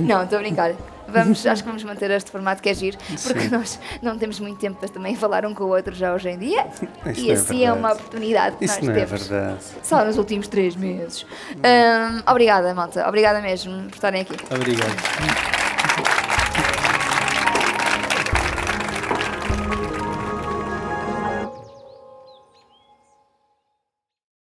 Não, 0.00 0.22
estou 0.24 0.38
a 0.38 0.42
brincar. 0.42 0.72
Vamos, 1.08 1.44
acho 1.46 1.62
que 1.62 1.68
vamos 1.68 1.84
manter 1.84 2.10
este 2.12 2.30
formato 2.30 2.62
que 2.62 2.70
é 2.70 2.74
giro, 2.74 2.96
porque 3.22 3.48
nós 3.48 3.78
não 4.00 4.16
temos 4.16 4.40
muito 4.40 4.58
tempo 4.58 4.78
para 4.80 4.88
também 4.88 5.14
falar 5.14 5.44
um 5.44 5.52
com 5.52 5.64
o 5.64 5.68
outro 5.68 5.94
já 5.94 6.14
hoje 6.14 6.30
em 6.30 6.38
dia. 6.38 6.66
Isso 7.04 7.20
e 7.20 7.30
é 7.30 7.34
assim 7.34 7.56
é 7.56 7.58
verdade. 7.66 7.78
uma 7.78 7.92
oportunidade 7.92 8.56
que 8.56 8.64
Isso 8.64 8.76
nós 8.76 8.88
não 8.88 8.94
é 8.94 9.04
temos. 9.04 9.26
verdade. 9.28 9.58
Só 9.82 10.04
nos 10.06 10.16
últimos 10.16 10.48
três 10.48 10.74
meses. 10.74 11.26
Hum, 11.56 12.22
obrigada, 12.26 12.72
malta. 12.72 13.06
Obrigada 13.06 13.42
mesmo 13.42 13.82
por 13.88 13.94
estarem 13.96 14.22
aqui. 14.22 14.36
Obrigado. 14.54 15.71